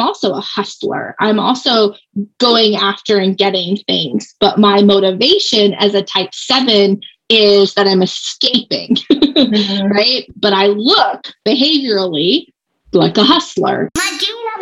I'm 0.00 0.06
also 0.06 0.32
a 0.32 0.40
hustler. 0.40 1.14
I'm 1.20 1.38
also 1.38 1.94
going 2.38 2.74
after 2.74 3.18
and 3.18 3.36
getting 3.36 3.76
things. 3.86 4.34
But 4.40 4.58
my 4.58 4.80
motivation 4.80 5.74
as 5.74 5.94
a 5.94 6.02
type 6.02 6.32
seven 6.32 7.02
is 7.28 7.74
that 7.74 7.86
I'm 7.86 8.02
escaping, 8.02 8.96
mm-hmm. 9.12 9.86
right? 9.88 10.24
But 10.36 10.54
I 10.54 10.68
look 10.68 11.26
behaviorally 11.46 12.46
like 12.92 13.18
a 13.18 13.22
hustler. 13.22 13.90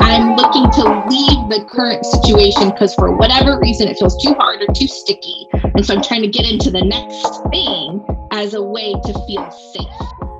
I'm 0.00 0.34
looking 0.34 0.68
to 0.72 1.06
leave 1.08 1.48
the 1.50 1.64
current 1.70 2.04
situation 2.04 2.70
because 2.70 2.94
for 2.96 3.14
whatever 3.16 3.60
reason 3.60 3.86
it 3.86 3.96
feels 3.96 4.20
too 4.22 4.34
hard 4.34 4.60
or 4.60 4.74
too 4.74 4.88
sticky. 4.88 5.46
And 5.52 5.86
so 5.86 5.94
I'm 5.94 6.02
trying 6.02 6.22
to 6.22 6.28
get 6.28 6.50
into 6.50 6.72
the 6.72 6.82
next 6.82 7.42
thing 7.52 8.04
as 8.32 8.54
a 8.54 8.62
way 8.62 8.92
to 8.92 9.12
feel 9.26 9.50
safe. 9.72 10.37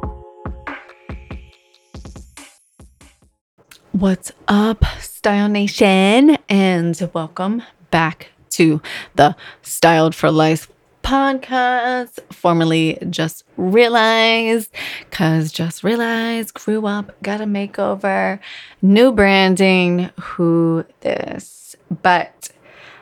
What's 3.93 4.33
up, 4.47 4.85
Style 5.01 5.49
Nation? 5.49 6.37
And 6.49 7.11
welcome 7.15 7.63
back 7.91 8.29
to 8.51 8.83
the 9.17 9.35
Styled 9.63 10.15
for 10.15 10.31
Life 10.31 10.71
podcast, 11.03 12.19
formerly 12.31 12.99
Just 13.09 13.45
Realized, 13.57 14.71
because 15.09 15.51
Just 15.51 15.83
Realized 15.83 16.53
grew 16.53 16.87
up, 16.87 17.21
got 17.23 17.41
a 17.41 17.45
makeover, 17.45 18.41
new 18.83 19.11
branding, 19.11 20.11
who 20.21 20.85
this. 21.01 21.75
But 22.03 22.51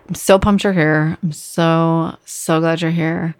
I'm 0.08 0.14
so 0.14 0.38
pumped 0.38 0.62
you're 0.62 0.72
here. 0.72 1.18
I'm 1.20 1.32
so, 1.32 2.16
so 2.24 2.60
glad 2.60 2.80
you're 2.80 2.92
here. 2.92 3.34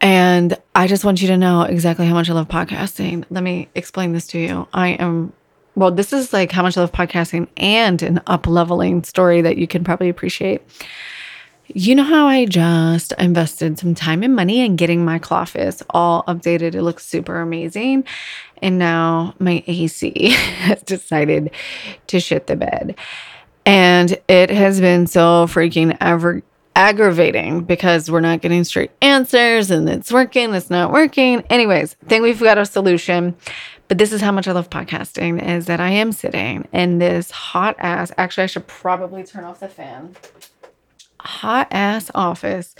And 0.00 0.56
I 0.74 0.86
just 0.86 1.04
want 1.04 1.20
you 1.20 1.28
to 1.28 1.36
know 1.36 1.62
exactly 1.62 2.06
how 2.06 2.14
much 2.14 2.30
I 2.30 2.32
love 2.32 2.48
podcasting. 2.48 3.24
Let 3.28 3.42
me 3.42 3.68
explain 3.74 4.12
this 4.12 4.28
to 4.28 4.38
you. 4.38 4.68
I 4.72 4.90
am 4.90 5.32
well, 5.74 5.90
this 5.90 6.12
is 6.12 6.32
like 6.32 6.52
how 6.52 6.62
much 6.62 6.76
I 6.76 6.80
love 6.80 6.92
podcasting 6.92 7.48
and 7.56 8.02
an 8.02 8.20
up 8.26 8.46
leveling 8.46 9.04
story 9.04 9.40
that 9.42 9.56
you 9.56 9.66
can 9.66 9.84
probably 9.84 10.08
appreciate. 10.08 10.62
You 11.68 11.94
know 11.94 12.02
how 12.02 12.26
I 12.26 12.44
just 12.44 13.12
invested 13.12 13.78
some 13.78 13.94
time 13.94 14.22
and 14.22 14.36
money 14.36 14.64
in 14.64 14.76
getting 14.76 15.04
my 15.04 15.18
Cloffice 15.18 15.82
all 15.90 16.24
updated? 16.24 16.74
It 16.74 16.82
looks 16.82 17.06
super 17.06 17.40
amazing. 17.40 18.04
And 18.60 18.78
now 18.78 19.34
my 19.38 19.64
AC 19.66 20.30
has 20.30 20.82
decided 20.82 21.50
to 22.08 22.20
shit 22.20 22.46
the 22.46 22.56
bed. 22.56 22.96
And 23.64 24.18
it 24.28 24.50
has 24.50 24.80
been 24.80 25.06
so 25.06 25.46
freaking 25.46 25.96
ever 26.00 26.42
aggravating 26.74 27.62
because 27.62 28.10
we're 28.10 28.20
not 28.20 28.40
getting 28.40 28.64
straight 28.64 28.90
answers 29.00 29.70
and 29.70 29.88
it's 29.88 30.12
working, 30.12 30.54
it's 30.54 30.70
not 30.70 30.92
working. 30.92 31.42
Anyways, 31.50 31.94
think 32.08 32.22
we've 32.22 32.40
got 32.40 32.58
a 32.58 32.66
solution. 32.66 33.36
But 33.88 33.98
this 33.98 34.12
is 34.12 34.20
how 34.22 34.32
much 34.32 34.48
I 34.48 34.52
love 34.52 34.70
podcasting 34.70 35.46
is 35.46 35.66
that 35.66 35.80
I 35.80 35.90
am 35.90 36.12
sitting 36.12 36.66
in 36.72 36.98
this 36.98 37.30
hot 37.30 37.76
ass, 37.78 38.10
actually, 38.16 38.44
I 38.44 38.46
should 38.46 38.66
probably 38.66 39.22
turn 39.22 39.44
off 39.44 39.60
the 39.60 39.68
fan. 39.68 40.16
Hot 41.20 41.68
ass 41.70 42.10
office 42.14 42.74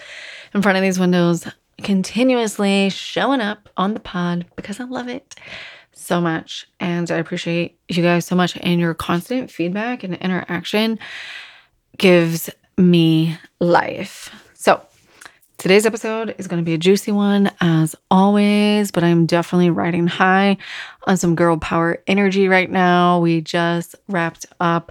in 0.54 0.62
front 0.62 0.78
of 0.78 0.82
these 0.82 0.98
windows, 0.98 1.46
continuously 1.82 2.88
showing 2.88 3.40
up 3.40 3.68
on 3.76 3.94
the 3.94 4.00
pod 4.00 4.46
because 4.56 4.80
I 4.80 4.84
love 4.84 5.08
it 5.08 5.34
so 5.92 6.20
much. 6.20 6.66
And 6.80 7.10
I 7.10 7.16
appreciate 7.16 7.78
you 7.88 8.02
guys 8.02 8.26
so 8.26 8.34
much. 8.34 8.56
And 8.56 8.80
your 8.80 8.94
constant 8.94 9.50
feedback 9.50 10.02
and 10.02 10.14
interaction 10.14 10.98
gives 11.98 12.50
me 12.76 13.36
life. 13.60 14.34
So, 14.54 14.82
Today's 15.62 15.86
episode 15.86 16.34
is 16.38 16.48
going 16.48 16.60
to 16.60 16.64
be 16.64 16.74
a 16.74 16.78
juicy 16.78 17.12
one, 17.12 17.48
as 17.60 17.94
always, 18.10 18.90
but 18.90 19.04
I'm 19.04 19.26
definitely 19.26 19.70
riding 19.70 20.08
high 20.08 20.56
on 21.04 21.16
some 21.16 21.36
girl 21.36 21.56
power 21.56 22.02
energy 22.08 22.48
right 22.48 22.68
now. 22.68 23.20
We 23.20 23.42
just 23.42 23.94
wrapped 24.08 24.44
up 24.58 24.90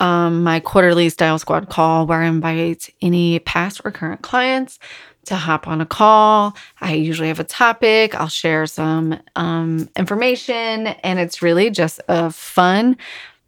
um, 0.00 0.42
my 0.42 0.58
quarterly 0.58 1.08
Style 1.10 1.38
Squad 1.38 1.68
call 1.68 2.08
where 2.08 2.22
I 2.22 2.26
invite 2.26 2.90
any 3.00 3.38
past 3.38 3.80
or 3.84 3.92
current 3.92 4.22
clients 4.22 4.80
to 5.26 5.36
hop 5.36 5.68
on 5.68 5.80
a 5.80 5.86
call. 5.86 6.56
I 6.80 6.94
usually 6.94 7.28
have 7.28 7.38
a 7.38 7.44
topic, 7.44 8.16
I'll 8.16 8.26
share 8.26 8.66
some 8.66 9.20
um, 9.36 9.88
information, 9.96 10.88
and 10.88 11.20
it's 11.20 11.40
really 11.40 11.70
just 11.70 12.00
a 12.08 12.32
fun, 12.32 12.96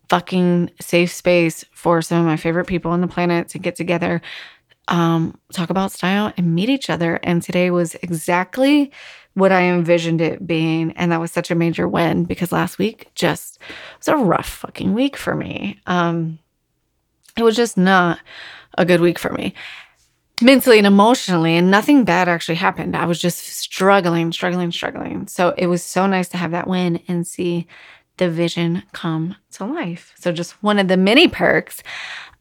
fucking 0.09 0.71
safe 0.81 1.13
space 1.13 1.65
for 1.73 2.03
some 2.03 2.19
of 2.19 2.27
my 2.27 2.37
favorite 2.37 2.67
people 2.67 2.91
on 2.91 3.01
the 3.01 3.07
planet 3.07 3.49
to 3.49 3.59
get 3.59 3.77
together 3.77 4.21
um, 4.89 5.39
talk 5.53 5.71
about 5.71 5.93
style 5.93 6.33
and 6.37 6.55
meet 6.55 6.69
each 6.69 6.91
other. 6.91 7.19
And 7.23 7.43
today 7.43 7.71
was 7.71 7.95
exactly 7.97 8.91
what 9.35 9.51
I 9.51 9.63
envisioned 9.63 10.21
it 10.21 10.47
being. 10.47 10.93
And 10.93 11.11
that 11.11 11.21
was 11.21 11.33
such 11.33 11.51
a 11.51 11.55
major 11.55 11.89
win 11.89 12.25
because 12.25 12.53
last 12.53 12.79
week 12.79 13.11
just 13.15 13.59
was 13.99 14.09
a 14.09 14.17
rough 14.17 14.49
fucking 14.49 14.95
week 14.95 15.17
for 15.17 15.35
me. 15.35 15.81
Um, 15.87 16.39
it 17.37 17.43
was 17.43 17.57
just 17.57 17.77
not 17.77 18.21
a 18.77 18.85
good 18.85 19.01
week 19.01 19.19
for 19.19 19.33
me 19.33 19.55
mentally 20.43 20.79
and 20.79 20.87
emotionally, 20.87 21.57
and 21.57 21.71
nothing 21.71 22.05
bad 22.05 22.29
actually 22.29 22.57
happened. 22.57 22.97
I 22.97 23.07
was 23.07 23.21
just 23.21 23.39
struggling, 23.39 24.33
struggling, 24.33 24.73
struggling. 24.73 25.27
So 25.29 25.55
it 25.57 25.69
was 25.69 25.83
so 25.83 26.07
nice 26.07 26.29
to 26.31 26.37
have 26.37 26.51
that 26.51 26.67
win 26.67 27.01
and 27.07 27.27
see 27.27 27.67
the 28.17 28.31
vision 28.31 28.83
come 28.93 29.37
to 29.53 29.65
life. 29.65 30.13
So, 30.19 30.33
just 30.33 30.63
one 30.63 30.79
of 30.79 30.89
the 30.89 30.97
many 30.97 31.29
perks 31.29 31.83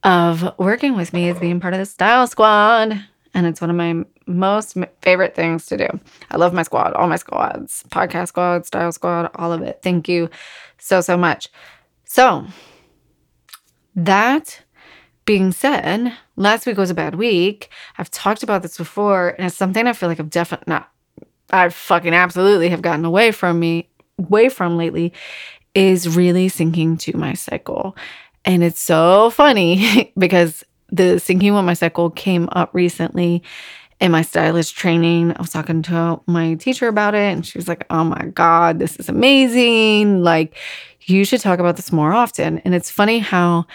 of 0.03 0.53
working 0.57 0.95
with 0.95 1.13
me 1.13 1.29
is 1.29 1.39
being 1.39 1.59
part 1.59 1.73
of 1.73 1.79
the 1.79 1.85
Style 1.85 2.27
Squad. 2.27 3.03
And 3.35 3.47
it's 3.47 3.61
one 3.61 3.71
of 3.71 3.75
my 3.75 4.05
most 4.27 4.77
favorite 5.01 5.35
things 5.35 5.65
to 5.67 5.77
do. 5.77 5.87
I 6.29 6.37
love 6.37 6.53
my 6.53 6.63
squad, 6.63 6.93
all 6.93 7.07
my 7.07 7.15
squads, 7.15 7.83
podcast 7.89 8.27
squad, 8.27 8.65
style 8.65 8.91
squad, 8.91 9.31
all 9.35 9.51
of 9.51 9.61
it. 9.61 9.79
Thank 9.81 10.07
you 10.07 10.29
so, 10.77 11.01
so 11.01 11.17
much. 11.17 11.49
So, 12.05 12.45
that 13.95 14.61
being 15.25 15.51
said, 15.51 16.13
last 16.35 16.65
week 16.65 16.77
was 16.77 16.89
a 16.89 16.95
bad 16.95 17.15
week. 17.15 17.69
I've 17.97 18.11
talked 18.11 18.43
about 18.43 18.61
this 18.61 18.77
before, 18.77 19.29
and 19.29 19.47
it's 19.47 19.55
something 19.55 19.87
I 19.87 19.93
feel 19.93 20.09
like 20.09 20.19
I've 20.19 20.29
definitely 20.29 20.71
not, 20.71 20.91
I 21.49 21.69
fucking 21.69 22.13
absolutely 22.13 22.69
have 22.69 22.81
gotten 22.81 23.05
away 23.05 23.31
from 23.31 23.59
me, 23.59 23.89
away 24.19 24.49
from 24.49 24.77
lately, 24.77 25.13
is 25.75 26.15
really 26.15 26.49
syncing 26.49 26.99
to 26.99 27.17
my 27.17 27.33
cycle. 27.33 27.95
And 28.45 28.63
it's 28.63 28.79
so 28.79 29.29
funny 29.31 30.11
because 30.17 30.63
the 30.89 31.15
syncing 31.15 31.55
with 31.55 31.65
my 31.65 31.73
cycle 31.73 32.09
came 32.09 32.49
up 32.51 32.73
recently 32.73 33.43
in 33.99 34.11
my 34.11 34.21
stylist 34.21 34.75
training. 34.75 35.31
I 35.35 35.41
was 35.41 35.49
talking 35.49 35.81
to 35.83 36.21
my 36.27 36.55
teacher 36.55 36.87
about 36.87 37.15
it, 37.15 37.33
and 37.33 37.45
she 37.45 37.57
was 37.57 37.67
like, 37.67 37.85
Oh 37.89 38.03
my 38.03 38.25
God, 38.33 38.79
this 38.79 38.97
is 38.97 39.09
amazing. 39.09 40.23
Like, 40.23 40.57
you 41.01 41.25
should 41.25 41.41
talk 41.41 41.59
about 41.59 41.75
this 41.77 41.91
more 41.91 42.13
often. 42.13 42.59
And 42.59 42.75
it's 42.75 42.91
funny 42.91 43.19
how 43.19 43.65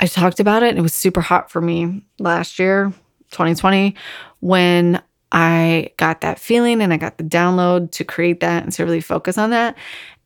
I 0.00 0.06
talked 0.06 0.40
about 0.40 0.62
it, 0.62 0.70
and 0.70 0.78
it 0.78 0.82
was 0.82 0.94
super 0.94 1.20
hot 1.20 1.50
for 1.50 1.60
me 1.60 2.04
last 2.18 2.58
year, 2.58 2.92
2020, 3.30 3.94
when 4.40 5.02
I 5.32 5.90
got 5.96 6.20
that 6.20 6.38
feeling 6.38 6.80
and 6.80 6.92
I 6.92 6.96
got 6.96 7.18
the 7.18 7.24
download 7.24 7.90
to 7.92 8.04
create 8.04 8.40
that 8.40 8.62
and 8.62 8.72
to 8.72 8.84
really 8.84 9.00
focus 9.00 9.38
on 9.38 9.50
that. 9.50 9.76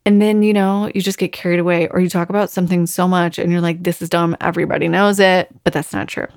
And 0.05 0.21
then, 0.21 0.41
you 0.41 0.53
know, 0.53 0.91
you 0.95 1.01
just 1.01 1.19
get 1.19 1.31
carried 1.31 1.59
away 1.59 1.87
or 1.87 1.99
you 1.99 2.09
talk 2.09 2.29
about 2.29 2.49
something 2.49 2.87
so 2.87 3.07
much 3.07 3.37
and 3.37 3.51
you're 3.51 3.61
like, 3.61 3.83
this 3.83 4.01
is 4.01 4.09
dumb. 4.09 4.35
Everybody 4.41 4.87
knows 4.87 5.19
it, 5.19 5.49
but 5.63 5.73
that's 5.73 5.93
not 5.93 6.07
true. 6.07 6.27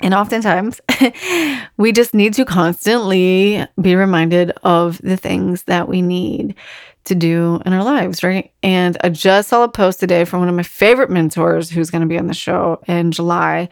And 0.00 0.12
oftentimes, 0.12 0.80
we 1.76 1.92
just 1.92 2.14
need 2.14 2.34
to 2.34 2.44
constantly 2.44 3.64
be 3.80 3.94
reminded 3.94 4.50
of 4.62 4.98
the 4.98 5.16
things 5.16 5.62
that 5.64 5.88
we 5.88 6.02
need 6.02 6.56
to 7.04 7.14
do 7.14 7.60
in 7.64 7.72
our 7.72 7.84
lives, 7.84 8.22
right? 8.22 8.52
And 8.62 8.96
I 9.02 9.10
just 9.10 9.48
saw 9.48 9.62
a 9.64 9.68
post 9.68 10.00
today 10.00 10.24
from 10.24 10.40
one 10.40 10.48
of 10.48 10.54
my 10.54 10.62
favorite 10.62 11.10
mentors 11.10 11.70
who's 11.70 11.90
going 11.90 12.02
to 12.02 12.08
be 12.08 12.18
on 12.18 12.26
the 12.26 12.34
show 12.34 12.82
in 12.86 13.12
July, 13.12 13.68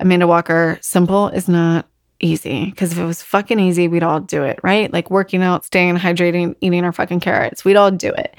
Amanda 0.00 0.26
Walker. 0.26 0.78
Simple 0.80 1.28
is 1.28 1.48
not 1.48 1.86
easy 2.24 2.66
because 2.66 2.92
if 2.92 2.98
it 2.98 3.04
was 3.04 3.22
fucking 3.22 3.60
easy, 3.60 3.86
we'd 3.88 4.02
all 4.02 4.20
do 4.20 4.42
it, 4.42 4.58
right? 4.62 4.92
Like 4.92 5.10
working 5.10 5.42
out, 5.42 5.64
staying 5.64 5.96
hydrating, 5.96 6.56
eating 6.60 6.84
our 6.84 6.92
fucking 6.92 7.20
carrots, 7.20 7.64
we'd 7.64 7.76
all 7.76 7.90
do 7.90 8.10
it. 8.10 8.36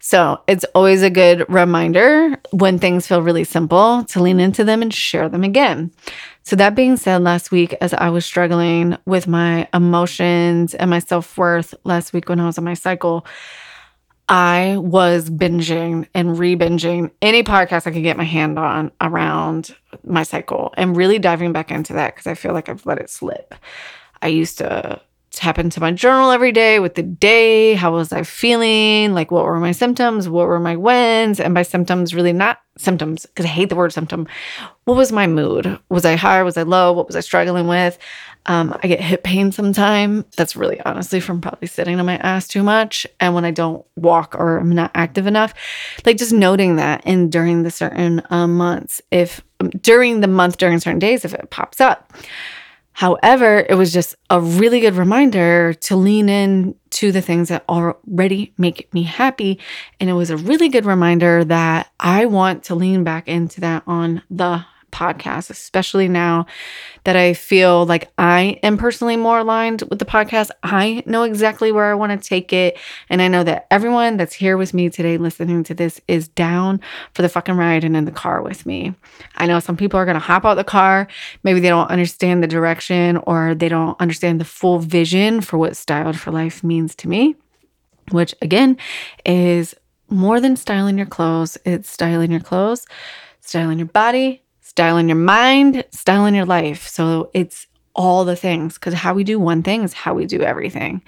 So 0.00 0.40
it's 0.46 0.64
always 0.74 1.02
a 1.02 1.10
good 1.10 1.44
reminder 1.48 2.36
when 2.50 2.78
things 2.78 3.06
feel 3.06 3.20
really 3.20 3.44
simple 3.44 4.04
to 4.04 4.22
lean 4.22 4.40
into 4.40 4.64
them 4.64 4.80
and 4.80 4.94
share 4.94 5.28
them 5.28 5.44
again. 5.44 5.90
So, 6.44 6.56
that 6.56 6.74
being 6.74 6.96
said, 6.96 7.22
last 7.22 7.50
week, 7.50 7.74
as 7.82 7.92
I 7.92 8.08
was 8.08 8.24
struggling 8.24 8.96
with 9.04 9.26
my 9.26 9.68
emotions 9.74 10.74
and 10.74 10.88
my 10.88 10.98
self 10.98 11.36
worth 11.36 11.74
last 11.84 12.14
week 12.14 12.30
when 12.30 12.40
I 12.40 12.46
was 12.46 12.56
on 12.56 12.64
my 12.64 12.72
cycle, 12.72 13.26
I 14.28 14.76
was 14.78 15.30
binging 15.30 16.06
and 16.14 16.38
re 16.38 16.54
binging 16.54 17.10
any 17.22 17.42
podcast 17.42 17.86
I 17.86 17.92
could 17.92 18.02
get 18.02 18.18
my 18.18 18.24
hand 18.24 18.58
on 18.58 18.92
around 19.00 19.74
my 20.04 20.22
cycle 20.22 20.74
and 20.76 20.96
really 20.96 21.18
diving 21.18 21.52
back 21.52 21.70
into 21.70 21.94
that 21.94 22.14
because 22.14 22.26
I 22.26 22.34
feel 22.34 22.52
like 22.52 22.68
I've 22.68 22.84
let 22.84 22.98
it 22.98 23.08
slip. 23.08 23.54
I 24.20 24.28
used 24.28 24.58
to 24.58 25.00
tap 25.30 25.58
into 25.58 25.80
my 25.80 25.92
journal 25.92 26.30
every 26.30 26.52
day 26.52 26.80
with 26.80 26.94
the 26.94 27.02
day. 27.02 27.74
How 27.74 27.92
was 27.92 28.12
I 28.12 28.22
feeling? 28.22 29.14
Like, 29.14 29.30
what 29.30 29.44
were 29.44 29.60
my 29.60 29.72
symptoms? 29.72 30.28
What 30.28 30.48
were 30.48 30.58
my 30.58 30.76
wins? 30.76 31.38
And 31.38 31.54
by 31.54 31.62
symptoms, 31.62 32.14
really 32.14 32.32
not 32.32 32.60
symptoms, 32.76 33.24
because 33.24 33.44
I 33.44 33.48
hate 33.48 33.68
the 33.68 33.76
word 33.76 33.92
symptom. 33.92 34.26
What 34.84 34.96
was 34.96 35.12
my 35.12 35.26
mood? 35.26 35.78
Was 35.90 36.04
I 36.04 36.16
high? 36.16 36.42
Was 36.42 36.56
I 36.56 36.62
low? 36.62 36.92
What 36.92 37.06
was 37.06 37.16
I 37.16 37.20
struggling 37.20 37.66
with? 37.66 37.98
Um, 38.48 38.74
I 38.82 38.88
get 38.88 39.00
hip 39.00 39.22
pain 39.22 39.52
sometimes. 39.52 40.24
That's 40.34 40.56
really 40.56 40.80
honestly 40.80 41.20
from 41.20 41.40
probably 41.40 41.68
sitting 41.68 42.00
on 42.00 42.06
my 42.06 42.16
ass 42.16 42.48
too 42.48 42.62
much. 42.62 43.06
And 43.20 43.34
when 43.34 43.44
I 43.44 43.50
don't 43.50 43.84
walk 43.94 44.34
or 44.34 44.56
I'm 44.56 44.70
not 44.70 44.90
active 44.94 45.26
enough, 45.26 45.52
like 46.04 46.16
just 46.16 46.32
noting 46.32 46.76
that 46.76 47.02
and 47.04 47.30
during 47.30 47.62
the 47.62 47.70
certain 47.70 48.22
um, 48.30 48.56
months, 48.56 49.02
if 49.10 49.42
um, 49.60 49.68
during 49.68 50.20
the 50.20 50.28
month, 50.28 50.56
during 50.56 50.80
certain 50.80 50.98
days, 50.98 51.24
if 51.24 51.34
it 51.34 51.50
pops 51.50 51.80
up. 51.80 52.12
However, 52.92 53.64
it 53.68 53.74
was 53.74 53.92
just 53.92 54.16
a 54.28 54.40
really 54.40 54.80
good 54.80 54.96
reminder 54.96 55.72
to 55.72 55.94
lean 55.94 56.28
in 56.28 56.74
to 56.90 57.12
the 57.12 57.20
things 57.20 57.48
that 57.48 57.64
already 57.68 58.52
make 58.58 58.92
me 58.92 59.04
happy. 59.04 59.60
And 60.00 60.10
it 60.10 60.14
was 60.14 60.30
a 60.30 60.36
really 60.36 60.68
good 60.68 60.84
reminder 60.84 61.44
that 61.44 61.92
I 62.00 62.24
want 62.26 62.64
to 62.64 62.74
lean 62.74 63.04
back 63.04 63.28
into 63.28 63.60
that 63.60 63.84
on 63.86 64.22
the 64.30 64.64
podcast, 64.90 65.50
especially 65.50 66.08
now 66.08 66.46
that 67.04 67.16
I 67.16 67.34
feel 67.34 67.86
like 67.86 68.10
I 68.18 68.58
am 68.62 68.76
personally 68.76 69.16
more 69.16 69.38
aligned 69.38 69.82
with 69.88 69.98
the 69.98 70.04
podcast. 70.04 70.50
I 70.62 71.02
know 71.06 71.22
exactly 71.22 71.72
where 71.72 71.90
I 71.90 71.94
want 71.94 72.20
to 72.20 72.28
take 72.28 72.52
it. 72.52 72.78
And 73.08 73.22
I 73.22 73.28
know 73.28 73.44
that 73.44 73.66
everyone 73.70 74.16
that's 74.16 74.34
here 74.34 74.56
with 74.56 74.74
me 74.74 74.90
today 74.90 75.16
listening 75.16 75.64
to 75.64 75.74
this 75.74 76.00
is 76.08 76.28
down 76.28 76.80
for 77.14 77.22
the 77.22 77.28
fucking 77.28 77.56
ride 77.56 77.84
and 77.84 77.96
in 77.96 78.04
the 78.04 78.10
car 78.10 78.42
with 78.42 78.66
me. 78.66 78.94
I 79.36 79.46
know 79.46 79.60
some 79.60 79.76
people 79.76 79.98
are 79.98 80.04
going 80.04 80.14
to 80.14 80.20
hop 80.20 80.44
out 80.44 80.54
the 80.54 80.64
car. 80.64 81.08
Maybe 81.42 81.60
they 81.60 81.68
don't 81.68 81.90
understand 81.90 82.42
the 82.42 82.48
direction 82.48 83.16
or 83.18 83.54
they 83.54 83.68
don't 83.68 84.00
understand 84.00 84.40
the 84.40 84.44
full 84.44 84.78
vision 84.78 85.40
for 85.40 85.58
what 85.58 85.76
styled 85.76 86.18
for 86.18 86.30
life 86.30 86.62
means 86.64 86.94
to 86.96 87.08
me, 87.08 87.36
which 88.10 88.34
again 88.42 88.76
is 89.24 89.74
more 90.10 90.40
than 90.40 90.56
styling 90.56 90.96
your 90.96 91.06
clothes. 91.06 91.58
It's 91.64 91.90
styling 91.90 92.30
your 92.30 92.40
clothes, 92.40 92.86
styling 93.40 93.78
your 93.78 93.88
body, 93.88 94.42
styling 94.78 95.08
your 95.08 95.16
mind, 95.16 95.84
style 95.90 96.24
in 96.26 96.34
your 96.34 96.44
life. 96.44 96.86
So 96.86 97.32
it's 97.34 97.66
all 97.96 98.24
the 98.24 98.36
things 98.36 98.74
because 98.74 98.94
how 98.94 99.12
we 99.12 99.24
do 99.24 99.36
one 99.36 99.60
thing 99.60 99.82
is 99.82 99.92
how 99.92 100.14
we 100.14 100.24
do 100.24 100.40
everything. 100.40 101.02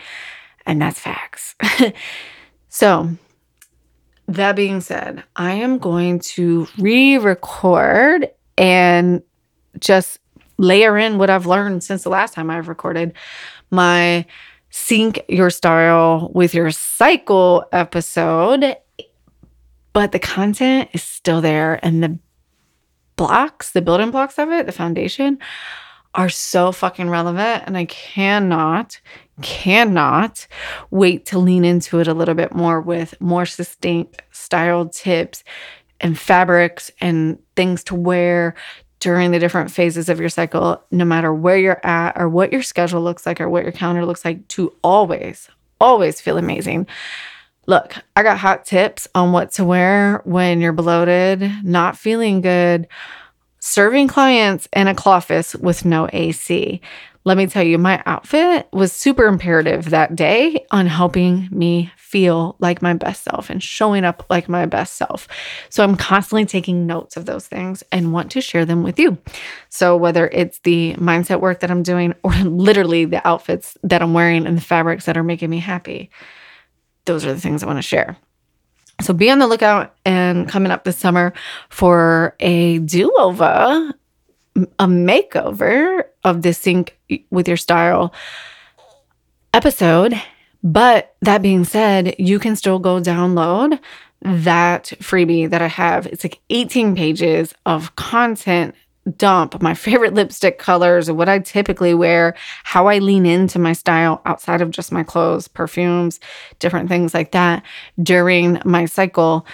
And 0.66 0.82
that's 0.82 0.98
facts. 0.98 1.54
so, 2.68 3.10
that 4.26 4.56
being 4.56 4.80
said, 4.80 5.22
I 5.36 5.52
am 5.52 5.78
going 5.78 6.18
to 6.34 6.66
re 6.78 7.16
record 7.18 8.30
and 8.58 9.22
just 9.78 10.18
layer 10.58 10.98
in 10.98 11.18
what 11.18 11.30
I've 11.30 11.46
learned 11.46 11.84
since 11.84 12.02
the 12.02 12.10
last 12.10 12.34
time 12.34 12.50
I've 12.50 12.66
recorded 12.66 13.12
my 13.70 14.26
sync 14.70 15.24
your 15.28 15.50
style 15.50 16.32
with 16.34 16.54
your 16.54 16.72
cycle 16.72 17.64
episode. 17.70 18.74
But 19.92 20.10
the 20.10 20.18
content 20.18 20.90
is 20.92 21.04
still 21.04 21.40
there 21.40 21.78
and 21.84 22.02
the 22.02 22.18
blocks, 23.20 23.72
the 23.72 23.82
building 23.82 24.10
blocks 24.10 24.38
of 24.38 24.48
it, 24.50 24.64
the 24.64 24.72
foundation, 24.72 25.38
are 26.14 26.30
so 26.30 26.72
fucking 26.72 27.10
relevant. 27.10 27.64
And 27.66 27.76
I 27.76 27.84
cannot, 27.84 28.98
cannot 29.42 30.46
wait 30.90 31.26
to 31.26 31.38
lean 31.38 31.66
into 31.66 32.00
it 32.00 32.08
a 32.08 32.14
little 32.14 32.34
bit 32.34 32.54
more 32.54 32.80
with 32.80 33.20
more 33.20 33.44
succinct 33.44 34.22
styled 34.30 34.94
tips 34.94 35.44
and 36.00 36.18
fabrics 36.18 36.90
and 37.02 37.38
things 37.56 37.84
to 37.84 37.94
wear 37.94 38.54
during 39.00 39.32
the 39.32 39.38
different 39.38 39.70
phases 39.70 40.08
of 40.08 40.18
your 40.18 40.30
cycle, 40.30 40.82
no 40.90 41.04
matter 41.04 41.34
where 41.34 41.58
you're 41.58 41.86
at 41.86 42.18
or 42.18 42.26
what 42.26 42.54
your 42.54 42.62
schedule 42.62 43.02
looks 43.02 43.26
like 43.26 43.38
or 43.38 43.50
what 43.50 43.64
your 43.64 43.72
calendar 43.72 44.06
looks 44.06 44.24
like, 44.24 44.48
to 44.48 44.74
always, 44.82 45.50
always 45.78 46.22
feel 46.22 46.38
amazing. 46.38 46.86
Look, 47.66 47.94
I 48.16 48.22
got 48.22 48.38
hot 48.38 48.64
tips 48.64 49.06
on 49.14 49.32
what 49.32 49.52
to 49.52 49.64
wear 49.64 50.22
when 50.24 50.60
you're 50.60 50.72
bloated, 50.72 51.50
not 51.62 51.96
feeling 51.96 52.40
good, 52.40 52.88
serving 53.60 54.08
clients 54.08 54.68
in 54.74 54.88
a 54.88 54.94
office 55.04 55.54
with 55.54 55.84
no 55.84 56.08
AC. 56.12 56.80
Let 57.24 57.36
me 57.36 57.46
tell 57.46 57.62
you, 57.62 57.76
my 57.76 58.02
outfit 58.06 58.66
was 58.72 58.92
super 58.92 59.26
imperative 59.26 59.90
that 59.90 60.16
day 60.16 60.64
on 60.70 60.86
helping 60.86 61.48
me 61.52 61.92
feel 61.98 62.56
like 62.60 62.80
my 62.80 62.94
best 62.94 63.22
self 63.22 63.50
and 63.50 63.62
showing 63.62 64.04
up 64.04 64.24
like 64.30 64.48
my 64.48 64.64
best 64.64 64.96
self. 64.96 65.28
So 65.68 65.84
I'm 65.84 65.96
constantly 65.96 66.46
taking 66.46 66.86
notes 66.86 67.18
of 67.18 67.26
those 67.26 67.46
things 67.46 67.84
and 67.92 68.12
want 68.12 68.32
to 68.32 68.40
share 68.40 68.64
them 68.64 68.82
with 68.82 68.98
you. 68.98 69.18
So 69.68 69.98
whether 69.98 70.28
it's 70.28 70.60
the 70.60 70.94
mindset 70.94 71.40
work 71.40 71.60
that 71.60 71.70
I'm 71.70 71.82
doing 71.82 72.14
or 72.24 72.32
literally 72.42 73.04
the 73.04 73.24
outfits 73.28 73.76
that 73.82 74.02
I'm 74.02 74.14
wearing 74.14 74.46
and 74.46 74.56
the 74.56 74.62
fabrics 74.62 75.04
that 75.04 75.18
are 75.18 75.22
making 75.22 75.50
me 75.50 75.58
happy 75.58 76.10
those 77.10 77.26
are 77.26 77.34
the 77.34 77.40
things 77.40 77.62
I 77.62 77.66
want 77.66 77.78
to 77.78 77.82
share. 77.82 78.16
So 79.00 79.12
be 79.12 79.30
on 79.30 79.40
the 79.40 79.48
lookout 79.48 79.96
and 80.04 80.48
coming 80.48 80.70
up 80.70 80.84
this 80.84 80.96
summer 80.96 81.32
for 81.68 82.36
a 82.38 82.78
do 82.78 83.12
over, 83.18 83.92
a 84.78 84.86
makeover 84.86 86.04
of 86.22 86.42
the 86.42 86.54
sync 86.54 86.96
with 87.30 87.48
your 87.48 87.56
style 87.56 88.14
episode. 89.52 90.14
But 90.62 91.16
that 91.22 91.42
being 91.42 91.64
said, 91.64 92.14
you 92.18 92.38
can 92.38 92.54
still 92.54 92.78
go 92.78 93.00
download 93.00 93.80
that 94.22 94.92
freebie 95.00 95.50
that 95.50 95.62
I 95.62 95.68
have. 95.68 96.06
It's 96.06 96.22
like 96.22 96.38
18 96.50 96.94
pages 96.94 97.54
of 97.66 97.96
content 97.96 98.76
dump 99.16 99.60
my 99.62 99.74
favorite 99.86 100.14
lipstick 100.14 100.58
colors, 100.58 101.10
what 101.10 101.28
I 101.28 101.38
typically 101.38 101.94
wear, 101.94 102.34
how 102.64 102.86
I 102.86 102.98
lean 102.98 103.26
into 103.26 103.58
my 103.58 103.72
style 103.72 104.20
outside 104.26 104.60
of 104.60 104.70
just 104.70 104.92
my 104.92 105.02
clothes, 105.02 105.48
perfumes, 105.48 106.20
different 106.58 106.88
things 106.88 107.14
like 107.14 107.32
that 107.32 107.64
during 108.02 108.60
my 108.64 108.86
cycle. 108.86 109.46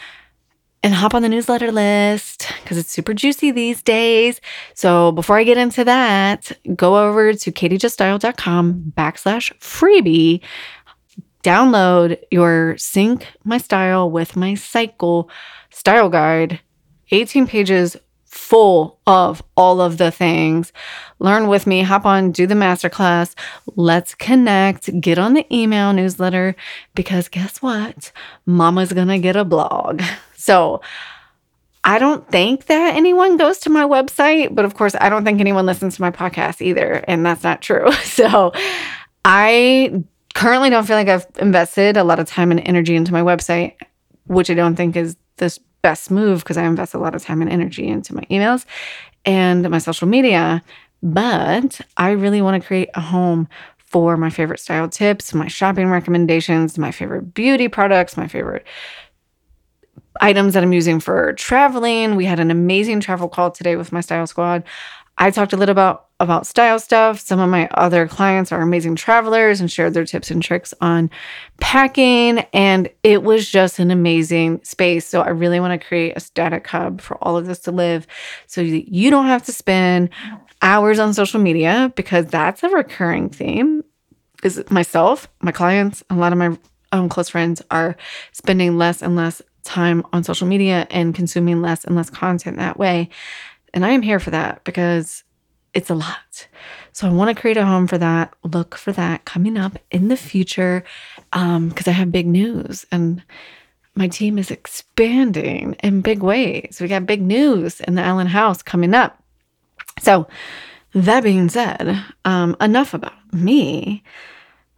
And 0.82 0.94
hop 0.94 1.14
on 1.14 1.22
the 1.22 1.28
newsletter 1.28 1.72
list 1.72 2.46
because 2.62 2.78
it's 2.78 2.92
super 2.92 3.12
juicy 3.12 3.50
these 3.50 3.82
days. 3.82 4.40
So 4.74 5.10
before 5.10 5.36
I 5.36 5.42
get 5.42 5.58
into 5.58 5.82
that, 5.82 6.52
go 6.76 7.08
over 7.08 7.32
to 7.32 7.50
katiejuststyle.com 7.50 8.92
backslash 8.96 9.52
freebie. 9.58 10.42
Download 11.42 12.18
your 12.30 12.76
sync 12.76 13.26
my 13.42 13.58
style 13.58 14.10
with 14.10 14.36
my 14.36 14.54
cycle 14.54 15.28
style 15.70 16.08
guide 16.08 16.60
18 17.10 17.46
pages 17.46 17.96
full 18.36 18.98
of 19.06 19.42
all 19.56 19.80
of 19.80 19.98
the 19.98 20.10
things. 20.10 20.72
Learn 21.18 21.48
with 21.48 21.66
me, 21.66 21.82
hop 21.82 22.04
on, 22.04 22.30
do 22.30 22.46
the 22.46 22.54
masterclass. 22.54 23.34
Let's 23.74 24.14
connect, 24.14 25.00
get 25.00 25.18
on 25.18 25.34
the 25.34 25.46
email 25.54 25.92
newsletter 25.92 26.54
because 26.94 27.28
guess 27.28 27.62
what? 27.62 28.12
Mama's 28.44 28.90
to 28.90 29.18
get 29.18 29.36
a 29.36 29.44
blog. 29.44 30.02
So, 30.38 30.80
I 31.82 31.98
don't 31.98 32.28
think 32.30 32.66
that 32.66 32.94
anyone 32.94 33.36
goes 33.36 33.58
to 33.60 33.70
my 33.70 33.82
website, 33.82 34.54
but 34.54 34.64
of 34.64 34.74
course, 34.74 34.94
I 35.00 35.08
don't 35.08 35.24
think 35.24 35.40
anyone 35.40 35.66
listens 35.66 35.96
to 35.96 36.02
my 36.02 36.12
podcast 36.12 36.60
either. 36.60 37.04
And 37.08 37.26
that's 37.26 37.42
not 37.42 37.62
true. 37.62 37.90
So, 38.04 38.52
I 39.24 40.04
currently 40.34 40.70
don't 40.70 40.86
feel 40.86 40.94
like 40.94 41.08
I've 41.08 41.26
invested 41.40 41.96
a 41.96 42.04
lot 42.04 42.20
of 42.20 42.28
time 42.28 42.52
and 42.52 42.60
energy 42.60 42.94
into 42.94 43.12
my 43.12 43.22
website, 43.22 43.74
which 44.26 44.50
I 44.50 44.54
don't 44.54 44.76
think 44.76 44.94
is 44.94 45.16
this 45.38 45.58
best 45.86 46.10
move 46.10 46.40
because 46.40 46.56
I 46.56 46.64
invest 46.64 46.94
a 46.94 46.98
lot 46.98 47.14
of 47.14 47.22
time 47.22 47.40
and 47.40 47.48
energy 47.48 47.86
into 47.86 48.12
my 48.12 48.22
emails 48.28 48.64
and 49.24 49.70
my 49.70 49.78
social 49.78 50.08
media. 50.08 50.60
But 51.00 51.80
I 51.96 52.10
really 52.10 52.42
want 52.42 52.60
to 52.60 52.66
create 52.66 52.88
a 52.94 53.00
home 53.00 53.46
for 53.76 54.16
my 54.16 54.28
favorite 54.28 54.58
style 54.58 54.88
tips, 54.88 55.32
my 55.32 55.46
shopping 55.46 55.88
recommendations, 55.88 56.76
my 56.76 56.90
favorite 56.90 57.34
beauty 57.34 57.68
products, 57.68 58.16
my 58.16 58.26
favorite 58.26 58.66
items 60.20 60.54
that 60.54 60.64
I'm 60.64 60.72
using 60.72 60.98
for 60.98 61.34
traveling. 61.34 62.16
We 62.16 62.24
had 62.24 62.40
an 62.40 62.50
amazing 62.50 62.98
travel 62.98 63.28
call 63.28 63.52
today 63.52 63.76
with 63.76 63.92
my 63.92 64.00
style 64.00 64.26
squad. 64.26 64.64
I 65.18 65.30
talked 65.30 65.52
a 65.52 65.56
little 65.56 65.72
about 65.72 66.06
about 66.18 66.46
style 66.46 66.78
stuff. 66.78 67.20
Some 67.20 67.40
of 67.40 67.50
my 67.50 67.68
other 67.72 68.08
clients 68.08 68.50
are 68.50 68.62
amazing 68.62 68.96
travelers 68.96 69.60
and 69.60 69.70
shared 69.70 69.92
their 69.92 70.06
tips 70.06 70.30
and 70.30 70.42
tricks 70.42 70.72
on 70.80 71.10
packing 71.60 72.38
and 72.54 72.88
it 73.02 73.22
was 73.22 73.48
just 73.48 73.78
an 73.78 73.90
amazing 73.90 74.62
space. 74.64 75.06
So 75.06 75.20
I 75.20 75.28
really 75.28 75.60
want 75.60 75.78
to 75.78 75.86
create 75.86 76.14
a 76.16 76.20
static 76.20 76.66
hub 76.66 77.02
for 77.02 77.16
all 77.22 77.36
of 77.36 77.46
this 77.46 77.58
to 77.60 77.70
live 77.70 78.06
so 78.46 78.62
that 78.62 78.92
you 78.92 79.10
don't 79.10 79.26
have 79.26 79.44
to 79.44 79.52
spend 79.52 80.08
hours 80.62 80.98
on 80.98 81.12
social 81.12 81.40
media 81.40 81.92
because 81.96 82.26
that's 82.26 82.62
a 82.62 82.70
recurring 82.70 83.28
theme. 83.28 83.84
Is 84.42 84.62
myself, 84.70 85.28
my 85.40 85.52
clients, 85.52 86.02
a 86.08 86.14
lot 86.14 86.32
of 86.32 86.38
my 86.38 86.56
own 86.92 87.08
close 87.08 87.28
friends 87.28 87.62
are 87.70 87.96
spending 88.32 88.78
less 88.78 89.02
and 89.02 89.16
less 89.16 89.42
time 89.64 90.04
on 90.12 90.24
social 90.24 90.46
media 90.46 90.86
and 90.90 91.14
consuming 91.14 91.60
less 91.60 91.84
and 91.84 91.96
less 91.96 92.08
content 92.08 92.56
that 92.56 92.78
way. 92.78 93.10
And 93.76 93.84
I 93.84 93.90
am 93.90 94.00
here 94.00 94.18
for 94.18 94.30
that 94.30 94.64
because 94.64 95.22
it's 95.74 95.90
a 95.90 95.94
lot. 95.94 96.48
So 96.92 97.06
I 97.06 97.12
want 97.12 97.28
to 97.28 97.38
create 97.38 97.58
a 97.58 97.66
home 97.66 97.86
for 97.86 97.98
that. 97.98 98.32
Look 98.42 98.74
for 98.74 98.90
that 98.92 99.26
coming 99.26 99.58
up 99.58 99.78
in 99.90 100.08
the 100.08 100.16
future 100.16 100.82
because 101.30 101.52
um, 101.54 101.72
I 101.86 101.90
have 101.90 102.10
big 102.10 102.26
news 102.26 102.86
and 102.90 103.22
my 103.94 104.08
team 104.08 104.38
is 104.38 104.50
expanding 104.50 105.74
in 105.82 106.00
big 106.00 106.22
ways. 106.22 106.78
We 106.80 106.88
got 106.88 107.04
big 107.04 107.20
news 107.20 107.80
in 107.80 107.96
the 107.96 108.02
Allen 108.02 108.28
House 108.28 108.62
coming 108.62 108.94
up. 108.94 109.22
So 110.00 110.26
that 110.94 111.22
being 111.22 111.50
said, 111.50 112.02
um, 112.24 112.56
enough 112.62 112.94
about 112.94 113.34
me. 113.34 114.02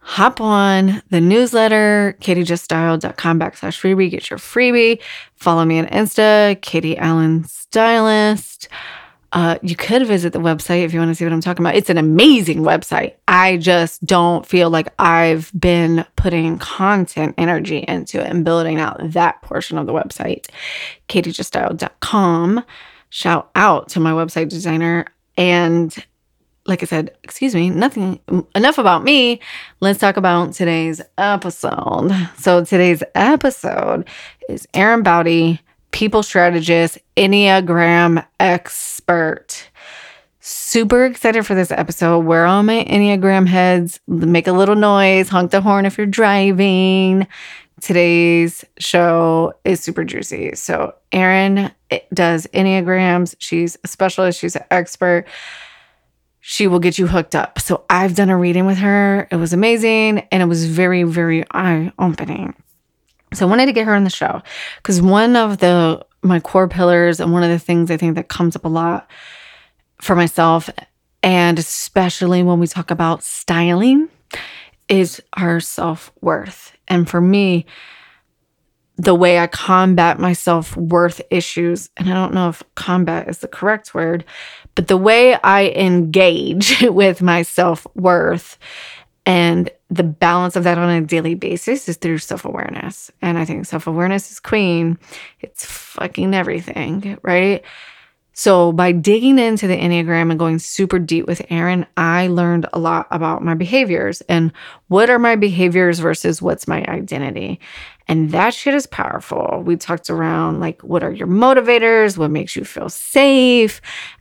Hop 0.01 0.41
on 0.41 1.01
the 1.09 1.21
newsletter, 1.21 2.17
katiejuststyle.com 2.21 3.39
backslash 3.39 3.79
freebie. 3.79 4.09
Get 4.09 4.29
your 4.29 4.39
freebie. 4.39 4.99
Follow 5.35 5.65
me 5.65 5.79
on 5.79 5.85
Insta, 5.87 6.59
Katie 6.61 6.97
Allen 6.97 7.43
Stylist. 7.43 8.67
uh, 9.33 9.59
you 9.61 9.75
could 9.75 10.07
visit 10.07 10.33
the 10.33 10.39
website 10.39 10.83
if 10.83 10.93
you 10.93 10.99
want 10.99 11.09
to 11.09 11.15
see 11.15 11.23
what 11.23 11.31
I'm 11.33 11.41
talking 11.41 11.63
about. 11.63 11.75
It's 11.75 11.89
an 11.91 11.99
amazing 11.99 12.61
website. 12.61 13.13
I 13.27 13.57
just 13.57 14.03
don't 14.03 14.43
feel 14.45 14.71
like 14.71 14.87
I've 14.97 15.51
been 15.59 16.03
putting 16.15 16.57
content 16.57 17.35
energy 17.37 17.85
into 17.87 18.19
it 18.19 18.27
and 18.27 18.43
building 18.43 18.79
out 18.79 18.97
that 19.11 19.39
portion 19.43 19.77
of 19.77 19.85
the 19.85 19.93
website. 19.93 20.47
katiejuststyled.com. 21.09 22.63
Shout 23.11 23.51
out 23.55 23.89
to 23.89 23.99
my 23.99 24.11
website 24.11 24.49
designer. 24.49 25.05
And 25.37 25.95
like 26.69 26.83
I 26.83 26.85
said, 26.85 27.17
excuse 27.23 27.55
me, 27.55 27.71
nothing 27.71 28.19
enough 28.55 28.77
about 28.77 29.03
me. 29.03 29.41
Let's 29.79 29.99
talk 29.99 30.17
about 30.17 30.53
today's 30.53 31.01
episode. 31.17 32.11
So 32.37 32.63
today's 32.63 33.03
episode 33.15 34.07
is 34.47 34.67
Erin 34.73 35.01
Bowdy, 35.01 35.59
people 35.91 36.21
strategist, 36.21 36.99
Enneagram 37.17 38.23
expert. 38.39 39.69
Super 40.39 41.05
excited 41.05 41.45
for 41.45 41.55
this 41.55 41.71
episode. 41.71 42.19
Where 42.19 42.45
all 42.45 42.63
my 42.63 42.85
Enneagram 42.85 43.47
heads 43.47 43.99
make 44.07 44.47
a 44.47 44.53
little 44.53 44.75
noise, 44.75 45.27
honk 45.27 45.51
the 45.51 45.61
horn 45.61 45.85
if 45.85 45.97
you're 45.97 46.07
driving. 46.07 47.27
Today's 47.81 48.63
show 48.77 49.53
is 49.65 49.79
super 49.79 50.03
juicy. 50.03 50.53
So, 50.55 50.93
Erin 51.11 51.71
eh, 51.91 51.99
does 52.13 52.45
Enneagrams. 52.53 53.35
She's 53.39 53.77
a 53.83 53.87
specialist, 53.87 54.39
she's 54.39 54.55
an 54.55 54.65
expert 54.69 55.25
she 56.51 56.65
will 56.65 56.79
get 56.79 56.97
you 56.97 57.05
hooked 57.05 57.35
up. 57.35 57.59
So 57.59 57.85
I've 57.91 58.15
done 58.15 58.31
a 58.31 58.35
reading 58.35 58.65
with 58.65 58.79
her. 58.79 59.27
It 59.29 59.35
was 59.35 59.53
amazing 59.53 60.27
and 60.31 60.41
it 60.41 60.47
was 60.47 60.65
very, 60.65 61.03
very 61.03 61.45
eye 61.51 61.91
opening. 61.99 62.55
So 63.35 63.45
I 63.45 63.49
wanted 63.51 63.67
to 63.67 63.71
get 63.71 63.85
her 63.85 63.93
on 63.93 64.03
the 64.03 64.09
show 64.09 64.41
because 64.77 64.99
one 64.99 65.35
of 65.35 65.59
the 65.59 66.03
my 66.23 66.39
core 66.39 66.67
pillars 66.67 67.19
and 67.19 67.31
one 67.31 67.43
of 67.43 67.51
the 67.51 67.59
things 67.59 67.91
I 67.91 67.97
think 67.97 68.15
that 68.15 68.29
comes 68.29 68.55
up 68.55 68.65
a 68.65 68.67
lot 68.67 69.07
for 70.01 70.15
myself 70.15 70.71
and 71.21 71.59
especially 71.59 72.41
when 72.41 72.59
we 72.59 72.65
talk 72.65 72.89
about 72.89 73.21
styling 73.21 74.09
is 74.87 75.21
our 75.33 75.59
self-worth. 75.59 76.75
And 76.87 77.07
for 77.07 77.21
me, 77.21 77.67
the 78.99 79.15
way 79.15 79.39
I 79.39 79.47
combat 79.47 80.19
my 80.19 80.33
self 80.33 80.75
worth 80.75 81.21
issues, 81.29 81.89
and 81.95 82.09
I 82.09 82.13
don't 82.13 82.33
know 82.33 82.49
if 82.49 82.63
combat 82.73 83.29
is 83.29 83.37
the 83.37 83.47
correct 83.47 83.93
word, 83.93 84.25
but 84.79 84.87
the 84.87 84.95
way 84.95 85.35
I 85.35 85.71
engage 85.71 86.81
with 86.83 87.21
my 87.21 87.41
self 87.41 87.85
worth 87.95 88.57
and 89.25 89.69
the 89.89 90.05
balance 90.05 90.55
of 90.55 90.63
that 90.63 90.77
on 90.77 90.89
a 90.89 91.01
daily 91.01 91.35
basis 91.35 91.89
is 91.89 91.97
through 91.97 92.19
self 92.19 92.45
awareness. 92.45 93.11
And 93.21 93.37
I 93.37 93.43
think 93.43 93.65
self 93.65 93.87
awareness 93.87 94.31
is 94.31 94.39
queen. 94.39 94.97
It's 95.41 95.65
fucking 95.65 96.33
everything, 96.33 97.17
right? 97.23 97.61
So, 98.31 98.71
by 98.71 98.93
digging 98.93 99.37
into 99.37 99.67
the 99.67 99.75
Enneagram 99.75 100.29
and 100.29 100.39
going 100.39 100.59
super 100.59 100.97
deep 100.97 101.27
with 101.27 101.45
Erin, 101.49 101.85
I 101.97 102.27
learned 102.27 102.67
a 102.71 102.79
lot 102.79 103.05
about 103.11 103.43
my 103.43 103.55
behaviors 103.55 104.21
and 104.29 104.53
what 104.87 105.09
are 105.09 105.19
my 105.19 105.35
behaviors 105.35 105.99
versus 105.99 106.41
what's 106.41 106.69
my 106.69 106.85
identity. 106.85 107.59
And 108.09 108.31
that 108.31 108.53
shit 108.53 108.73
is 108.73 108.87
powerful. 108.87 109.63
We 109.65 109.77
talked 109.77 110.09
around 110.09 110.59
like, 110.59 110.81
what 110.81 111.03
are 111.03 111.11
your 111.11 111.27
motivators? 111.27 112.17
What 112.17 112.31
makes 112.31 112.55
you 112.55 112.65
feel 112.65 112.89
safe? 112.89 113.79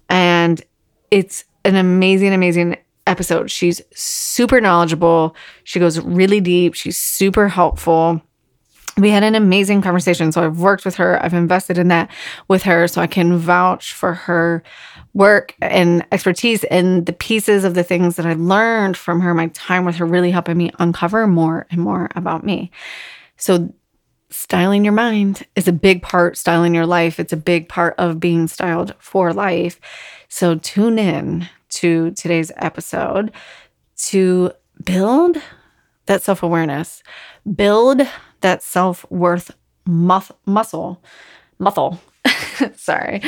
And 0.09 0.63
it's 1.11 1.45
an 1.65 1.75
amazing, 1.75 2.33
amazing 2.33 2.77
episode. 3.07 3.51
She's 3.51 3.83
super 3.95 4.61
knowledgeable. 4.61 5.35
She 5.65 5.81
goes 5.81 5.99
really 6.01 6.41
deep. 6.41 6.75
She's 6.75 6.97
super 6.97 7.49
helpful 7.49 8.23
we 8.99 9.11
had 9.11 9.23
an 9.23 9.35
amazing 9.35 9.81
conversation. 9.81 10.33
So 10.33 10.45
I've 10.45 10.59
worked 10.59 10.85
with 10.85 10.97
her, 10.97 11.23
I've 11.23 11.35
invested 11.35 11.79
in 11.79 11.89
that 11.89 12.11
with 12.49 12.63
her, 12.65 12.89
so 12.89 13.01
I 13.01 13.07
can 13.07 13.39
vouch 13.39 13.93
for 13.93 14.15
her 14.15 14.63
work 15.15 15.55
and 15.61 16.05
expertise 16.13 16.65
and 16.65 17.07
the 17.07 17.13
pieces 17.13 17.65
of 17.65 17.75
the 17.75 17.85
things 17.85 18.17
that 18.17 18.27
I 18.27 18.35
learned 18.35 18.97
from 18.97 19.21
her, 19.21 19.35
my 19.35 19.49
time 19.49 19.85
with 19.85 19.97
her 19.97 20.07
really 20.07 20.31
helping 20.31 20.57
me 20.57 20.71
uncover 20.79 21.27
more 21.27 21.67
and 21.71 21.81
more 21.81 22.09
about 22.15 22.45
me. 22.45 22.71
So 23.37 23.73
styling 24.31 24.85
your 24.85 24.93
mind 24.93 25.47
is 25.57 25.67
a 25.69 25.73
big 25.73 26.03
part 26.03 26.37
styling 26.37 26.75
your 26.75 26.87
life 26.87 27.19
it's 27.19 27.33
a 27.33 27.37
big 27.37 27.69
part 27.69 27.95
of 27.99 28.21
being 28.21 28.47
styled 28.47 28.95
for 28.99 29.33
life 29.33 29.81
so 30.29 30.57
tune 30.57 30.99
in 30.99 31.49
to 31.69 32.11
today's 32.13 32.53
episode 32.57 33.33
to 33.97 34.51
build 34.85 35.39
that 36.07 36.23
self-awareness 36.23 37.03
build 37.55 38.03
that 38.41 38.63
self 38.63 39.09
worth 39.11 39.51
muff, 39.89 40.31
muscle, 40.47 41.03
muscle. 41.59 42.01
Sorry. 42.77 43.21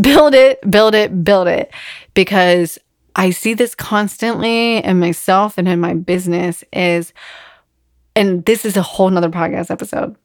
Build 0.00 0.34
it, 0.34 0.58
build 0.70 0.94
it, 0.94 1.24
build 1.24 1.48
it. 1.48 1.72
Because 2.14 2.78
I 3.16 3.30
see 3.30 3.54
this 3.54 3.74
constantly 3.74 4.78
in 4.78 4.98
myself 4.98 5.58
and 5.58 5.68
in 5.68 5.80
my 5.80 5.94
business 5.94 6.64
is, 6.72 7.12
and 8.16 8.44
this 8.44 8.64
is 8.64 8.76
a 8.76 8.82
whole 8.82 9.10
nother 9.10 9.28
podcast 9.28 9.70
episode. 9.70 10.16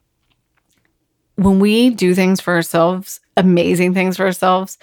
When 1.42 1.60
we 1.60 1.90
do 1.90 2.14
things 2.14 2.42
for 2.42 2.54
ourselves, 2.54 3.20
amazing 3.38 3.94
things 3.94 4.18
for 4.18 4.26
ourselves, 4.26 4.78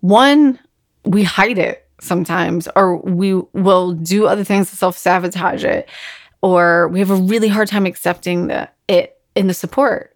one, 0.00 0.58
we 1.04 1.22
hide 1.22 1.58
it 1.58 1.88
sometimes, 2.00 2.68
or 2.74 2.96
we 2.96 3.34
will 3.34 3.92
do 3.92 4.26
other 4.26 4.44
things 4.44 4.70
to 4.70 4.76
self 4.76 4.98
sabotage 4.98 5.64
it 5.64 5.88
or 6.42 6.88
we 6.88 6.98
have 6.98 7.10
a 7.10 7.14
really 7.14 7.48
hard 7.48 7.68
time 7.68 7.86
accepting 7.86 8.48
the 8.48 8.68
it 8.88 9.18
in 9.34 9.46
the 9.46 9.54
support. 9.54 10.14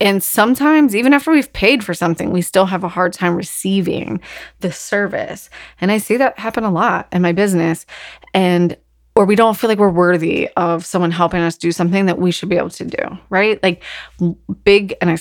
And 0.00 0.22
sometimes, 0.22 0.94
even 0.94 1.12
after 1.12 1.30
we've 1.32 1.52
paid 1.52 1.82
for 1.82 1.94
something, 1.94 2.30
we 2.30 2.42
still 2.42 2.66
have 2.66 2.84
a 2.84 2.88
hard 2.88 3.12
time 3.12 3.34
receiving 3.34 4.20
the 4.60 4.70
service. 4.70 5.50
And 5.80 5.90
I 5.90 5.98
see 5.98 6.16
that 6.18 6.38
happen 6.38 6.62
a 6.62 6.70
lot 6.70 7.08
in 7.10 7.22
my 7.22 7.32
business. 7.32 7.86
And 8.34 8.76
or 9.18 9.24
we 9.24 9.34
don't 9.34 9.58
feel 9.58 9.66
like 9.66 9.80
we're 9.80 9.90
worthy 9.90 10.48
of 10.56 10.86
someone 10.86 11.10
helping 11.10 11.40
us 11.40 11.56
do 11.56 11.72
something 11.72 12.06
that 12.06 12.20
we 12.20 12.30
should 12.30 12.48
be 12.48 12.56
able 12.56 12.70
to 12.70 12.84
do, 12.84 13.18
right? 13.30 13.60
Like 13.64 13.82
big, 14.62 14.94
and 15.00 15.10
I 15.10 15.18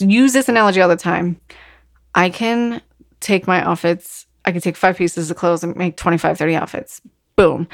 use 0.00 0.32
this 0.32 0.48
analogy 0.48 0.80
all 0.80 0.88
the 0.88 0.96
time. 0.96 1.40
I 2.12 2.28
can 2.28 2.82
take 3.20 3.46
my 3.46 3.62
outfits, 3.62 4.26
I 4.44 4.50
can 4.50 4.60
take 4.60 4.76
five 4.76 4.96
pieces 4.96 5.30
of 5.30 5.36
clothes 5.36 5.62
and 5.62 5.76
make 5.76 5.96
25, 5.96 6.36
30 6.36 6.56
outfits. 6.56 7.00
Boom 7.36 7.68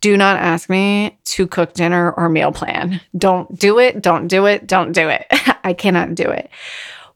do 0.00 0.16
not 0.16 0.38
ask 0.38 0.70
me 0.70 1.18
to 1.24 1.46
cook 1.46 1.72
dinner 1.72 2.12
or 2.12 2.28
meal 2.28 2.52
plan. 2.52 3.00
Don't 3.16 3.58
do 3.58 3.78
it. 3.78 4.00
Don't 4.00 4.28
do 4.28 4.46
it. 4.46 4.66
Don't 4.66 4.92
do 4.92 5.08
it. 5.08 5.26
I 5.64 5.72
cannot 5.72 6.14
do 6.14 6.30
it. 6.30 6.50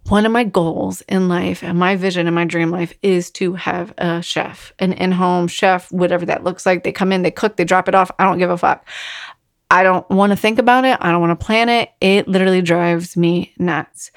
One 0.09 0.26
of 0.26 0.32
my 0.32 0.44
goals 0.44 1.00
in 1.02 1.28
life 1.28 1.62
and 1.62 1.78
my 1.78 1.97
vision 1.97 2.26
and 2.26 2.35
my 2.35 2.44
dream 2.44 2.71
life 2.71 2.92
is 3.02 3.30
to 3.32 3.54
have 3.54 3.94
a 3.99 4.21
chef, 4.21 4.73
an 4.78 4.92
in 4.92 5.12
home 5.12 5.47
chef, 5.49 5.90
whatever 5.92 6.26
that 6.26 6.44
looks 6.44 6.66
like. 6.66 6.82
They 6.82 6.92
come 6.92 7.12
in, 7.12 7.23
they 7.23 7.30
cook, 7.30 7.56
they 7.56 7.64
drop 7.64 7.88
it 7.88 7.94
off. 7.94 8.11
I 8.18 8.25
don't 8.25 8.38
give 8.38 8.50
a 8.50 8.59
fuck. 8.59 8.87
I 9.71 9.82
don't 9.85 10.09
want 10.11 10.30
to 10.30 10.37
think 10.37 10.59
about 10.59 10.85
it. 10.85 10.99
I 11.00 11.11
don't 11.11 11.21
want 11.21 11.38
to 11.38 11.44
plan 11.44 11.68
it. 11.68 11.90
It 12.00 12.28
literally 12.28 12.61
drives 12.61 13.16
me 13.16 13.54
nuts. 13.59 14.11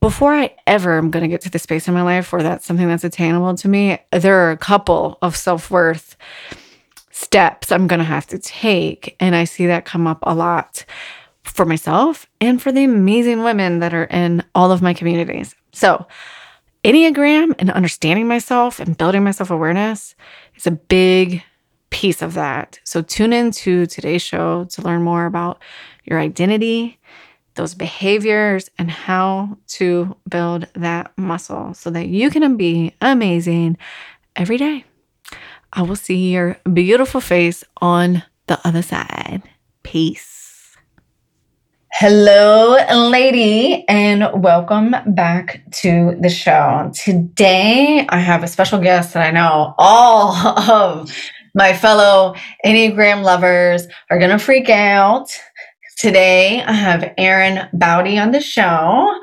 Before 0.00 0.34
I 0.34 0.56
ever 0.66 0.96
am 0.96 1.10
going 1.10 1.22
to 1.22 1.28
get 1.28 1.42
to 1.42 1.50
the 1.50 1.58
space 1.58 1.86
in 1.88 1.94
my 1.94 2.02
life 2.02 2.32
where 2.32 2.42
that's 2.42 2.64
something 2.64 2.88
that's 2.88 3.04
attainable 3.04 3.54
to 3.54 3.68
me, 3.68 3.98
there 4.12 4.46
are 4.46 4.50
a 4.50 4.56
couple 4.56 5.18
of 5.20 5.36
self 5.36 5.70
worth 5.70 6.16
steps 7.10 7.70
I'm 7.70 7.86
going 7.86 7.98
to 7.98 8.04
have 8.04 8.26
to 8.28 8.38
take. 8.38 9.14
And 9.20 9.36
I 9.36 9.44
see 9.44 9.66
that 9.66 9.84
come 9.84 10.06
up 10.06 10.20
a 10.22 10.34
lot 10.34 10.84
for 11.44 11.64
myself 11.64 12.26
and 12.40 12.60
for 12.60 12.72
the 12.72 12.84
amazing 12.84 13.42
women 13.42 13.80
that 13.80 13.94
are 13.94 14.04
in 14.04 14.42
all 14.54 14.72
of 14.72 14.82
my 14.82 14.94
communities. 14.94 15.54
So, 15.72 16.06
Enneagram 16.84 17.54
and 17.60 17.70
understanding 17.70 18.26
myself 18.26 18.80
and 18.80 18.98
building 18.98 19.22
my 19.22 19.30
self 19.30 19.50
awareness 19.50 20.14
is 20.56 20.66
a 20.66 20.72
big 20.72 21.42
piece 21.90 22.22
of 22.22 22.34
that. 22.34 22.80
So, 22.84 23.02
tune 23.02 23.32
in 23.32 23.50
to 23.52 23.86
today's 23.86 24.22
show 24.22 24.64
to 24.64 24.82
learn 24.82 25.02
more 25.02 25.26
about 25.26 25.62
your 26.04 26.18
identity, 26.18 26.98
those 27.54 27.74
behaviors, 27.74 28.70
and 28.78 28.90
how 28.90 29.56
to 29.68 30.16
build 30.28 30.66
that 30.74 31.12
muscle 31.16 31.74
so 31.74 31.90
that 31.90 32.08
you 32.08 32.30
can 32.30 32.56
be 32.56 32.94
amazing 33.00 33.76
every 34.34 34.56
day. 34.56 34.84
I 35.72 35.82
will 35.82 35.96
see 35.96 36.32
your 36.32 36.58
beautiful 36.72 37.20
face 37.20 37.64
on 37.80 38.24
the 38.46 38.60
other 38.66 38.82
side. 38.82 39.42
Peace. 39.82 40.31
Hello, 41.94 42.76
lady, 43.10 43.84
and 43.86 44.42
welcome 44.42 44.94
back 45.08 45.62
to 45.72 46.16
the 46.20 46.30
show. 46.30 46.90
Today, 46.94 48.06
I 48.08 48.18
have 48.18 48.42
a 48.42 48.48
special 48.48 48.78
guest 48.78 49.14
that 49.14 49.26
I 49.26 49.30
know 49.30 49.74
all 49.78 50.34
of 50.70 51.14
my 51.54 51.74
fellow 51.74 52.34
Enneagram 52.64 53.22
lovers 53.22 53.86
are 54.10 54.18
going 54.18 54.30
to 54.30 54.38
freak 54.38 54.70
out. 54.70 55.38
Today, 55.98 56.62
I 56.62 56.72
have 56.72 57.12
Erin 57.18 57.68
Bowdy 57.72 58.18
on 58.18 58.32
the 58.32 58.40
show 58.40 59.14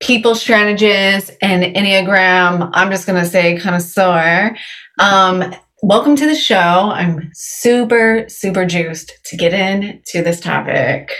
people 0.00 0.36
strategist 0.36 1.32
and 1.42 1.64
Enneagram, 1.74 2.70
I'm 2.72 2.88
just 2.88 3.04
going 3.04 3.20
to 3.20 3.28
say 3.28 3.58
connoisseur. 3.58 4.56
Um, 5.00 5.52
Welcome 5.80 6.16
to 6.16 6.26
the 6.26 6.34
show. 6.34 6.56
I'm 6.56 7.30
super, 7.34 8.24
super 8.28 8.66
juiced 8.66 9.12
to 9.26 9.36
get 9.36 9.54
into 9.54 10.24
this 10.24 10.40
topic. 10.40 11.12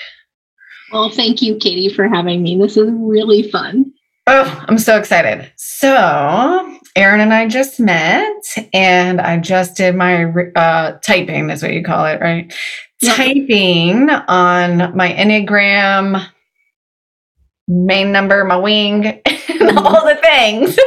Well, 0.93 1.11
thank 1.11 1.43
you, 1.43 1.57
Katie, 1.57 1.93
for 1.93 2.09
having 2.09 2.43
me. 2.43 2.57
This 2.57 2.77
is 2.77 2.91
really 2.93 3.51
fun. 3.51 3.93
Oh, 4.27 4.65
I'm 4.69 4.79
so 4.79 4.99
excited. 4.99 5.51
So, 5.57 6.79
Erin 6.97 7.21
and 7.21 7.33
I 7.33 7.49
just 7.49 7.81
met, 7.81 8.69
and 8.73 9.21
I 9.21 9.39
just 9.39 9.77
did 9.77 9.95
my 9.95 10.25
uh, 10.55 10.99
typing. 10.99 11.47
That's 11.47 11.63
what 11.63 11.73
you 11.73 11.83
call 11.83 12.07
it, 12.07 12.21
right? 12.21 12.53
Yep. 13.01 13.17
Typing 13.17 14.11
on 14.11 14.97
my 14.97 15.13
Enneagram 15.13 16.27
main 17.69 18.11
number, 18.11 18.45
my 18.45 18.57
wing, 18.57 19.03
mm-hmm. 19.27 19.79
all 19.79 20.05
the 20.05 20.17
things. 20.17 20.79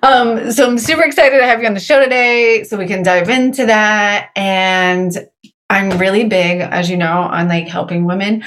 um, 0.02 0.52
so 0.52 0.66
I'm 0.66 0.78
super 0.78 1.02
excited 1.02 1.38
to 1.38 1.44
have 1.44 1.60
you 1.60 1.66
on 1.66 1.74
the 1.74 1.80
show 1.80 2.02
today 2.02 2.64
so 2.64 2.78
we 2.78 2.86
can 2.86 3.02
dive 3.02 3.28
into 3.28 3.66
that. 3.66 4.30
And 4.36 5.12
I'm 5.70 5.98
really 5.98 6.24
big, 6.24 6.60
as 6.60 6.90
you 6.90 6.96
know, 6.96 7.22
on 7.22 7.48
like 7.48 7.68
helping 7.68 8.04
women 8.04 8.44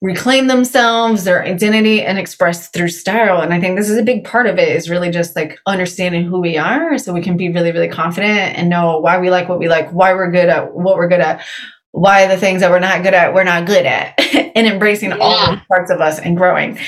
reclaim 0.00 0.46
themselves, 0.46 1.24
their 1.24 1.42
identity, 1.42 2.02
and 2.02 2.18
express 2.18 2.68
through 2.68 2.88
style. 2.88 3.40
And 3.40 3.52
I 3.52 3.60
think 3.60 3.76
this 3.76 3.90
is 3.90 3.98
a 3.98 4.02
big 4.02 4.24
part 4.24 4.46
of 4.46 4.58
it 4.58 4.68
is 4.68 4.88
really 4.88 5.10
just 5.10 5.34
like 5.34 5.58
understanding 5.66 6.24
who 6.24 6.40
we 6.40 6.56
are 6.56 6.98
so 6.98 7.12
we 7.12 7.22
can 7.22 7.36
be 7.36 7.48
really, 7.48 7.72
really 7.72 7.88
confident 7.88 8.56
and 8.56 8.68
know 8.68 9.00
why 9.00 9.18
we 9.18 9.30
like 9.30 9.48
what 9.48 9.58
we 9.58 9.68
like, 9.68 9.90
why 9.90 10.14
we're 10.14 10.30
good 10.30 10.48
at 10.48 10.72
what 10.72 10.96
we're 10.96 11.08
good 11.08 11.20
at, 11.20 11.44
why 11.90 12.28
the 12.28 12.36
things 12.36 12.60
that 12.60 12.70
we're 12.70 12.78
not 12.78 13.02
good 13.02 13.14
at, 13.14 13.34
we're 13.34 13.44
not 13.44 13.66
good 13.66 13.86
at, 13.86 14.14
and 14.54 14.66
embracing 14.68 15.10
yeah. 15.10 15.18
all 15.18 15.56
parts 15.68 15.90
of 15.90 16.00
us 16.00 16.20
and 16.20 16.36
growing. 16.36 16.78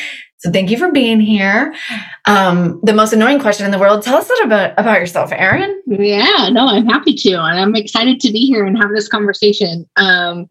So 0.41 0.51
thank 0.51 0.71
you 0.71 0.79
for 0.79 0.91
being 0.91 1.21
here. 1.21 1.75
Um, 2.25 2.81
the 2.83 2.95
most 2.95 3.13
annoying 3.13 3.41
question 3.41 3.67
in 3.67 3.73
the 3.73 3.79
world. 3.79 4.03
Tell 4.03 4.17
us 4.17 4.29
a 4.29 4.33
little 4.33 4.49
bit 4.49 4.73
about 4.79 4.99
yourself, 4.99 5.33
Erin. 5.33 5.83
Yeah, 5.87 6.49
no, 6.51 6.67
I'm 6.67 6.87
happy 6.87 7.13
to. 7.15 7.33
And 7.33 7.61
I'm 7.61 7.77
excited 7.77 8.21
to 8.21 8.33
be 8.33 8.47
here 8.47 8.65
and 8.65 8.79
have 8.79 8.91
this 8.95 9.07
conversation. 9.07 9.87
Um, 9.97 10.49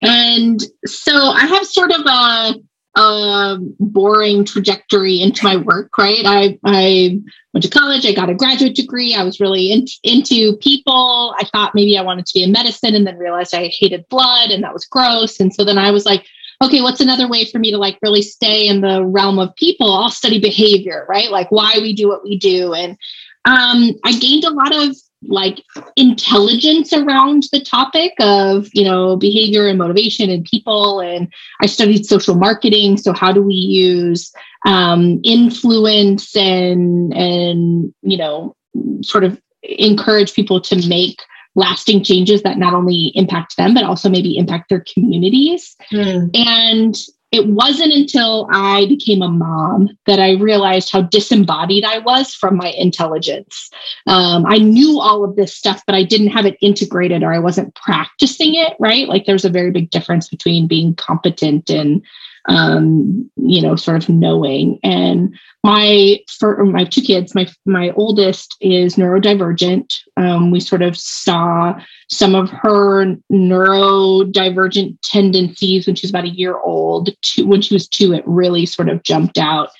and 0.00 0.62
so 0.86 1.12
I 1.12 1.44
have 1.44 1.66
sort 1.66 1.90
of 1.90 2.02
a, 2.06 3.00
a 3.00 3.58
boring 3.80 4.44
trajectory 4.44 5.20
into 5.20 5.44
my 5.44 5.56
work, 5.56 5.98
right? 5.98 6.24
I, 6.24 6.58
I 6.64 7.20
went 7.52 7.64
to 7.64 7.68
college, 7.68 8.06
I 8.06 8.12
got 8.12 8.30
a 8.30 8.34
graduate 8.34 8.76
degree. 8.76 9.16
I 9.16 9.24
was 9.24 9.40
really 9.40 9.72
in, 9.72 9.86
into 10.04 10.56
people. 10.58 11.34
I 11.36 11.48
thought 11.52 11.74
maybe 11.74 11.98
I 11.98 12.02
wanted 12.02 12.26
to 12.26 12.34
be 12.34 12.44
in 12.44 12.52
medicine 12.52 12.94
and 12.94 13.04
then 13.08 13.18
realized 13.18 13.56
I 13.56 13.66
hated 13.66 14.08
blood 14.08 14.52
and 14.52 14.62
that 14.62 14.72
was 14.72 14.84
gross. 14.84 15.40
And 15.40 15.52
so 15.52 15.64
then 15.64 15.78
I 15.78 15.90
was 15.90 16.06
like, 16.06 16.26
okay, 16.62 16.82
what's 16.82 17.00
another 17.00 17.28
way 17.28 17.44
for 17.44 17.58
me 17.58 17.70
to 17.70 17.78
like 17.78 17.98
really 18.02 18.22
stay 18.22 18.68
in 18.68 18.80
the 18.80 19.04
realm 19.04 19.38
of 19.38 19.54
people? 19.56 19.92
I'll 19.92 20.10
study 20.10 20.38
behavior, 20.38 21.06
right? 21.08 21.30
Like 21.30 21.50
why 21.50 21.74
we 21.76 21.94
do 21.94 22.08
what 22.08 22.22
we 22.22 22.38
do. 22.38 22.74
And 22.74 22.98
um, 23.44 23.92
I 24.04 24.12
gained 24.18 24.44
a 24.44 24.50
lot 24.50 24.74
of 24.74 24.96
like 25.22 25.62
intelligence 25.96 26.92
around 26.92 27.44
the 27.52 27.60
topic 27.60 28.12
of 28.20 28.68
you 28.72 28.82
know 28.82 29.16
behavior 29.16 29.68
and 29.68 29.78
motivation 29.78 30.30
and 30.30 30.46
people 30.46 31.00
and 31.00 31.30
i 31.60 31.66
studied 31.66 32.06
social 32.06 32.34
marketing 32.34 32.96
so 32.96 33.12
how 33.12 33.30
do 33.30 33.42
we 33.42 33.52
use 33.52 34.32
um, 34.64 35.20
influence 35.22 36.34
and 36.34 37.12
and 37.12 37.92
you 38.00 38.16
know 38.16 38.56
sort 39.02 39.22
of 39.22 39.38
encourage 39.62 40.32
people 40.32 40.58
to 40.58 40.88
make 40.88 41.20
lasting 41.54 42.04
changes 42.04 42.42
that 42.42 42.58
not 42.58 42.74
only 42.74 43.12
impact 43.14 43.56
them 43.56 43.74
but 43.74 43.84
also 43.84 44.08
maybe 44.08 44.36
impact 44.36 44.68
their 44.68 44.84
communities 44.94 45.76
mm. 45.92 46.30
and 46.36 46.96
it 47.32 47.46
wasn't 47.46 47.92
until 47.92 48.48
I 48.50 48.86
became 48.86 49.22
a 49.22 49.28
mom 49.28 49.90
that 50.06 50.18
I 50.18 50.32
realized 50.32 50.90
how 50.90 51.02
disembodied 51.02 51.84
I 51.84 51.98
was 51.98 52.34
from 52.34 52.56
my 52.56 52.70
intelligence. 52.70 53.70
Um, 54.08 54.44
I 54.46 54.58
knew 54.58 55.00
all 55.00 55.22
of 55.22 55.36
this 55.36 55.54
stuff, 55.54 55.82
but 55.86 55.94
I 55.94 56.02
didn't 56.02 56.28
have 56.28 56.44
it 56.44 56.58
integrated 56.60 57.22
or 57.22 57.32
I 57.32 57.38
wasn't 57.38 57.74
practicing 57.76 58.56
it, 58.56 58.74
right? 58.80 59.08
Like 59.08 59.26
there's 59.26 59.44
a 59.44 59.50
very 59.50 59.70
big 59.70 59.90
difference 59.90 60.28
between 60.28 60.66
being 60.66 60.94
competent 60.96 61.70
and 61.70 62.04
um, 62.48 63.30
you 63.36 63.60
know, 63.60 63.76
sort 63.76 64.02
of 64.02 64.08
knowing. 64.08 64.78
And 64.82 65.38
my 65.62 66.18
for 66.38 66.64
my 66.64 66.84
two 66.84 67.02
kids, 67.02 67.34
my 67.34 67.46
my 67.66 67.90
oldest 67.90 68.56
is 68.60 68.96
neurodivergent. 68.96 69.94
Um, 70.16 70.50
we 70.50 70.60
sort 70.60 70.82
of 70.82 70.96
saw 70.96 71.78
some 72.08 72.34
of 72.34 72.50
her 72.50 73.16
neurodivergent 73.32 74.98
tendencies 75.02 75.86
when 75.86 75.96
she 75.96 76.06
was 76.06 76.10
about 76.10 76.24
a 76.24 76.30
year 76.30 76.58
old. 76.58 77.10
Two, 77.22 77.46
when 77.46 77.62
she 77.62 77.74
was 77.74 77.88
two, 77.88 78.12
it 78.12 78.24
really 78.26 78.66
sort 78.66 78.88
of 78.88 79.02
jumped 79.02 79.38
out. 79.38 79.70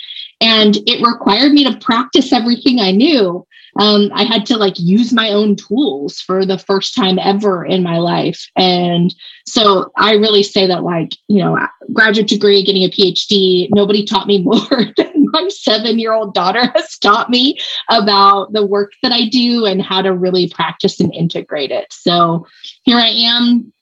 And 0.40 0.76
it 0.86 1.06
required 1.06 1.52
me 1.52 1.64
to 1.64 1.78
practice 1.78 2.32
everything 2.32 2.80
I 2.80 2.92
knew 2.92 3.46
um, 3.78 4.10
I 4.14 4.24
had 4.24 4.46
to 4.46 4.56
like 4.56 4.74
use 4.78 5.12
my 5.12 5.30
own 5.30 5.56
tools 5.56 6.20
for 6.20 6.44
the 6.44 6.58
first 6.58 6.94
time 6.94 7.18
ever 7.18 7.64
in 7.64 7.82
my 7.82 7.98
life. 7.98 8.46
And 8.56 9.14
so 9.46 9.90
I 9.96 10.12
really 10.12 10.42
say 10.42 10.66
that, 10.66 10.82
like, 10.82 11.12
you 11.28 11.38
know, 11.38 11.58
graduate 11.92 12.28
degree, 12.28 12.64
getting 12.64 12.82
a 12.82 12.90
PhD, 12.90 13.68
nobody 13.72 14.04
taught 14.04 14.26
me 14.26 14.42
more 14.42 14.84
than 14.96 15.26
my 15.32 15.48
seven 15.48 15.98
year 15.98 16.12
old 16.12 16.34
daughter 16.34 16.70
has 16.74 16.98
taught 16.98 17.30
me 17.30 17.58
about 17.88 18.52
the 18.52 18.66
work 18.66 18.92
that 19.02 19.12
I 19.12 19.28
do 19.28 19.66
and 19.66 19.82
how 19.82 20.02
to 20.02 20.14
really 20.14 20.48
practice 20.48 21.00
and 21.00 21.14
integrate 21.14 21.70
it. 21.70 21.86
So 21.92 22.46
here 22.82 22.96
I 22.96 23.08
am, 23.08 23.72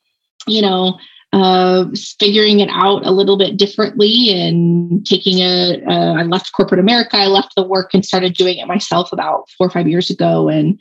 you 0.47 0.63
know, 0.63 0.99
uh, 1.39 1.87
figuring 2.19 2.61
it 2.61 2.69
out 2.71 3.05
a 3.07 3.11
little 3.11 3.37
bit 3.37 3.57
differently 3.57 4.31
and 4.31 5.07
taking 5.07 5.39
a. 5.39 5.83
Uh, 5.85 6.19
left 6.29 6.53
corporate 6.53 6.81
America. 6.81 7.17
I 7.17 7.27
left 7.27 7.55
the 7.57 7.67
work 7.67 7.95
and 7.95 8.05
started 8.05 8.35
doing 8.35 8.59
it 8.59 8.67
myself 8.67 9.13
about 9.13 9.49
four 9.57 9.67
or 9.67 9.71
five 9.71 9.89
years 9.89 10.11
ago. 10.11 10.49
And 10.49 10.81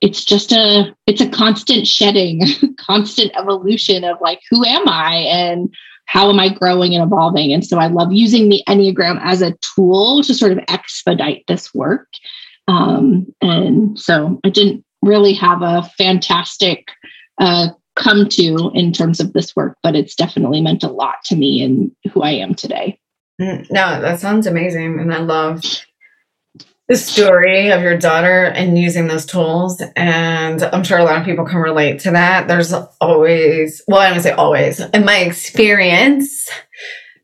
it's 0.00 0.24
just 0.24 0.52
a, 0.52 0.94
it's 1.06 1.20
a 1.20 1.28
constant 1.28 1.86
shedding, 1.86 2.42
constant 2.78 3.32
evolution 3.36 4.04
of 4.04 4.18
like, 4.20 4.40
who 4.50 4.64
am 4.64 4.88
I 4.88 5.16
and 5.16 5.74
how 6.06 6.28
am 6.28 6.38
I 6.38 6.48
growing 6.50 6.94
and 6.94 7.02
evolving? 7.02 7.52
And 7.52 7.64
so 7.64 7.78
I 7.78 7.86
love 7.86 8.12
using 8.12 8.48
the 8.48 8.62
Enneagram 8.68 9.18
as 9.22 9.42
a 9.42 9.56
tool 9.74 10.22
to 10.22 10.34
sort 10.34 10.52
of 10.52 10.58
expedite 10.68 11.44
this 11.48 11.72
work. 11.74 12.08
Um, 12.68 13.26
and 13.40 13.98
so 13.98 14.40
I 14.44 14.50
didn't 14.50 14.84
really 15.02 15.34
have 15.34 15.62
a 15.62 15.82
fantastic 15.96 16.88
uh, 17.40 17.68
come 17.96 18.28
to 18.28 18.70
in 18.74 18.92
terms 18.92 19.20
of 19.20 19.32
this 19.32 19.54
work, 19.54 19.76
but 19.82 19.94
it's 19.94 20.14
definitely 20.14 20.60
meant 20.60 20.82
a 20.82 20.90
lot 20.90 21.16
to 21.26 21.36
me 21.36 21.62
and 21.62 21.90
who 22.12 22.22
I 22.22 22.32
am 22.32 22.54
today. 22.54 22.98
Mm, 23.40 23.70
no, 23.70 24.00
that 24.00 24.20
sounds 24.20 24.46
amazing. 24.46 24.98
And 25.00 25.12
I 25.12 25.18
love 25.18 25.62
the 26.88 26.96
story 26.96 27.70
of 27.70 27.82
your 27.82 27.96
daughter 27.96 28.44
and 28.44 28.78
using 28.78 29.06
those 29.06 29.24
tools. 29.24 29.82
And 29.96 30.62
I'm 30.62 30.84
sure 30.84 30.98
a 30.98 31.04
lot 31.04 31.20
of 31.20 31.24
people 31.24 31.46
can 31.46 31.58
relate 31.58 32.00
to 32.00 32.10
that. 32.10 32.46
There's 32.46 32.72
always, 33.00 33.82
well, 33.88 34.00
I 34.00 34.10
don't 34.10 34.20
say 34.20 34.32
always, 34.32 34.80
in 34.80 35.04
my 35.04 35.18
experience, 35.18 36.48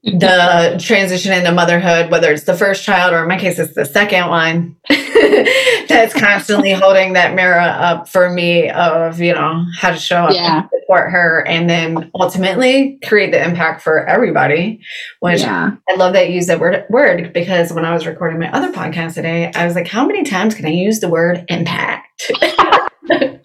the 0.02 0.80
transition 0.82 1.32
into 1.32 1.52
motherhood, 1.52 2.10
whether 2.10 2.32
it's 2.32 2.44
the 2.44 2.56
first 2.56 2.84
child 2.84 3.12
or 3.12 3.22
in 3.22 3.28
my 3.28 3.38
case, 3.38 3.58
it's 3.58 3.74
the 3.74 3.84
second 3.84 4.28
one, 4.28 4.76
that's 4.88 6.14
constantly 6.14 6.72
holding 6.82 7.12
that 7.12 7.34
mirror 7.34 7.60
up 7.60 8.08
for 8.08 8.30
me 8.30 8.70
of, 8.70 9.20
you 9.20 9.34
know, 9.34 9.64
how 9.78 9.90
to 9.90 9.98
show 9.98 10.24
up 10.24 10.34
yeah. 10.34 10.60
and 10.60 10.70
support 10.80 11.10
her 11.10 11.46
and 11.46 11.68
then 11.68 12.10
ultimately 12.14 12.98
create 13.04 13.30
the 13.30 13.44
impact 13.44 13.82
for 13.82 14.06
everybody. 14.06 14.80
Which 15.20 15.40
yeah. 15.40 15.72
I 15.88 15.94
love 15.96 16.14
that 16.14 16.28
you 16.28 16.36
use 16.36 16.46
that 16.46 16.60
word, 16.60 16.86
word 16.88 17.34
because 17.34 17.72
when 17.72 17.84
I 17.84 17.92
was 17.92 18.06
recording 18.06 18.38
my 18.38 18.50
other 18.52 18.72
podcast 18.72 19.14
today, 19.14 19.52
I 19.54 19.66
was 19.66 19.74
like, 19.74 19.86
how 19.86 20.06
many 20.06 20.24
times 20.24 20.54
can 20.54 20.64
I 20.64 20.70
use 20.70 21.00
the 21.00 21.10
word 21.10 21.44
impact? 21.48 22.06
and 22.40 23.42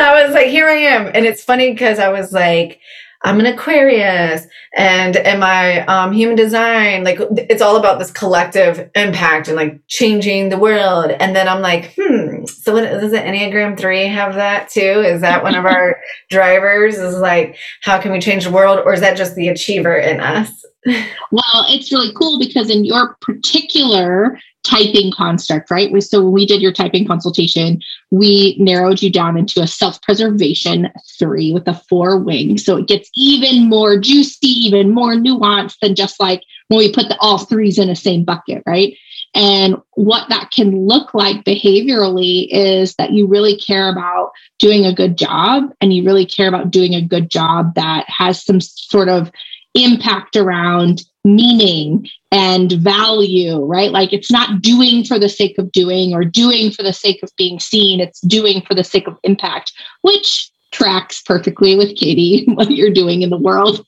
I 0.00 0.24
was 0.24 0.34
like, 0.34 0.48
here 0.48 0.66
I 0.66 0.78
am. 0.78 1.06
And 1.14 1.24
it's 1.24 1.44
funny 1.44 1.70
because 1.70 2.00
I 2.00 2.08
was 2.08 2.32
like, 2.32 2.80
I'm 3.22 3.40
an 3.40 3.46
Aquarius 3.46 4.46
and 4.76 5.16
am 5.16 5.42
I 5.42 5.84
um, 5.86 6.12
human 6.12 6.36
design? 6.36 7.02
Like 7.02 7.18
it's 7.32 7.62
all 7.62 7.76
about 7.76 7.98
this 7.98 8.12
collective 8.12 8.90
impact 8.94 9.48
and 9.48 9.56
like 9.56 9.80
changing 9.88 10.50
the 10.50 10.58
world. 10.58 11.10
And 11.10 11.34
then 11.34 11.48
I'm 11.48 11.60
like, 11.60 11.94
hmm, 11.98 12.44
so 12.44 12.74
what, 12.74 12.82
does 12.82 13.10
the 13.10 13.18
Enneagram 13.18 13.76
3 13.78 14.06
have 14.06 14.34
that 14.34 14.68
too? 14.68 14.80
Is 14.80 15.20
that 15.22 15.42
one 15.42 15.56
of 15.56 15.64
our 15.64 16.00
drivers? 16.30 16.96
Is 16.96 17.16
like, 17.16 17.56
how 17.82 18.00
can 18.00 18.12
we 18.12 18.20
change 18.20 18.44
the 18.44 18.52
world? 18.52 18.80
Or 18.84 18.92
is 18.92 19.00
that 19.00 19.16
just 19.16 19.34
the 19.34 19.48
achiever 19.48 19.96
in 19.96 20.20
us? 20.20 20.64
Well, 20.86 21.66
it's 21.68 21.92
really 21.92 22.12
cool 22.14 22.38
because 22.38 22.70
in 22.70 22.84
your 22.84 23.16
particular 23.20 24.38
typing 24.68 25.12
construct, 25.12 25.70
right? 25.70 25.90
We, 25.90 26.00
so 26.00 26.22
when 26.22 26.32
we 26.32 26.46
did 26.46 26.60
your 26.60 26.72
typing 26.72 27.06
consultation, 27.06 27.80
we 28.10 28.56
narrowed 28.58 29.02
you 29.02 29.10
down 29.10 29.38
into 29.38 29.60
a 29.60 29.66
self-preservation 29.66 30.90
three 31.18 31.52
with 31.52 31.66
a 31.66 31.74
four 31.88 32.18
wing. 32.18 32.58
So 32.58 32.76
it 32.76 32.88
gets 32.88 33.10
even 33.14 33.68
more 33.68 33.98
juicy, 33.98 34.48
even 34.48 34.92
more 34.92 35.14
nuanced 35.14 35.76
than 35.80 35.94
just 35.94 36.20
like 36.20 36.42
when 36.68 36.78
we 36.78 36.92
put 36.92 37.08
the 37.08 37.18
all 37.18 37.38
threes 37.38 37.78
in 37.78 37.88
the 37.88 37.96
same 37.96 38.24
bucket, 38.24 38.62
right? 38.66 38.96
And 39.34 39.76
what 39.94 40.28
that 40.28 40.50
can 40.50 40.86
look 40.86 41.14
like 41.14 41.44
behaviorally 41.44 42.48
is 42.50 42.94
that 42.96 43.12
you 43.12 43.26
really 43.26 43.56
care 43.56 43.88
about 43.88 44.32
doing 44.58 44.84
a 44.84 44.94
good 44.94 45.16
job 45.16 45.64
and 45.80 45.92
you 45.92 46.04
really 46.04 46.26
care 46.26 46.48
about 46.48 46.70
doing 46.70 46.94
a 46.94 47.02
good 47.02 47.30
job 47.30 47.74
that 47.74 48.04
has 48.08 48.42
some 48.42 48.60
sort 48.60 49.08
of 49.08 49.30
impact 49.74 50.34
around 50.34 51.02
meaning 51.34 52.08
and 52.30 52.72
value, 52.72 53.64
right? 53.64 53.90
Like 53.90 54.12
it's 54.12 54.30
not 54.30 54.60
doing 54.60 55.04
for 55.04 55.18
the 55.18 55.28
sake 55.28 55.58
of 55.58 55.72
doing 55.72 56.14
or 56.14 56.24
doing 56.24 56.70
for 56.70 56.82
the 56.82 56.92
sake 56.92 57.22
of 57.22 57.30
being 57.36 57.58
seen, 57.58 58.00
it's 58.00 58.20
doing 58.20 58.62
for 58.62 58.74
the 58.74 58.84
sake 58.84 59.06
of 59.06 59.18
impact, 59.22 59.72
which 60.02 60.50
tracks 60.70 61.22
perfectly 61.22 61.76
with 61.76 61.96
Katie, 61.96 62.44
what 62.48 62.70
you're 62.70 62.92
doing 62.92 63.22
in 63.22 63.30
the 63.30 63.38
world. 63.38 63.84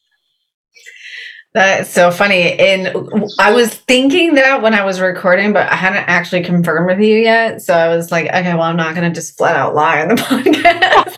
That's 1.52 1.90
so 1.90 2.12
funny. 2.12 2.56
And 2.60 2.94
I 3.40 3.52
was 3.52 3.74
thinking 3.74 4.34
that 4.34 4.62
when 4.62 4.72
I 4.72 4.84
was 4.84 5.00
recording, 5.00 5.52
but 5.52 5.68
I 5.68 5.74
hadn't 5.74 6.04
actually 6.06 6.44
confirmed 6.44 6.86
with 6.86 7.00
you 7.00 7.16
yet. 7.16 7.60
So 7.60 7.74
I 7.74 7.88
was 7.88 8.12
like, 8.12 8.26
okay, 8.26 8.54
well, 8.54 8.62
I'm 8.62 8.76
not 8.76 8.94
going 8.94 9.10
to 9.10 9.14
just 9.14 9.36
flat 9.36 9.56
out 9.56 9.74
lie 9.74 10.00
on 10.00 10.08
the 10.08 10.14
podcast 10.14 11.16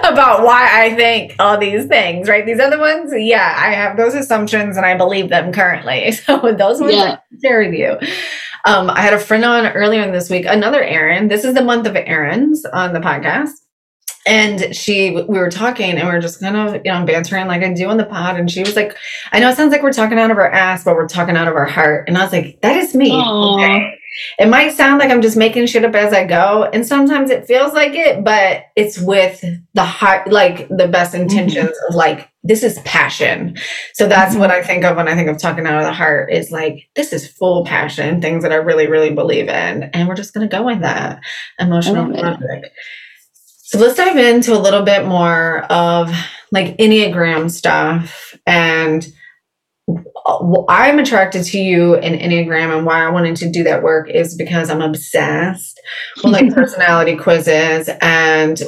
about 0.00 0.42
why 0.42 0.68
I 0.84 0.96
think 0.96 1.36
all 1.38 1.58
these 1.58 1.86
things, 1.86 2.28
right? 2.28 2.44
These 2.44 2.58
other 2.58 2.80
ones, 2.80 3.12
yeah, 3.16 3.54
I 3.56 3.72
have 3.72 3.96
those 3.96 4.14
assumptions 4.14 4.76
and 4.76 4.84
I 4.84 4.96
believe 4.96 5.28
them 5.28 5.52
currently. 5.52 6.12
So 6.22 6.52
those 6.52 6.80
ones 6.80 6.94
yeah. 6.94 7.18
I 7.20 7.36
share 7.42 7.60
with 7.60 7.74
you. 7.74 7.98
Um, 8.64 8.90
I 8.90 9.00
had 9.00 9.12
a 9.12 9.18
friend 9.18 9.44
on 9.44 9.66
earlier 9.72 10.02
in 10.02 10.12
this 10.12 10.30
week, 10.30 10.46
another 10.46 10.82
Erin. 10.82 11.28
This 11.28 11.44
is 11.44 11.54
the 11.54 11.64
month 11.64 11.86
of 11.86 11.94
Erins 11.94 12.60
on 12.72 12.92
the 12.92 13.00
podcast 13.00 13.50
and 14.26 14.74
she 14.74 15.10
we 15.10 15.38
were 15.38 15.50
talking 15.50 15.98
and 15.98 16.08
we 16.08 16.14
are 16.14 16.20
just 16.20 16.40
kind 16.40 16.56
of 16.56 16.74
you 16.84 16.92
know 16.92 17.04
bantering 17.04 17.46
like 17.48 17.62
i 17.62 17.72
do 17.72 17.88
on 17.88 17.96
the 17.96 18.04
pod. 18.04 18.38
And 18.38 18.50
she 18.50 18.60
was 18.60 18.76
like 18.76 18.96
i 19.32 19.40
know 19.40 19.50
it 19.50 19.56
sounds 19.56 19.72
like 19.72 19.82
we're 19.82 19.92
talking 19.92 20.18
out 20.18 20.30
of 20.30 20.38
our 20.38 20.50
ass 20.50 20.84
but 20.84 20.94
we're 20.94 21.08
talking 21.08 21.36
out 21.36 21.48
of 21.48 21.54
our 21.54 21.64
heart. 21.64 22.08
And 22.08 22.16
i 22.16 22.22
was 22.22 22.32
like 22.32 22.60
that 22.62 22.76
is 22.76 22.94
me. 22.94 23.12
Okay. 23.12 23.98
It 24.38 24.46
might 24.46 24.72
sound 24.72 25.00
like 25.00 25.10
i'm 25.10 25.22
just 25.22 25.36
making 25.36 25.66
shit 25.66 25.84
up 25.84 25.94
as 25.94 26.12
i 26.12 26.24
go. 26.24 26.68
And 26.72 26.86
sometimes 26.86 27.30
it 27.30 27.46
feels 27.46 27.72
like 27.72 27.94
it 27.94 28.22
but 28.22 28.64
it's 28.76 28.98
with 28.98 29.44
the 29.74 29.84
heart 29.84 30.30
like 30.30 30.68
the 30.68 30.88
best 30.88 31.14
mm-hmm. 31.14 31.22
intentions 31.22 31.70
mm-hmm. 31.70 31.88
of 31.88 31.94
like 31.94 32.28
this 32.44 32.62
is 32.62 32.78
passion. 32.80 33.56
So 33.94 34.06
that's 34.08 34.32
mm-hmm. 34.32 34.40
what 34.40 34.50
i 34.52 34.62
think 34.62 34.84
of 34.84 34.96
when 34.96 35.08
i 35.08 35.16
think 35.16 35.28
of 35.28 35.38
talking 35.38 35.66
out 35.66 35.80
of 35.80 35.84
the 35.84 35.92
heart 35.92 36.32
is 36.32 36.52
like 36.52 36.88
this 36.94 37.12
is 37.12 37.26
full 37.26 37.64
passion 37.64 38.20
things 38.20 38.44
that 38.44 38.52
i 38.52 38.56
really 38.56 38.86
really 38.86 39.12
believe 39.12 39.48
in. 39.48 39.84
And 39.84 40.06
we're 40.06 40.14
just 40.14 40.32
going 40.32 40.48
to 40.48 40.56
go 40.56 40.62
with 40.62 40.80
that. 40.80 41.20
Emotional 41.58 42.12
so 43.72 43.78
let's 43.78 43.94
dive 43.94 44.18
into 44.18 44.54
a 44.54 44.60
little 44.60 44.82
bit 44.82 45.06
more 45.06 45.60
of 45.70 46.14
like 46.50 46.76
Enneagram 46.76 47.50
stuff. 47.50 48.36
And 48.46 49.06
I'm 50.68 50.98
attracted 50.98 51.44
to 51.44 51.58
you 51.58 51.94
in 51.94 52.12
Enneagram, 52.12 52.76
and 52.76 52.84
why 52.84 53.02
I 53.02 53.08
wanted 53.08 53.36
to 53.36 53.50
do 53.50 53.64
that 53.64 53.82
work 53.82 54.10
is 54.10 54.36
because 54.36 54.68
I'm 54.68 54.82
obsessed 54.82 55.80
with 56.22 56.34
like 56.34 56.54
personality 56.54 57.16
quizzes. 57.16 57.88
And 58.02 58.60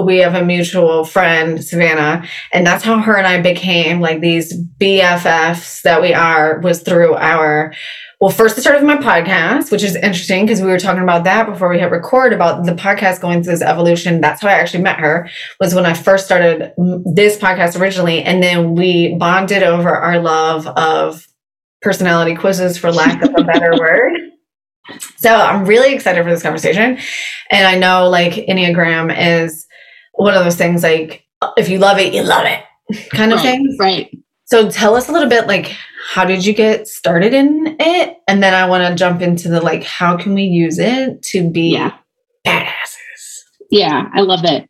we 0.00 0.18
have 0.18 0.36
a 0.36 0.44
mutual 0.44 1.04
friend, 1.04 1.62
Savannah, 1.62 2.24
and 2.52 2.64
that's 2.64 2.84
how 2.84 3.00
her 3.00 3.16
and 3.16 3.26
I 3.26 3.40
became 3.40 4.00
like 4.00 4.20
these 4.20 4.56
BFFs 4.78 5.82
that 5.82 6.00
we 6.00 6.14
are, 6.14 6.60
was 6.60 6.82
through 6.82 7.16
our 7.16 7.74
well, 8.22 8.30
first 8.30 8.54
the 8.54 8.62
start 8.62 8.76
of 8.76 8.84
my 8.84 8.98
podcast, 8.98 9.72
which 9.72 9.82
is 9.82 9.96
interesting 9.96 10.46
because 10.46 10.62
we 10.62 10.68
were 10.68 10.78
talking 10.78 11.02
about 11.02 11.24
that 11.24 11.44
before 11.44 11.68
we 11.68 11.80
hit 11.80 11.90
record 11.90 12.32
about 12.32 12.64
the 12.64 12.70
podcast 12.70 13.20
going 13.20 13.42
through 13.42 13.50
this 13.50 13.62
evolution. 13.62 14.20
That's 14.20 14.40
how 14.40 14.46
I 14.46 14.52
actually 14.52 14.84
met 14.84 15.00
her 15.00 15.28
was 15.58 15.74
when 15.74 15.84
I 15.84 15.94
first 15.94 16.24
started 16.24 16.72
this 17.04 17.36
podcast 17.36 17.80
originally. 17.80 18.22
And 18.22 18.40
then 18.40 18.76
we 18.76 19.16
bonded 19.16 19.64
over 19.64 19.90
our 19.90 20.20
love 20.20 20.68
of 20.68 21.26
personality 21.80 22.36
quizzes 22.36 22.78
for 22.78 22.92
lack 22.92 23.20
of 23.24 23.34
a 23.36 23.42
better 23.42 23.72
word. 23.76 24.12
So 25.16 25.34
I'm 25.34 25.64
really 25.64 25.92
excited 25.92 26.22
for 26.22 26.30
this 26.30 26.44
conversation. 26.44 26.98
And 27.50 27.66
I 27.66 27.76
know 27.76 28.08
like 28.08 28.34
Enneagram 28.34 29.12
is 29.18 29.66
one 30.12 30.34
of 30.34 30.44
those 30.44 30.54
things 30.54 30.84
like 30.84 31.24
if 31.56 31.68
you 31.68 31.78
love 31.78 31.98
it, 31.98 32.14
you 32.14 32.22
love 32.22 32.46
it 32.46 32.62
kind 33.10 33.32
of 33.32 33.38
right, 33.38 33.42
thing. 33.42 33.76
Right. 33.80 34.16
So 34.44 34.70
tell 34.70 34.94
us 34.94 35.08
a 35.08 35.12
little 35.12 35.28
bit 35.28 35.48
like 35.48 35.74
how 36.10 36.24
did 36.24 36.44
you 36.44 36.52
get 36.52 36.88
started 36.88 37.32
in 37.32 37.76
it? 37.78 38.18
And 38.26 38.42
then 38.42 38.54
I 38.54 38.68
want 38.68 38.88
to 38.88 38.94
jump 38.94 39.22
into 39.22 39.48
the 39.48 39.60
like 39.60 39.84
how 39.84 40.16
can 40.16 40.34
we 40.34 40.44
use 40.44 40.78
it 40.78 41.22
to 41.22 41.48
be 41.48 41.72
yeah. 41.72 41.96
badasses? 42.46 43.42
Yeah, 43.70 44.08
I 44.12 44.20
love 44.20 44.44
it. 44.44 44.68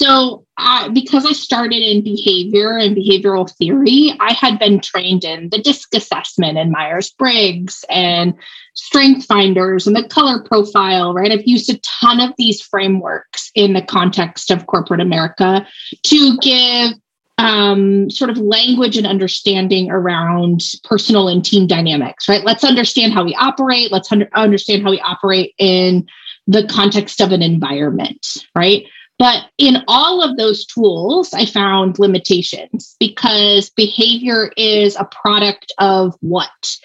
So, 0.00 0.46
uh, 0.58 0.90
because 0.90 1.26
I 1.26 1.32
started 1.32 1.82
in 1.82 2.04
behavior 2.04 2.76
and 2.78 2.96
behavioral 2.96 3.50
theory, 3.56 4.16
I 4.20 4.32
had 4.32 4.58
been 4.58 4.80
trained 4.80 5.24
in 5.24 5.48
the 5.50 5.60
DISC 5.60 5.92
assessment 5.94 6.56
and 6.56 6.70
Myers 6.70 7.10
Briggs 7.10 7.84
and 7.90 8.34
strength 8.74 9.26
finders 9.26 9.88
and 9.88 9.96
the 9.96 10.06
color 10.06 10.42
profile, 10.42 11.14
right? 11.14 11.32
I've 11.32 11.46
used 11.46 11.68
a 11.68 11.80
ton 12.00 12.20
of 12.20 12.32
these 12.38 12.62
frameworks 12.62 13.50
in 13.56 13.72
the 13.72 13.82
context 13.82 14.52
of 14.52 14.66
corporate 14.66 15.00
America 15.00 15.66
to 16.04 16.38
give 16.38 16.92
um, 17.38 18.10
sort 18.10 18.30
of 18.30 18.38
language 18.38 18.96
and 18.96 19.06
understanding 19.06 19.90
around 19.90 20.62
personal 20.84 21.28
and 21.28 21.44
team 21.44 21.66
dynamics, 21.66 22.28
right? 22.28 22.44
Let's 22.44 22.64
understand 22.64 23.12
how 23.12 23.24
we 23.24 23.34
operate. 23.36 23.92
Let's 23.92 24.10
under, 24.10 24.28
understand 24.34 24.82
how 24.82 24.90
we 24.90 25.00
operate 25.00 25.54
in 25.58 26.06
the 26.46 26.66
context 26.66 27.20
of 27.20 27.30
an 27.30 27.42
environment, 27.42 28.26
right? 28.56 28.84
But 29.18 29.50
in 29.58 29.82
all 29.88 30.22
of 30.22 30.36
those 30.36 30.64
tools, 30.64 31.34
I 31.34 31.44
found 31.44 31.98
limitations 31.98 32.96
because 33.00 33.68
behavior 33.70 34.52
is 34.56 34.94
a 34.94 35.06
product 35.06 35.72
of 35.78 36.16
what? 36.20 36.76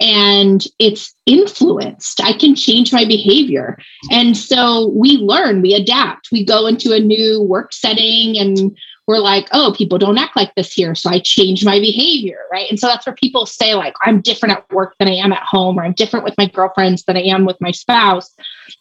And 0.00 0.64
it's 0.78 1.14
influenced. 1.26 2.22
I 2.22 2.32
can 2.32 2.54
change 2.54 2.94
my 2.94 3.04
behavior. 3.04 3.76
And 4.10 4.36
so 4.36 4.88
we 4.88 5.18
learn, 5.18 5.60
we 5.60 5.74
adapt, 5.74 6.28
we 6.32 6.44
go 6.44 6.66
into 6.66 6.94
a 6.94 6.98
new 6.98 7.42
work 7.42 7.74
setting 7.74 8.38
and 8.38 8.74
we're 9.06 9.18
like, 9.18 9.48
oh, 9.52 9.74
people 9.76 9.98
don't 9.98 10.18
act 10.18 10.36
like 10.36 10.54
this 10.54 10.72
here. 10.72 10.94
So 10.94 11.10
I 11.10 11.18
change 11.18 11.64
my 11.64 11.80
behavior. 11.80 12.38
Right. 12.50 12.70
And 12.70 12.78
so 12.78 12.86
that's 12.86 13.06
where 13.06 13.14
people 13.14 13.46
say, 13.46 13.74
like, 13.74 13.94
I'm 14.02 14.20
different 14.20 14.56
at 14.56 14.70
work 14.70 14.94
than 14.98 15.08
I 15.08 15.14
am 15.14 15.32
at 15.32 15.42
home, 15.42 15.78
or 15.78 15.84
I'm 15.84 15.92
different 15.92 16.24
with 16.24 16.38
my 16.38 16.46
girlfriends 16.46 17.04
than 17.04 17.16
I 17.16 17.22
am 17.22 17.44
with 17.44 17.60
my 17.60 17.72
spouse. 17.72 18.30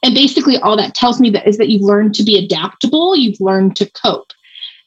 And 0.03 0.13
basically, 0.13 0.57
all 0.57 0.77
that 0.77 0.93
tells 0.93 1.19
me 1.19 1.29
that 1.31 1.47
is 1.47 1.57
that 1.57 1.69
you've 1.69 1.81
learned 1.81 2.13
to 2.15 2.23
be 2.23 2.37
adaptable, 2.37 3.15
you've 3.15 3.41
learned 3.41 3.75
to 3.77 3.89
cope. 3.91 4.31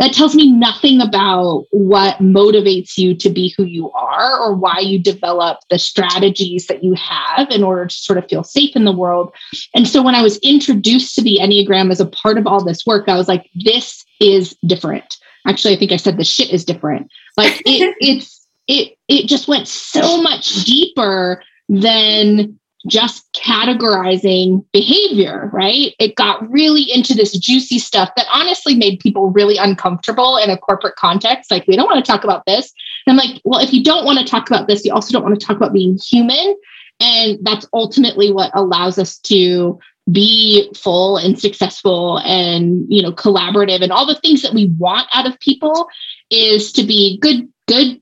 That 0.01 0.13
tells 0.13 0.35
me 0.35 0.51
nothing 0.51 1.01
about 1.01 1.67
what 1.71 2.19
motivates 2.19 2.99
you 2.99 3.15
to 3.15 3.31
be 3.31 3.55
who 3.57 3.65
you 3.65 3.93
are 3.93 4.41
or 4.41 4.53
why 4.55 4.81
you 4.81 4.99
develop 4.99 5.59
the 5.71 5.79
strategies 5.79 6.67
that 6.67 6.83
you 6.83 6.95
have 6.95 7.49
in 7.51 7.63
order 7.63 7.87
to 7.87 7.95
sort 7.95 8.19
of 8.19 8.29
feel 8.29 8.43
safe 8.43 8.75
in 8.75 8.85
the 8.85 8.93
world. 8.93 9.33
And 9.73 9.87
so 9.87 10.03
when 10.03 10.17
I 10.17 10.23
was 10.23 10.39
introduced 10.39 11.15
to 11.15 11.23
the 11.23 11.39
Enneagram 11.41 11.93
as 11.93 12.01
a 12.01 12.07
part 12.07 12.39
of 12.39 12.47
all 12.47 12.65
this 12.65 12.85
work, 12.85 13.09
I 13.09 13.17
was 13.17 13.29
like, 13.29 13.49
this 13.55 14.05
is 14.21 14.57
different 14.67 15.17
actually 15.47 15.75
i 15.75 15.79
think 15.79 15.93
i 15.93 15.97
said 15.97 16.17
the 16.17 16.25
shit 16.25 16.51
is 16.51 16.65
different 16.65 17.11
like 17.37 17.63
it, 17.67 17.97
it's 18.01 18.47
it 18.67 18.97
it 19.09 19.27
just 19.27 19.49
went 19.49 19.69
so 19.69 20.21
much 20.21 20.65
deeper 20.65 21.43
than 21.69 22.59
just 22.87 23.33
categorizing 23.33 24.65
behavior, 24.73 25.51
right? 25.53 25.95
It 25.99 26.17
got 26.17 26.49
really 26.51 26.83
into 26.83 27.15
this 27.15 27.37
juicy 27.37 27.79
stuff 27.79 28.11
that 28.17 28.27
honestly 28.33 28.75
made 28.75 29.01
people 29.01 29.31
really 29.31 29.57
uncomfortable 29.57 30.37
in 30.37 30.51
a 30.51 30.59
corporate 30.59 30.97
context. 30.97 31.51
Like, 31.51 31.67
we 31.67 31.77
don't 31.77 31.87
want 31.87 32.05
to 32.05 32.11
talk 32.11 32.25
about 32.25 32.45
this. 32.47 32.73
And 33.07 33.19
I'm 33.19 33.27
like, 33.27 33.41
well, 33.45 33.61
if 33.61 33.73
you 33.73 33.83
don't 33.83 34.05
want 34.05 34.19
to 34.19 34.25
talk 34.25 34.49
about 34.49 34.69
this, 34.69 34.85
you 34.85 34.93
also 34.93 35.13
don't 35.13 35.23
want 35.23 35.39
to 35.39 35.47
talk 35.47 35.57
about 35.57 35.73
being 35.73 35.99
human. 35.99 36.57
And 37.01 37.39
that's 37.43 37.67
ultimately 37.73 38.33
what 38.33 38.51
allows 38.55 38.99
us 38.99 39.19
to 39.21 39.79
be 40.11 40.71
full 40.75 41.17
and 41.17 41.39
successful 41.39 42.19
and 42.19 42.85
you 42.89 43.03
know 43.03 43.13
collaborative 43.13 43.83
and 43.83 43.91
all 43.91 44.07
the 44.07 44.21
things 44.21 44.43
that 44.43 44.53
we 44.53 44.67
want 44.79 45.09
out 45.15 45.27
of 45.27 45.39
people 45.41 45.89
is 46.31 46.73
to 46.73 46.85
be 46.85 47.19
good 47.19 47.49
good 47.67 48.01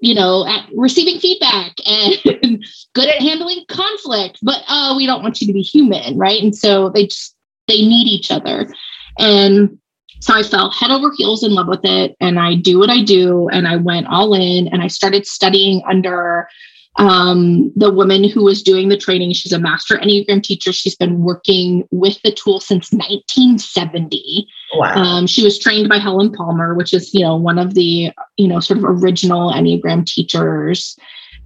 you 0.00 0.14
know 0.14 0.46
at 0.46 0.66
receiving 0.74 1.20
feedback 1.20 1.72
and 1.86 2.64
good 2.94 3.08
at 3.08 3.20
handling 3.20 3.64
conflict. 3.68 4.38
But 4.42 4.62
uh 4.68 4.94
we 4.96 5.06
don't 5.06 5.22
want 5.22 5.40
you 5.40 5.46
to 5.46 5.52
be 5.52 5.62
human 5.62 6.16
right? 6.16 6.42
And 6.42 6.56
so 6.56 6.88
they 6.88 7.06
just 7.06 7.36
they 7.68 7.82
need 7.82 8.06
each 8.06 8.30
other. 8.30 8.72
And 9.18 9.78
so 10.20 10.32
I 10.34 10.42
fell 10.42 10.70
head 10.70 10.90
over 10.90 11.12
heels 11.14 11.44
in 11.44 11.52
love 11.52 11.68
with 11.68 11.84
it 11.84 12.16
and 12.20 12.38
I 12.38 12.54
do 12.54 12.78
what 12.78 12.88
I 12.88 13.02
do 13.02 13.48
and 13.50 13.68
I 13.68 13.76
went 13.76 14.06
all 14.06 14.32
in 14.32 14.68
and 14.68 14.82
I 14.82 14.86
started 14.86 15.26
studying 15.26 15.82
under 15.86 16.48
um, 16.96 17.72
the 17.74 17.92
woman 17.92 18.22
who 18.28 18.44
was 18.44 18.62
doing 18.62 18.88
the 18.88 18.96
training, 18.96 19.32
she's 19.32 19.52
a 19.52 19.58
master 19.58 19.96
Enneagram 19.96 20.42
teacher. 20.42 20.72
She's 20.72 20.94
been 20.94 21.20
working 21.20 21.88
with 21.90 22.20
the 22.22 22.30
tool 22.32 22.60
since 22.60 22.92
1970. 22.92 24.46
Wow. 24.74 24.94
Um, 24.94 25.26
she 25.26 25.42
was 25.42 25.58
trained 25.58 25.88
by 25.88 25.98
Helen 25.98 26.32
Palmer, 26.32 26.74
which 26.74 26.94
is, 26.94 27.12
you 27.12 27.20
know, 27.20 27.36
one 27.36 27.58
of 27.58 27.74
the, 27.74 28.12
you 28.36 28.48
know, 28.48 28.60
sort 28.60 28.78
of 28.78 28.84
original 28.84 29.52
Enneagram 29.52 30.06
teachers. 30.06 30.96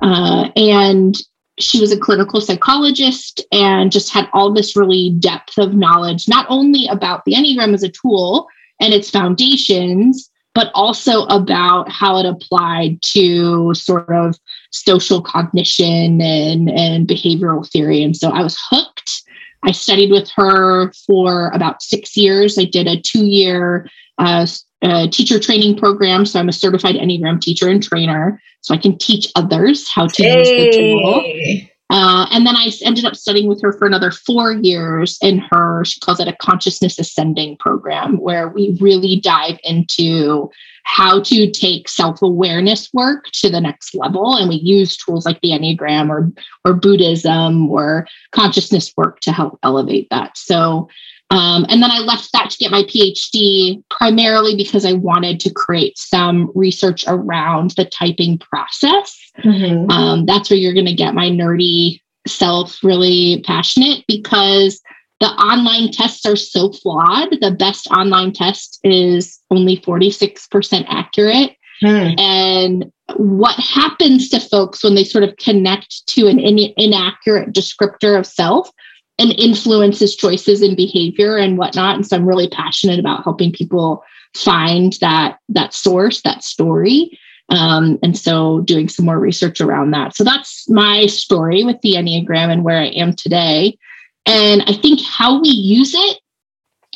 Uh, 0.03 0.51
and 0.55 1.17
she 1.59 1.81
was 1.81 1.93
a 1.93 1.99
clinical 1.99 2.41
psychologist 2.41 3.41
and 3.51 3.91
just 3.91 4.11
had 4.13 4.29
all 4.33 4.53
this 4.53 4.77
really 4.77 5.11
depth 5.19 5.59
of 5.59 5.75
knowledge, 5.75 6.29
not 6.29 6.47
only 6.49 6.87
about 6.89 7.25
the 7.25 7.33
Enneagram 7.33 7.75
as 7.75 7.83
a 7.83 7.89
tool 7.89 8.47
and 8.81 8.93
its 8.93 9.11
foundations, 9.11 10.31
but 10.55 10.71
also 10.75 11.25
about 11.27 11.91
how 11.91 12.19
it 12.19 12.27
applied 12.27 13.01
to 13.03 13.73
sort 13.75 14.09
of 14.11 14.39
social 14.71 15.23
cognition 15.23 16.21
and, 16.21 16.71
and 16.71 17.07
behavioral 17.07 17.69
theory. 17.71 18.03
And 18.03 18.17
so 18.17 18.31
I 18.31 18.43
was 18.43 18.59
hooked. 18.71 19.23
I 19.63 19.73
studied 19.73 20.11
with 20.11 20.31
her 20.37 20.93
for 21.07 21.49
about 21.49 21.83
six 21.83 22.17
years. 22.17 22.59
I 22.59 22.65
did 22.65 22.87
a 22.87 23.01
two 23.01 23.27
year 23.27 23.89
uh, 24.19 24.47
uh, 24.83 25.09
teacher 25.09 25.39
training 25.39 25.77
program. 25.77 26.27
So 26.27 26.39
I'm 26.39 26.49
a 26.49 26.53
certified 26.53 26.95
Enneagram 26.95 27.41
teacher 27.41 27.69
and 27.69 27.83
trainer. 27.83 28.41
So 28.61 28.75
I 28.75 28.79
can 28.79 28.99
teach 28.99 29.31
others 29.35 29.89
how 29.89 30.07
to 30.07 30.23
hey. 30.23 30.39
use 30.39 30.49
the 30.49 30.79
tool. 30.79 31.69
Uh, 31.91 32.27
and 32.31 32.47
then 32.47 32.55
I 32.55 32.71
ended 32.83 33.07
up 33.07 33.17
studying 33.17 33.49
with 33.49 33.63
her 33.63 33.73
for 33.73 33.87
another 33.87 34.11
four 34.11 34.53
years 34.53 35.17
in 35.23 35.39
her, 35.51 35.85
she 35.85 36.01
calls 36.01 36.21
it 36.21 36.29
a 36.29 36.37
consciousness 36.37 36.99
ascending 36.99 37.57
program, 37.57 38.19
where 38.19 38.49
we 38.49 38.77
really 38.81 39.17
dive 39.21 39.59
into 39.65 40.51
how 40.85 41.21
to 41.23 41.51
take 41.51 41.89
self-awareness 41.89 42.93
work 42.93 43.27
to 43.33 43.51
the 43.51 43.61
next 43.61 43.95
level. 43.95 44.37
And 44.37 44.49
we 44.49 44.57
use 44.57 44.97
tools 44.97 45.25
like 45.25 45.41
the 45.41 45.51
Enneagram 45.51 46.11
or, 46.11 46.31
or 46.65 46.75
Buddhism 46.75 47.71
or 47.71 48.07
consciousness 48.33 48.93
work 48.97 49.21
to 49.21 49.33
help 49.33 49.59
elevate 49.63 50.09
that. 50.11 50.37
So 50.37 50.89
um, 51.31 51.67
and 51.69 51.83
then 51.83 51.91
I 51.91 51.99
left 51.99 52.33
that 52.33 52.51
to 52.51 52.59
get 52.59 52.71
my 52.71 52.85
PhD 52.85 53.83
primarily 53.91 54.57
because 54.57 54.87
I 54.87 54.95
wanted 54.95 55.41
to 55.41 55.53
create 55.53 55.99
some 55.99 56.51
research 56.55 57.05
around 57.07 57.73
the 57.73 57.85
typing 57.85 58.39
process. 58.39 59.15
Mm-hmm. 59.45 59.91
Um, 59.91 60.27
that's 60.27 60.51
where 60.51 60.59
you're 60.59 60.75
going 60.75 60.87
to 60.87 60.95
get 60.95 61.15
my 61.15 61.29
nerdy 61.29 62.01
self 62.27 62.83
really 62.83 63.43
passionate 63.47 64.05
because 64.07 64.81
the 65.21 65.27
online 65.27 65.91
tests 65.91 66.25
are 66.27 66.37
so 66.37 66.73
flawed. 66.73 67.37
The 67.41 67.51
best 67.51 67.87
online 67.89 68.33
test 68.33 68.79
is 68.85 69.41
only 69.51 69.79
46% 69.79 70.85
accurate. 70.89 71.57
Mm. 71.83 72.21
And 72.21 72.93
what 73.17 73.57
happens 73.57 74.29
to 74.31 74.41
folks 74.41 74.85
when 74.85 74.95
they 74.95 75.05
sort 75.05 75.25
of 75.25 75.37
connect 75.37 76.07
to 76.09 76.27
an 76.27 76.39
in- 76.39 76.73
inaccurate 76.77 77.53
descriptor 77.53 78.19
of 78.19 78.27
self 78.27 78.71
and 79.19 79.33
influences 79.33 80.15
choices 80.15 80.63
and 80.63 80.77
behavior 80.77 81.37
and 81.37 81.59
whatnot. 81.59 81.97
And 81.97 82.07
so 82.07 82.17
I'm 82.17 82.27
really 82.27 82.49
passionate 82.49 83.01
about 83.01 83.25
helping 83.25 83.53
people 83.53 84.05
find 84.37 84.93
that 85.01 85.39
that 85.49 85.75
source, 85.75 86.23
that 86.23 86.45
story. 86.45 87.19
Um, 87.51 87.99
and 88.03 88.17
so 88.17 88.61
doing 88.61 88.89
some 88.89 89.07
more 89.07 89.19
research 89.19 89.61
around 89.61 89.93
that. 89.93 90.15
So 90.15 90.25
that's 90.25 90.69
my 90.69 91.07
story 91.07 91.65
with 91.65 91.81
the 91.81 91.95
Enneagram 91.95 92.51
and 92.51 92.65
where 92.65 92.79
I 92.79 92.89
am 92.89 93.15
today. 93.15 93.79
And 94.27 94.63
I 94.67 94.75
think 94.75 95.01
how 95.03 95.41
we 95.41 95.49
use 95.49 95.95
it 95.95 96.19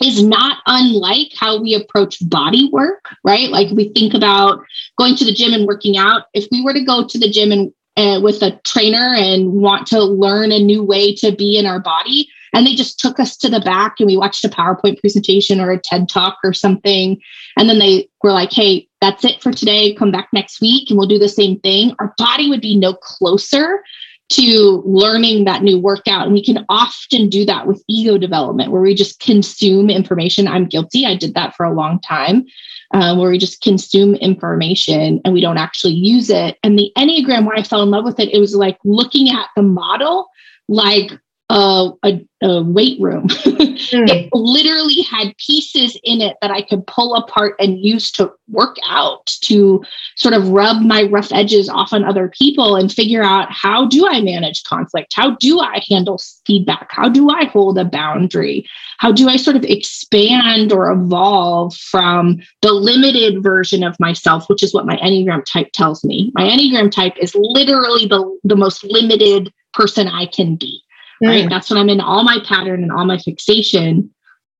is 0.03 0.23
not 0.23 0.59
unlike 0.67 1.33
how 1.37 1.61
we 1.61 1.75
approach 1.75 2.19
body 2.29 2.69
work, 2.71 3.09
right? 3.25 3.51
Like 3.51 3.71
we 3.71 3.91
think 3.91 4.15
about 4.15 4.63
going 4.99 5.17
to 5.17 5.25
the 5.25 5.33
gym 5.33 5.53
and 5.53 5.67
working 5.67 5.97
out. 5.97 6.25
If 6.35 6.49
we 6.51 6.63
were 6.63 6.75
to 6.75 6.85
go 6.85 7.07
to 7.07 7.19
the 7.19 7.31
gym 7.31 7.53
and 7.53 7.73
uh, 7.97 8.21
with 8.23 8.43
a 8.43 8.59
trainer 8.65 9.15
and 9.15 9.53
want 9.53 9.87
to 9.87 10.03
learn 10.03 10.53
a 10.53 10.59
new 10.59 10.83
way 10.83 11.15
to 11.15 11.31
be 11.33 11.59
in 11.59 11.67
our 11.67 11.81
body. 11.81 12.29
And 12.55 12.67
they 12.67 12.75
just 12.75 12.99
took 12.99 13.19
us 13.19 13.37
to 13.39 13.49
the 13.49 13.61
back 13.61 13.97
and 13.99 14.07
we 14.07 14.17
watched 14.17 14.45
a 14.45 14.49
PowerPoint 14.49 15.01
presentation 15.01 15.61
or 15.61 15.71
a 15.71 15.81
TED 15.81 16.09
talk 16.09 16.39
or 16.45 16.53
something. 16.53 17.21
And 17.57 17.69
then 17.69 17.79
they 17.79 18.09
were 18.23 18.33
like, 18.33 18.53
hey, 18.53 18.89
that's 19.03 19.25
it 19.25 19.43
for 19.43 19.53
today. 19.53 19.95
Come 19.95 20.13
back 20.13 20.29
next 20.33 20.61
week 20.61 20.89
and 20.89 20.97
we'll 20.97 21.09
do 21.09 21.19
the 21.19 21.29
same 21.29 21.59
thing. 21.59 21.93
Our 21.99 22.15
body 22.17 22.49
would 22.49 22.61
be 22.61 22.77
no 22.77 22.95
closer 22.95 23.83
to 24.29 24.83
learning 24.87 25.45
that 25.45 25.63
new 25.63 25.79
workout. 25.79 26.25
And 26.25 26.33
we 26.33 26.43
can 26.43 26.65
often 26.69 27.29
do 27.29 27.45
that 27.45 27.67
with 27.67 27.83
ego 27.89 28.17
development 28.17 28.71
where 28.71 28.81
we 28.81 28.95
just 28.95 29.19
consume 29.19 29.91
information. 29.91 30.47
I'm 30.47 30.67
guilty. 30.67 31.05
I 31.05 31.17
did 31.17 31.35
that 31.35 31.57
for 31.57 31.67
a 31.67 31.75
long 31.75 32.01
time 32.01 32.47
um, 32.95 33.19
where 33.19 33.31
we 33.31 33.39
just 33.39 33.61
consume 33.61 34.15
information 34.15 35.21
and 35.25 35.35
we 35.35 35.41
don't 35.41 35.59
actually 35.59 35.95
use 35.95 36.31
it. 36.31 36.57
And 36.63 36.79
the 36.79 36.93
Enneagram, 36.97 37.45
why 37.45 37.57
I 37.57 37.65
fell 37.65 37.83
in 37.83 37.91
love 37.91 38.05
with 38.05 38.21
it, 38.21 38.33
it 38.33 38.39
was 38.39 38.55
like 38.55 38.79
looking 38.85 39.31
at 39.31 39.49
the 39.57 39.63
model 39.63 40.29
like 40.69 41.11
a, 41.53 41.91
a, 42.03 42.27
a 42.43 42.63
weight 42.63 42.99
room. 42.99 43.29
mm. 43.29 44.09
It 44.09 44.31
literally 44.33 45.03
had 45.03 45.37
pieces 45.37 45.99
in 46.03 46.23
it 46.23 46.37
that 46.41 46.51
I 46.51 46.63
could 46.63 46.87
pull 46.87 47.15
apart 47.15 47.57
and 47.59 47.79
use 47.79 48.11
to 48.13 48.33
work 48.49 48.77
out, 48.89 49.27
to 49.43 49.85
sort 50.17 50.33
of 50.33 50.49
rub 50.49 50.81
my 50.81 51.03
rough 51.03 51.31
edges 51.31 51.69
off 51.69 51.93
on 51.93 52.05
other 52.05 52.31
people 52.31 52.77
and 52.77 52.91
figure 52.91 53.23
out 53.23 53.49
how 53.51 53.87
do 53.87 54.09
I 54.09 54.23
manage 54.23 54.65
conflict? 54.65 55.13
How 55.15 55.37
do 55.37 55.61
I 55.61 55.83
handle 55.91 56.19
feedback? 56.47 56.89
How 56.91 57.11
do 57.11 57.29
I 57.29 57.45
hold 57.45 57.79
a 57.79 57.85
boundary? 57.85 58.67
How 58.99 59.13
do 59.13 59.29
I 59.29 59.37
sort 59.37 59.57
of 59.57 59.65
expand 59.65 60.73
or 60.73 60.91
evolve 60.91 61.77
from 61.77 62.41
the 62.63 62.73
limited 62.73 63.43
version 63.43 63.85
of 63.85 64.01
myself, 64.01 64.49
which 64.49 64.63
is 64.63 64.73
what 64.73 64.87
my 64.87 64.97
Enneagram 64.97 65.45
type 65.45 65.73
tells 65.73 66.03
me? 66.03 66.33
My 66.35 66.49
Enneagram 66.49 66.91
type 66.91 67.15
is 67.21 67.35
literally 67.35 68.07
the, 68.07 68.39
the 68.43 68.57
most 68.57 68.85
limited 68.85 69.53
person 69.75 70.09
I 70.09 70.27
can 70.27 70.57
be 70.57 70.83
right? 71.23 71.47
Mm. 71.47 71.51
That's 71.51 71.71
when 71.71 71.79
I'm 71.79 71.89
in 71.89 72.01
all 72.01 72.25
my 72.25 72.39
pattern 72.47 72.83
and 72.83 72.93
all 72.93 73.05
my 73.05 73.19
fixation. 73.19 74.13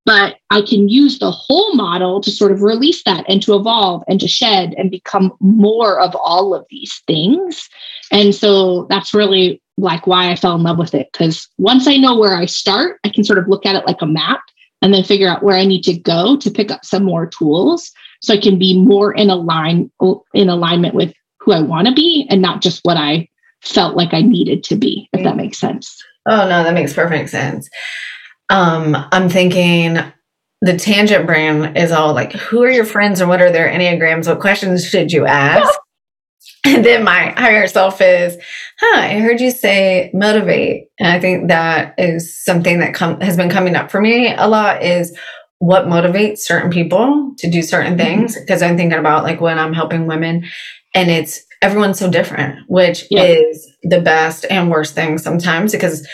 But 0.05 0.37
I 0.51 0.63
can 0.63 0.89
use 0.89 1.21
the 1.21 1.31
whole 1.31 1.75
model 1.75 2.21
to 2.23 2.31
sort 2.31 2.51
of 2.51 2.63
release 2.63 3.05
that 3.05 3.25
and 3.29 3.41
to 3.43 3.55
evolve 3.55 4.03
and 4.09 4.19
to 4.21 4.27
shed 4.27 4.75
and 4.77 4.91
become 4.91 5.33
more 5.39 6.01
of 6.01 6.17
all 6.17 6.55
of 6.55 6.67
these 6.71 7.03
things. 7.07 7.69
And 8.11 8.35
so 8.35 8.87
that's 8.91 9.15
really 9.15 9.63
like 9.77 10.07
why 10.07 10.31
I 10.31 10.37
fell 10.37 10.57
in 10.57 10.65
love 10.65 10.79
with 10.79 10.95
it. 10.95 11.09
Because 11.13 11.49
once 11.59 11.87
I 11.87 11.97
know 11.99 12.19
where 12.19 12.35
I 12.35 12.47
start, 12.47 12.99
I 13.05 13.11
can 13.11 13.23
sort 13.23 13.39
of 13.39 13.47
look 13.47 13.65
at 13.65 13.77
it 13.77 13.87
like 13.87 14.03
a 14.03 14.07
map 14.07 14.41
and 14.83 14.93
then 14.93 15.05
figure 15.05 15.29
out 15.29 15.45
where 15.45 15.57
I 15.57 15.65
need 15.65 15.83
to 15.85 15.97
go 15.97 16.37
to 16.37 16.51
pick 16.51 16.73
up 16.73 16.85
some 16.85 17.05
more 17.05 17.27
tools 17.27 17.93
so 18.21 18.35
I 18.35 18.39
can 18.39 18.59
be 18.59 18.77
more 18.77 19.13
in 19.13 19.31
align 19.31 19.91
in 20.35 20.49
alignment 20.49 20.95
with 20.95 21.15
who 21.39 21.53
I 21.53 21.61
want 21.61 21.87
to 21.87 21.95
be 21.95 22.27
and 22.29 22.43
not 22.43 22.61
just 22.61 22.81
what 22.85 22.97
I 22.97 23.29
felt 23.63 23.97
like 23.97 24.13
I 24.13 24.23
needed 24.23 24.65
to 24.65 24.77
be, 24.77 25.09
if 25.13 25.23
that 25.23 25.37
makes 25.37 25.59
sense. 25.59 26.03
Oh 26.29 26.49
no, 26.49 26.65
that 26.65 26.75
makes 26.75 26.93
perfect 26.93 27.31
sense. 27.31 27.69
Um, 28.51 28.97
I'm 29.13 29.29
thinking 29.29 29.99
the 30.61 30.77
tangent 30.77 31.27
brain 31.27 31.77
is 31.77 31.91
all 31.91 32.15
like, 32.15 32.33
who 32.33 32.63
are 32.63 32.71
your 32.71 32.85
friends 32.85 33.21
and 33.21 33.29
what 33.29 33.43
are 33.43 33.51
their 33.51 33.69
enneagrams? 33.69 34.29
What 34.29 34.41
questions 34.41 34.87
should 34.87 35.11
you 35.11 35.27
ask? 35.27 35.73
and 36.65 36.85
then 36.85 37.03
my 37.03 37.31
higher 37.37 37.67
self 37.67 38.01
is, 38.01 38.37
huh, 38.81 39.01
I 39.01 39.19
heard 39.19 39.41
you 39.41 39.51
say 39.51 40.11
motivate. 40.15 40.85
And 41.01 41.09
I 41.09 41.19
think 41.19 41.49
that 41.49 41.95
is 41.99 42.41
something 42.45 42.79
that 42.79 42.95
com- 42.95 43.21
has 43.21 43.37
been 43.37 43.51
coming 43.51 43.75
up 43.75 43.91
for 43.91 44.01
me 44.01 44.33
a 44.33 44.47
lot 44.47 44.83
is 44.83 45.17
what 45.59 45.87
motivates 45.87 46.39
certain 46.39 46.71
people 46.71 47.35
to 47.39 47.51
do 47.51 47.63
certain 47.63 47.97
mm-hmm. 47.97 48.21
things. 48.21 48.39
Because 48.39 48.63
I'm 48.63 48.77
thinking 48.77 48.99
about 48.99 49.25
like 49.25 49.41
when 49.41 49.59
I'm 49.59 49.73
helping 49.73 50.07
women 50.07 50.45
and 50.95 51.11
it's 51.11 51.43
everyone's 51.63 51.99
so 51.99 52.11
different, 52.11 52.59
which 52.69 53.07
yeah. 53.11 53.23
is 53.23 53.71
the 53.83 54.01
best 54.01 54.45
and 54.51 54.71
worst 54.71 54.95
thing 54.95 55.17
sometimes 55.17 55.73
because 55.73 56.07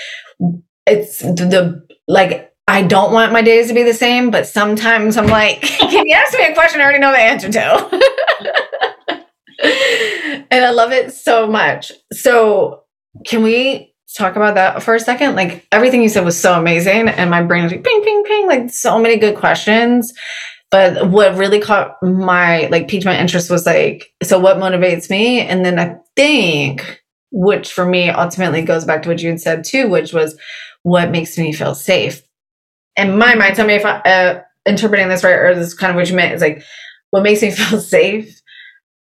it's 0.86 1.18
the, 1.18 1.32
the 1.32 1.86
like 2.06 2.52
I 2.68 2.82
don't 2.82 3.12
want 3.12 3.32
my 3.32 3.40
days 3.40 3.68
to 3.68 3.74
be 3.74 3.82
the 3.82 3.94
same, 3.94 4.30
but 4.30 4.46
sometimes 4.46 5.16
I'm 5.16 5.26
like, 5.26 5.62
can 5.62 6.06
you 6.06 6.14
ask 6.14 6.36
me 6.36 6.44
a 6.44 6.54
question 6.54 6.80
I 6.80 6.84
already 6.84 6.98
know 6.98 7.12
the 7.12 7.18
answer 7.18 7.50
to? 7.50 9.24
and 10.50 10.64
I 10.64 10.70
love 10.70 10.92
it 10.92 11.12
so 11.12 11.46
much. 11.46 11.90
So, 12.12 12.82
can 13.26 13.42
we 13.42 13.94
talk 14.16 14.36
about 14.36 14.54
that 14.56 14.82
for 14.82 14.94
a 14.94 15.00
second? 15.00 15.34
Like 15.34 15.66
everything 15.72 16.02
you 16.02 16.10
said 16.10 16.26
was 16.26 16.38
so 16.38 16.58
amazing, 16.58 17.08
and 17.08 17.30
my 17.30 17.42
brain 17.42 17.64
was 17.64 17.72
like 17.72 17.84
ping, 17.84 18.02
ping, 18.04 18.24
ping, 18.24 18.46
like 18.46 18.70
so 18.70 18.98
many 18.98 19.16
good 19.16 19.36
questions. 19.36 20.12
But 20.70 21.10
what 21.10 21.36
really 21.36 21.60
caught 21.60 21.96
my 22.02 22.66
like 22.66 22.88
piqued 22.88 23.06
my 23.06 23.18
interest 23.18 23.50
was 23.50 23.64
like, 23.64 24.12
so 24.22 24.38
what 24.38 24.58
motivates 24.58 25.08
me? 25.08 25.40
And 25.40 25.64
then 25.64 25.78
I 25.78 25.96
think, 26.14 27.02
which 27.30 27.72
for 27.72 27.86
me 27.86 28.10
ultimately 28.10 28.62
goes 28.62 28.84
back 28.84 29.02
to 29.02 29.08
what 29.08 29.22
you 29.22 29.30
had 29.30 29.40
said 29.40 29.64
too, 29.64 29.88
which 29.88 30.12
was 30.12 30.38
what 30.82 31.10
makes 31.10 31.38
me 31.38 31.52
feel 31.52 31.74
safe. 31.74 32.22
In 32.96 33.16
my 33.16 33.34
mind, 33.34 33.56
tell 33.56 33.66
me 33.66 33.74
if 33.74 33.86
I 33.86 34.00
uh, 34.00 34.42
interpreting 34.66 35.08
this 35.08 35.24
right 35.24 35.32
or 35.32 35.54
this 35.54 35.68
is 35.68 35.74
kind 35.74 35.90
of 35.90 35.96
what 35.96 36.10
you 36.10 36.16
meant 36.16 36.34
is 36.34 36.42
like 36.42 36.62
what 37.10 37.22
makes 37.22 37.40
me 37.40 37.50
feel 37.50 37.80
safe 37.80 38.42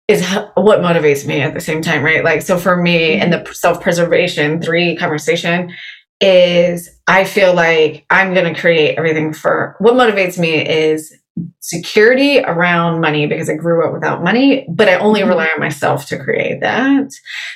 is 0.08 0.26
what 0.54 0.80
motivates 0.80 1.24
me 1.24 1.40
at 1.40 1.54
the 1.54 1.60
same 1.60 1.80
time, 1.80 2.02
right? 2.02 2.24
Like, 2.24 2.42
so 2.42 2.58
for 2.58 2.76
me 2.76 3.20
in 3.20 3.30
the 3.30 3.48
self 3.52 3.80
preservation 3.80 4.60
three 4.60 4.96
conversation 4.96 5.72
is 6.20 6.90
I 7.06 7.24
feel 7.24 7.54
like 7.54 8.04
I'm 8.10 8.34
going 8.34 8.52
to 8.52 8.60
create 8.60 8.96
everything 8.96 9.32
for 9.32 9.76
what 9.78 9.94
motivates 9.94 10.38
me 10.38 10.54
is 10.54 11.16
security 11.60 12.40
around 12.40 13.00
money 13.00 13.26
because 13.26 13.48
I 13.48 13.54
grew 13.54 13.86
up 13.86 13.92
without 13.92 14.22
money, 14.22 14.66
but 14.68 14.88
I 14.88 14.96
only 14.96 15.20
mm-hmm. 15.20 15.30
rely 15.30 15.46
on 15.46 15.60
myself 15.60 16.06
to 16.06 16.22
create 16.22 16.60
that. 16.60 17.10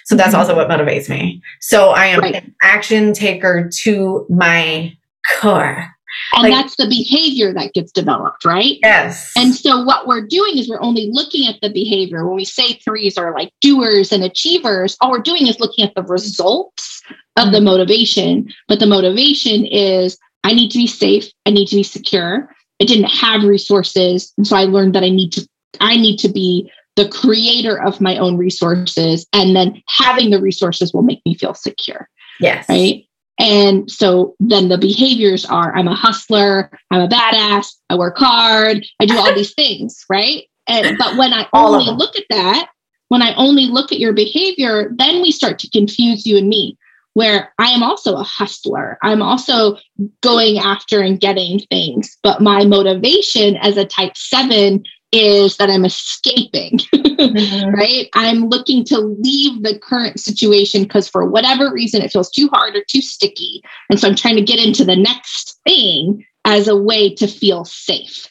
So 0.04 0.16
that's 0.16 0.30
mm-hmm. 0.30 0.40
also 0.40 0.56
what 0.56 0.68
motivates 0.68 1.08
me. 1.08 1.42
So 1.60 1.90
I 1.90 2.06
am 2.06 2.20
right. 2.20 2.36
an 2.36 2.54
action 2.62 3.12
taker 3.12 3.68
to 3.82 4.26
my 4.30 4.96
core. 5.32 5.92
And 6.32 6.44
like, 6.44 6.52
that's 6.52 6.76
the 6.76 6.88
behavior 6.88 7.52
that 7.52 7.74
gets 7.74 7.92
developed, 7.92 8.44
right? 8.44 8.78
Yes. 8.82 9.32
And 9.36 9.54
so 9.54 9.82
what 9.82 10.06
we're 10.06 10.26
doing 10.26 10.56
is 10.56 10.68
we're 10.68 10.80
only 10.80 11.10
looking 11.12 11.46
at 11.46 11.56
the 11.60 11.70
behavior. 11.70 12.26
When 12.26 12.36
we 12.36 12.44
say 12.44 12.74
threes 12.74 13.18
are 13.18 13.34
like 13.34 13.52
doers 13.60 14.12
and 14.12 14.24
achievers, 14.24 14.96
all 15.00 15.10
we're 15.10 15.18
doing 15.18 15.46
is 15.46 15.60
looking 15.60 15.84
at 15.84 15.94
the 15.94 16.02
results 16.02 17.02
of 17.36 17.44
mm-hmm. 17.44 17.52
the 17.52 17.60
motivation. 17.60 18.48
But 18.66 18.80
the 18.80 18.86
motivation 18.86 19.66
is 19.66 20.18
I 20.42 20.54
need 20.54 20.70
to 20.70 20.78
be 20.78 20.86
safe, 20.86 21.30
I 21.44 21.50
need 21.50 21.66
to 21.66 21.76
be 21.76 21.82
secure, 21.82 22.48
I 22.80 22.84
didn't 22.84 23.10
have 23.10 23.42
resources. 23.44 24.32
And 24.36 24.46
so 24.46 24.56
I 24.56 24.64
learned 24.64 24.94
that 24.94 25.02
I 25.02 25.08
need 25.08 25.32
to, 25.32 25.48
I 25.80 25.96
need 25.96 26.18
to 26.18 26.28
be 26.28 26.70
the 26.96 27.08
creator 27.08 27.80
of 27.82 28.00
my 28.00 28.16
own 28.16 28.36
resources. 28.36 29.26
And 29.32 29.54
then 29.54 29.82
having 29.88 30.30
the 30.30 30.40
resources 30.40 30.92
will 30.92 31.02
make 31.02 31.20
me 31.24 31.34
feel 31.34 31.54
secure. 31.54 32.08
Yes. 32.40 32.68
Right. 32.68 33.04
And 33.38 33.90
so 33.90 34.34
then 34.40 34.68
the 34.68 34.78
behaviors 34.78 35.44
are 35.44 35.74
I'm 35.76 35.88
a 35.88 35.94
hustler, 35.94 36.70
I'm 36.90 37.02
a 37.02 37.08
badass, 37.08 37.68
I 37.90 37.96
work 37.96 38.16
hard, 38.16 38.84
I 39.00 39.06
do 39.06 39.16
all 39.18 39.34
these 39.34 39.54
things, 39.54 40.04
right? 40.08 40.44
And 40.68 40.96
but 40.98 41.16
when 41.16 41.32
I 41.32 41.46
only 41.52 41.84
look 41.92 42.16
at 42.16 42.24
that, 42.30 42.70
when 43.08 43.22
I 43.22 43.34
only 43.34 43.66
look 43.66 43.92
at 43.92 44.00
your 44.00 44.12
behavior, 44.12 44.90
then 44.96 45.22
we 45.22 45.30
start 45.30 45.58
to 45.60 45.70
confuse 45.70 46.26
you 46.26 46.38
and 46.38 46.48
me. 46.48 46.76
Where 47.16 47.50
I 47.58 47.70
am 47.70 47.82
also 47.82 48.14
a 48.16 48.22
hustler. 48.22 48.98
I'm 49.02 49.22
also 49.22 49.78
going 50.20 50.58
after 50.58 51.00
and 51.00 51.18
getting 51.18 51.60
things, 51.70 52.14
but 52.22 52.42
my 52.42 52.66
motivation 52.66 53.56
as 53.56 53.78
a 53.78 53.86
type 53.86 54.18
seven 54.18 54.84
is 55.12 55.56
that 55.56 55.70
I'm 55.70 55.86
escaping, 55.86 56.72
mm-hmm. 56.94 57.70
right? 57.70 58.10
I'm 58.12 58.50
looking 58.50 58.84
to 58.84 58.98
leave 58.98 59.62
the 59.62 59.78
current 59.78 60.20
situation 60.20 60.82
because 60.82 61.08
for 61.08 61.24
whatever 61.24 61.72
reason 61.72 62.02
it 62.02 62.12
feels 62.12 62.30
too 62.30 62.50
hard 62.52 62.76
or 62.76 62.84
too 62.86 63.00
sticky. 63.00 63.62
And 63.88 63.98
so 63.98 64.08
I'm 64.08 64.14
trying 64.14 64.36
to 64.36 64.42
get 64.42 64.62
into 64.62 64.84
the 64.84 64.96
next 64.96 65.58
thing 65.66 66.22
as 66.44 66.68
a 66.68 66.76
way 66.76 67.14
to 67.14 67.26
feel 67.26 67.64
safe. 67.64 68.26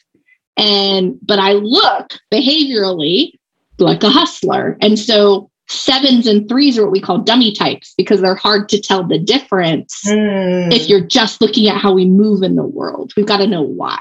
And, 0.56 1.18
but 1.22 1.40
I 1.40 1.54
look 1.54 2.12
behaviorally 2.32 3.32
like 3.80 4.04
a 4.04 4.10
hustler. 4.10 4.76
And 4.80 4.96
so 4.96 5.50
sevens 5.68 6.26
and 6.26 6.48
threes 6.48 6.78
are 6.78 6.82
what 6.82 6.92
we 6.92 7.00
call 7.00 7.18
dummy 7.18 7.52
types 7.52 7.94
because 7.96 8.20
they're 8.20 8.34
hard 8.34 8.68
to 8.68 8.80
tell 8.80 9.06
the 9.06 9.18
difference 9.18 10.02
mm. 10.06 10.72
if 10.72 10.88
you're 10.88 11.06
just 11.06 11.40
looking 11.40 11.68
at 11.68 11.80
how 11.80 11.92
we 11.92 12.04
move 12.04 12.42
in 12.42 12.56
the 12.56 12.66
world. 12.66 13.12
We've 13.16 13.26
got 13.26 13.38
to 13.38 13.46
know 13.46 13.62
why. 13.62 13.98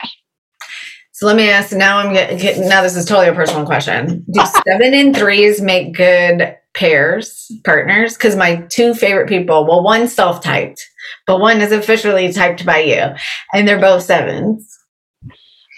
So 1.15 1.25
let 1.28 1.38
me 1.38 1.49
ask. 1.49 1.71
Now 1.71 1.99
I'm 1.99 2.12
getting. 2.12 2.67
Now 2.67 2.82
this 2.82 2.97
is 2.97 3.06
totally 3.06 3.30
a 3.30 3.34
personal 3.34 3.65
question. 3.65 4.25
Do 4.30 4.41
seven 4.67 4.93
and 4.93 5.15
threes 5.15 5.62
make 5.62 5.95
good 5.95 6.58
pairs, 6.73 7.49
partners? 7.63 8.15
Because 8.15 8.36
my 8.36 8.58
two 8.69 8.93
favorite 8.93 9.30
people. 9.30 9.65
Well, 9.65 9.82
one 9.82 10.10
self-typed, 10.10 10.86
but 11.25 11.39
one 11.39 11.62
is 11.62 11.71
officially 11.71 12.34
typed 12.34 12.65
by 12.65 12.80
you, 12.80 13.15
and 13.54 13.65
they're 13.65 13.80
both 13.80 14.04
sevens. 14.04 14.78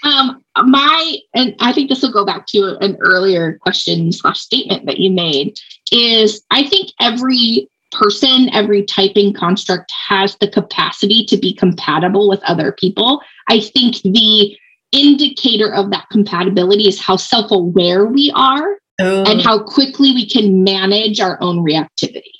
Um, 0.04 0.44
my 0.66 1.18
and 1.34 1.56
I 1.60 1.72
think 1.72 1.90
this 1.90 2.02
will 2.02 2.12
go 2.12 2.26
back 2.26 2.48
to 2.48 2.78
an 2.82 2.98
earlier 3.00 3.60
question 3.60 4.12
slash 4.12 4.40
statement 4.40 4.88
that 4.88 5.00
you 5.00 5.12
made. 5.12 5.60
Is 5.92 6.44
I 6.52 6.68
think 6.68 6.92
every 7.00 7.70
person, 7.92 8.50
every 8.54 8.84
typing 8.84 9.34
construct 9.34 9.92
has 10.08 10.36
the 10.38 10.50
capacity 10.50 11.26
to 11.26 11.38
be 11.38 11.54
compatible 11.54 12.30
with 12.30 12.44
other 12.44 12.72
people. 12.72 13.22
I 13.48 13.60
think 13.60 14.02
the 14.02 14.58
indicator 14.92 15.74
of 15.74 15.92
that 15.92 16.08
compatibility 16.12 16.88
is 16.88 17.00
how 17.00 17.16
self 17.18 17.52
aware 17.52 18.06
we 18.06 18.32
are 18.36 18.78
Ooh. 19.02 19.24
and 19.24 19.42
how 19.42 19.60
quickly 19.60 20.12
we 20.12 20.28
can 20.28 20.64
manage 20.64 21.20
our 21.20 21.38
own 21.42 21.64
reactivity. 21.64 22.32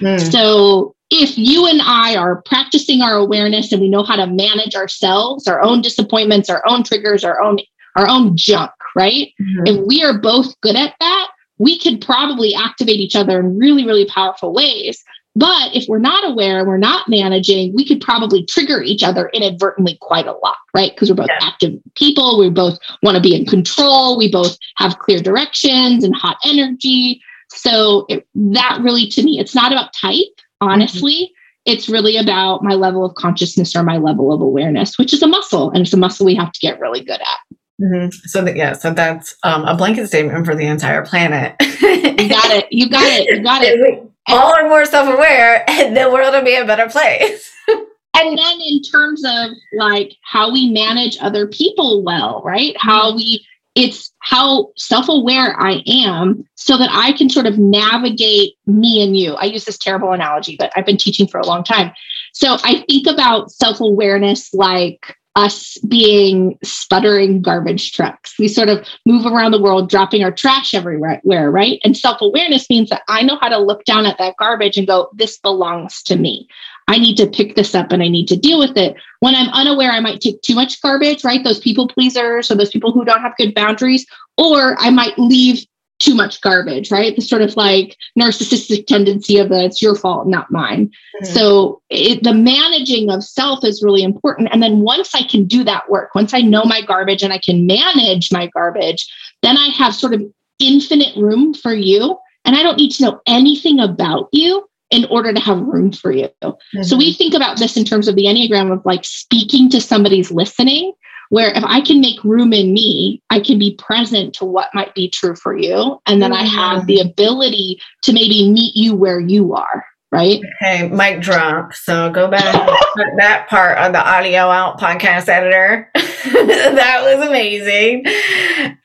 Mm. 0.00 0.32
So, 0.32 0.94
if 1.10 1.38
you 1.38 1.66
and 1.66 1.80
I 1.82 2.16
are 2.16 2.42
practicing 2.42 3.02
our 3.02 3.14
awareness 3.14 3.70
and 3.70 3.80
we 3.80 3.88
know 3.88 4.02
how 4.02 4.16
to 4.16 4.26
manage 4.26 4.74
ourselves, 4.74 5.46
our 5.46 5.62
own 5.62 5.80
disappointments, 5.80 6.50
our 6.50 6.62
own 6.66 6.82
triggers, 6.82 7.24
our 7.24 7.40
own 7.40 7.58
our 7.96 8.08
own 8.08 8.36
junk, 8.36 8.72
right? 8.96 9.28
Mm-hmm. 9.40 9.66
If 9.66 9.86
we 9.86 10.02
are 10.02 10.18
both 10.18 10.60
good 10.62 10.74
at 10.74 10.94
that, 10.98 11.28
we 11.58 11.78
could 11.78 12.00
probably 12.00 12.54
activate 12.54 12.96
each 12.96 13.16
other 13.16 13.38
in 13.38 13.58
really, 13.58 13.86
really 13.86 14.06
powerful 14.06 14.52
ways. 14.52 15.02
But 15.36 15.74
if 15.74 15.86
we're 15.88 15.98
not 15.98 16.24
aware, 16.24 16.60
and 16.60 16.68
we're 16.68 16.76
not 16.76 17.08
managing, 17.08 17.74
we 17.74 17.84
could 17.84 18.00
probably 18.00 18.44
trigger 18.46 18.82
each 18.82 19.02
other 19.02 19.30
inadvertently 19.34 19.98
quite 20.00 20.26
a 20.26 20.32
lot, 20.32 20.56
right? 20.74 20.92
Because 20.94 21.10
we're 21.10 21.16
both 21.16 21.26
yeah. 21.28 21.38
active 21.46 21.80
people. 21.96 22.38
We 22.38 22.50
both 22.50 22.78
want 23.02 23.16
to 23.16 23.22
be 23.22 23.34
in 23.34 23.44
control. 23.44 24.16
We 24.16 24.30
both 24.30 24.56
have 24.76 25.00
clear 25.00 25.18
directions 25.20 26.04
and 26.04 26.14
hot 26.14 26.36
energy. 26.44 27.20
So 27.50 28.06
it, 28.08 28.26
that 28.34 28.78
really, 28.80 29.08
to 29.08 29.22
me, 29.24 29.40
it's 29.40 29.56
not 29.56 29.72
about 29.72 29.92
type, 29.92 30.40
honestly. 30.60 31.12
Mm-hmm. 31.14 31.72
It's 31.72 31.88
really 31.88 32.16
about 32.16 32.62
my 32.62 32.74
level 32.74 33.04
of 33.04 33.14
consciousness 33.16 33.74
or 33.74 33.82
my 33.82 33.96
level 33.96 34.32
of 34.32 34.40
awareness, 34.40 34.98
which 34.98 35.12
is 35.12 35.22
a 35.22 35.26
muscle. 35.26 35.70
And 35.70 35.82
it's 35.82 35.94
a 35.94 35.96
muscle 35.96 36.26
we 36.26 36.36
have 36.36 36.52
to 36.52 36.60
get 36.60 36.78
really 36.78 37.02
good 37.02 37.20
at. 37.20 37.53
Mm-hmm. 37.82 38.10
So 38.26 38.42
that 38.42 38.56
yeah, 38.56 38.72
so 38.74 38.92
that's 38.92 39.36
um, 39.42 39.64
a 39.64 39.76
blanket 39.76 40.06
statement 40.06 40.46
for 40.46 40.54
the 40.54 40.66
entire 40.66 41.04
planet. 41.04 41.56
you 41.60 42.28
got 42.28 42.50
it. 42.50 42.66
You 42.70 42.88
got 42.88 43.02
it. 43.04 43.28
You 43.28 43.42
got 43.42 43.62
it 43.62 44.10
all 44.28 44.54
are 44.54 44.68
more 44.68 44.84
self-aware 44.84 45.68
and 45.68 45.96
the 45.96 46.10
world 46.10 46.34
will 46.34 46.44
be 46.44 46.54
a 46.54 46.64
better 46.64 46.88
place 46.88 47.52
and 47.68 48.38
then 48.38 48.60
in 48.60 48.82
terms 48.82 49.22
of 49.24 49.50
like 49.76 50.16
how 50.22 50.50
we 50.52 50.70
manage 50.70 51.18
other 51.20 51.46
people 51.46 52.02
well 52.02 52.42
right 52.44 52.74
how 52.78 53.08
mm-hmm. 53.08 53.18
we 53.18 53.46
it's 53.74 54.12
how 54.20 54.72
self-aware 54.76 55.60
i 55.60 55.82
am 55.86 56.46
so 56.54 56.78
that 56.78 56.90
i 56.92 57.12
can 57.12 57.28
sort 57.28 57.46
of 57.46 57.58
navigate 57.58 58.54
me 58.66 59.02
and 59.02 59.16
you 59.16 59.34
i 59.34 59.44
use 59.44 59.64
this 59.64 59.78
terrible 59.78 60.12
analogy 60.12 60.56
but 60.58 60.72
i've 60.76 60.86
been 60.86 60.96
teaching 60.96 61.26
for 61.26 61.38
a 61.38 61.46
long 61.46 61.62
time 61.62 61.92
so 62.32 62.56
i 62.64 62.82
think 62.88 63.06
about 63.06 63.50
self-awareness 63.50 64.54
like 64.54 65.16
us 65.36 65.78
being 65.88 66.56
sputtering 66.62 67.42
garbage 67.42 67.92
trucks. 67.92 68.34
We 68.38 68.46
sort 68.46 68.68
of 68.68 68.86
move 69.04 69.26
around 69.26 69.50
the 69.50 69.60
world 69.60 69.90
dropping 69.90 70.22
our 70.22 70.30
trash 70.30 70.74
everywhere, 70.74 71.50
right? 71.50 71.80
And 71.82 71.96
self 71.96 72.20
awareness 72.20 72.70
means 72.70 72.90
that 72.90 73.02
I 73.08 73.22
know 73.22 73.38
how 73.40 73.48
to 73.48 73.58
look 73.58 73.84
down 73.84 74.06
at 74.06 74.18
that 74.18 74.36
garbage 74.38 74.76
and 74.76 74.86
go, 74.86 75.10
this 75.12 75.38
belongs 75.38 76.02
to 76.04 76.16
me. 76.16 76.48
I 76.86 76.98
need 76.98 77.16
to 77.16 77.26
pick 77.26 77.56
this 77.56 77.74
up 77.74 77.90
and 77.90 78.02
I 78.02 78.08
need 78.08 78.28
to 78.28 78.36
deal 78.36 78.58
with 78.58 78.76
it. 78.76 78.94
When 79.20 79.34
I'm 79.34 79.48
unaware, 79.48 79.90
I 79.90 80.00
might 80.00 80.20
take 80.20 80.42
too 80.42 80.54
much 80.54 80.80
garbage, 80.80 81.24
right? 81.24 81.42
Those 81.42 81.58
people 81.58 81.88
pleasers 81.88 82.50
or 82.50 82.54
those 82.54 82.70
people 82.70 82.92
who 82.92 83.04
don't 83.04 83.22
have 83.22 83.36
good 83.36 83.54
boundaries, 83.54 84.06
or 84.36 84.76
I 84.78 84.90
might 84.90 85.18
leave 85.18 85.66
too 86.00 86.14
much 86.14 86.40
garbage, 86.40 86.90
right? 86.90 87.14
The 87.14 87.22
sort 87.22 87.42
of 87.42 87.56
like 87.56 87.96
narcissistic 88.18 88.86
tendency 88.86 89.38
of 89.38 89.48
the 89.48 89.64
it's 89.64 89.80
your 89.80 89.94
fault, 89.94 90.26
not 90.26 90.50
mine. 90.50 90.86
Mm-hmm. 90.86 91.32
So 91.32 91.80
it, 91.90 92.22
the 92.22 92.34
managing 92.34 93.10
of 93.10 93.22
self 93.22 93.64
is 93.64 93.82
really 93.82 94.02
important. 94.02 94.48
And 94.52 94.62
then 94.62 94.80
once 94.80 95.14
I 95.14 95.22
can 95.22 95.44
do 95.44 95.64
that 95.64 95.88
work, 95.88 96.14
once 96.14 96.34
I 96.34 96.40
know 96.40 96.64
my 96.64 96.82
garbage 96.82 97.22
and 97.22 97.32
I 97.32 97.38
can 97.38 97.66
manage 97.66 98.32
my 98.32 98.48
garbage, 98.48 99.06
then 99.42 99.56
I 99.56 99.68
have 99.68 99.94
sort 99.94 100.14
of 100.14 100.22
infinite 100.58 101.16
room 101.16 101.54
for 101.54 101.72
you. 101.72 102.18
And 102.44 102.56
I 102.56 102.62
don't 102.62 102.76
need 102.76 102.90
to 102.92 103.04
know 103.04 103.20
anything 103.26 103.80
about 103.80 104.28
you 104.32 104.68
in 104.90 105.06
order 105.06 105.32
to 105.32 105.40
have 105.40 105.60
room 105.60 105.92
for 105.92 106.12
you. 106.12 106.28
Mm-hmm. 106.42 106.82
So 106.82 106.96
we 106.96 107.14
think 107.14 107.34
about 107.34 107.58
this 107.58 107.76
in 107.76 107.84
terms 107.84 108.06
of 108.08 108.16
the 108.16 108.24
Enneagram 108.24 108.72
of 108.72 108.84
like 108.84 109.04
speaking 109.04 109.70
to 109.70 109.80
somebody's 109.80 110.30
listening 110.30 110.92
where 111.34 111.50
if 111.50 111.64
I 111.64 111.80
can 111.80 112.00
make 112.00 112.22
room 112.22 112.52
in 112.52 112.72
me, 112.72 113.20
I 113.28 113.40
can 113.40 113.58
be 113.58 113.74
present 113.74 114.34
to 114.34 114.44
what 114.44 114.72
might 114.72 114.94
be 114.94 115.10
true 115.10 115.34
for 115.34 115.56
you. 115.56 116.00
And 116.06 116.22
then 116.22 116.30
mm-hmm. 116.30 116.58
I 116.58 116.74
have 116.74 116.86
the 116.86 117.00
ability 117.00 117.80
to 118.02 118.12
maybe 118.12 118.48
meet 118.48 118.76
you 118.76 118.94
where 118.94 119.18
you 119.18 119.52
are. 119.52 119.84
Right. 120.12 120.40
Okay, 120.62 120.86
mic 120.90 121.22
drop. 121.22 121.74
So 121.74 122.08
go 122.12 122.28
back 122.28 122.54
put 122.94 123.06
that 123.16 123.48
part 123.48 123.78
of 123.78 123.92
the 123.92 123.98
audio 123.98 124.42
out, 124.42 124.78
podcast 124.78 125.28
editor. 125.28 125.90
that 125.94 127.00
was 127.02 127.26
amazing. 127.26 128.04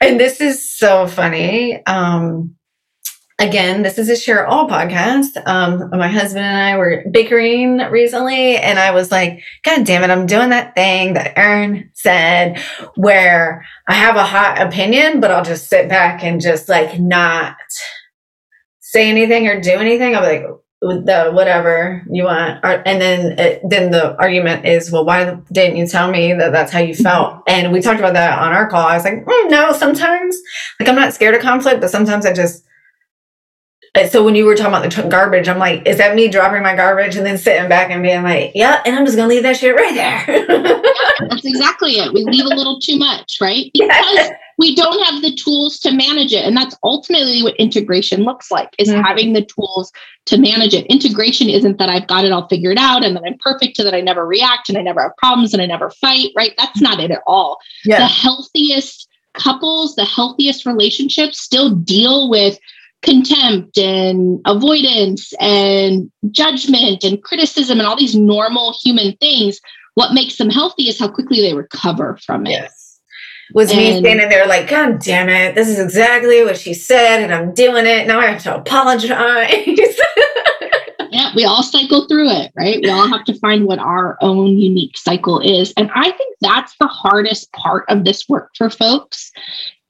And 0.02 0.20
this 0.20 0.42
is 0.42 0.76
so 0.76 1.06
funny. 1.06 1.86
Um, 1.86 2.56
again, 3.40 3.82
this 3.82 3.98
is 3.98 4.10
a 4.10 4.16
share 4.16 4.46
all 4.46 4.68
podcast. 4.68 5.42
Um, 5.48 5.90
my 5.92 6.10
husband 6.10 6.46
and 6.46 6.58
I 6.58 6.78
were 6.78 7.04
bickering 7.10 7.78
recently, 7.78 8.58
and 8.58 8.78
I 8.78 8.92
was 8.92 9.12
like, 9.12 9.42
God 9.64 9.86
damn 9.86 10.04
it, 10.04 10.10
I'm 10.10 10.26
doing 10.26 10.50
that 10.50 10.76
thing 10.76 11.14
that 11.14 11.38
Erin 11.38 11.90
said 11.94 12.62
where 12.96 13.66
I 13.88 13.94
have 13.94 14.18
a 14.18 14.26
hot 14.26 14.62
opinion, 14.62 15.22
but 15.22 15.32
I'll 15.32 15.44
just 15.44 15.70
sit 15.70 15.90
back 15.90 16.24
and 16.24 16.42
just 16.42 16.70
like 16.70 17.00
not 17.00 17.56
say 18.82 19.10
anything 19.10 19.48
or 19.48 19.62
do 19.62 19.72
anything. 19.72 20.16
I'll 20.16 20.22
be 20.22 20.40
like, 20.40 20.46
the 20.82 21.30
whatever 21.34 22.06
you 22.10 22.24
want 22.24 22.64
and 22.64 23.02
then 23.02 23.38
it, 23.38 23.62
then 23.68 23.92
the 23.92 24.16
argument 24.18 24.66
is 24.66 24.90
well 24.90 25.04
why 25.04 25.38
didn't 25.52 25.76
you 25.76 25.86
tell 25.86 26.10
me 26.10 26.34
that 26.34 26.54
that's 26.54 26.72
how 26.72 26.80
you 26.80 26.96
felt 26.96 27.44
and 27.50 27.74
we 27.74 27.82
talked 27.82 28.00
about 28.00 28.14
that 28.14 28.40
on 28.40 28.54
our 28.54 28.70
call 28.70 28.88
i 28.88 28.96
was 28.96 29.04
like 29.04 29.26
mm, 29.26 29.50
no 29.50 29.74
sometimes 29.74 30.38
like 30.80 30.88
i'm 30.88 30.96
not 30.96 31.14
scared 31.14 31.36
of 31.36 31.42
conflict 31.42 31.82
but 31.82 31.90
sometimes 31.90 32.26
i 32.26 32.32
just 32.32 32.64
so 34.10 34.24
when 34.24 34.36
you 34.36 34.46
were 34.46 34.56
talking 34.56 34.74
about 34.74 34.84
the 34.84 34.90
t- 34.90 35.10
garbage, 35.10 35.48
I'm 35.48 35.58
like, 35.58 35.88
is 35.88 35.98
that 35.98 36.16
me 36.16 36.28
dropping 36.28 36.62
my 36.62 36.76
garbage 36.76 37.16
and 37.16 37.26
then 37.26 37.38
sitting 37.38 37.68
back 37.68 37.90
and 37.90 38.04
being 38.04 38.24
like, 38.24 38.52
yeah, 38.54 38.82
and 38.86 38.96
I'm 38.96 39.06
just 39.06 39.18
gonna 39.18 39.28
leave 39.28 39.44
that 39.44 39.58
shit 39.58 39.76
right 39.76 39.94
there. 39.96 40.24
yeah, 40.28 40.82
that's 41.30 41.46
exactly 41.46 41.94
it. 41.94 42.14
We 42.14 42.24
leave 42.24 42.46
a 42.46 42.50
little 42.50 42.80
too 42.80 42.98
much, 42.98 43.38
right? 43.42 43.72
Because 43.90 44.30
yeah. 44.30 44.38
we 44.58 44.76
don't 44.76 45.04
have 45.06 45.22
the 45.22 45.34
tools 45.36 45.80
to 45.80 45.92
manage 45.92 46.32
it, 46.34 46.46
and 46.46 46.56
that's 46.56 46.76
ultimately 46.84 47.42
what 47.42 47.56
integration 47.56 48.24
looks 48.24 48.52
like: 48.52 48.70
is 48.78 48.90
mm-hmm. 48.90 49.02
having 49.02 49.34
the 49.34 49.46
tools 49.46 49.92
to 50.26 50.38
manage 50.38 50.74
it. 50.74 50.86
Integration 50.88 51.50
isn't 51.50 51.78
that 51.80 51.90
I've 51.90 52.08
got 52.08 52.26
it 52.26 52.32
all 52.32 52.48
figured 52.48 52.78
out 52.78 53.04
and 53.04 53.16
that 53.16 53.24
I'm 53.26 53.38
perfect, 53.40 53.80
and 53.80 53.88
that 53.88 53.96
I 53.96 54.02
never 54.02 54.26
react 54.26 54.70
and 54.70 54.78
I 54.78 54.82
never 54.82 55.02
have 55.02 55.18
problems 55.18 55.54
and 55.54 55.62
I 55.62 55.66
never 55.66 55.90
fight. 55.90 56.30
Right? 56.36 56.54
That's 56.58 56.82
not 56.82 57.00
it 57.00 57.12
at 57.12 57.22
all. 57.26 57.58
Yeah. 57.84 58.00
The 58.00 58.08
healthiest 58.08 59.08
couples, 59.34 59.96
the 59.96 60.06
healthiest 60.06 60.66
relationships, 60.66 61.42
still 61.42 61.72
deal 61.76 62.30
with 62.30 62.60
contempt 63.02 63.78
and 63.78 64.42
avoidance 64.46 65.34
and 65.40 66.12
judgment 66.32 67.04
and 67.04 67.24
criticism 67.24 67.80
and 67.80 67.88
all 67.88 67.96
these 67.96 68.16
normal 68.16 68.76
human 68.84 69.16
things, 69.18 69.60
what 69.96 70.14
makes 70.14 70.38
them 70.38 70.50
healthy 70.50 70.88
is 70.88 71.00
how 71.00 71.10
quickly 71.10 71.42
they 71.42 71.54
recover 71.54 72.18
from 72.26 72.46
it. 72.46 72.52
Yes. 72.52 73.00
Was 73.54 73.72
and, 73.72 73.80
me 73.80 74.00
standing 74.00 74.30
there 74.30 74.46
like, 74.48 74.70
God 74.70 75.00
damn 75.00 75.28
it, 75.28 75.56
this 75.56 75.68
is 75.68 75.80
exactly 75.80 76.44
what 76.44 76.58
she 76.58 76.76
said, 76.76 77.24
and 77.24 77.34
I'm 77.34 77.54
doing 77.54 77.88
it. 77.88 78.06
Now 78.06 78.20
I 78.20 78.28
have 78.28 78.44
to 78.44 78.56
apologize. 78.56 79.10
yeah, 81.10 81.32
we 81.36 81.46
all 81.46 81.64
cycle 81.64 82.08
through 82.08 82.30
it, 82.30 82.52
right? 82.56 82.80
We 82.80 82.92
all 82.92 83.08
have 83.08 83.26
to 83.26 83.40
find 83.40 83.66
what 83.66 83.80
our 83.80 84.18
own 84.22 84.60
unique 84.60 84.98
cycle 84.98 85.40
is. 85.40 85.74
And 85.78 85.90
I 85.96 86.12
think 86.12 86.36
that's 86.42 86.76
the 86.80 86.88
hardest 86.88 87.52
part 87.54 87.86
of 87.90 88.04
this 88.04 88.30
work 88.30 88.52
for 88.56 88.70
folks 88.70 89.32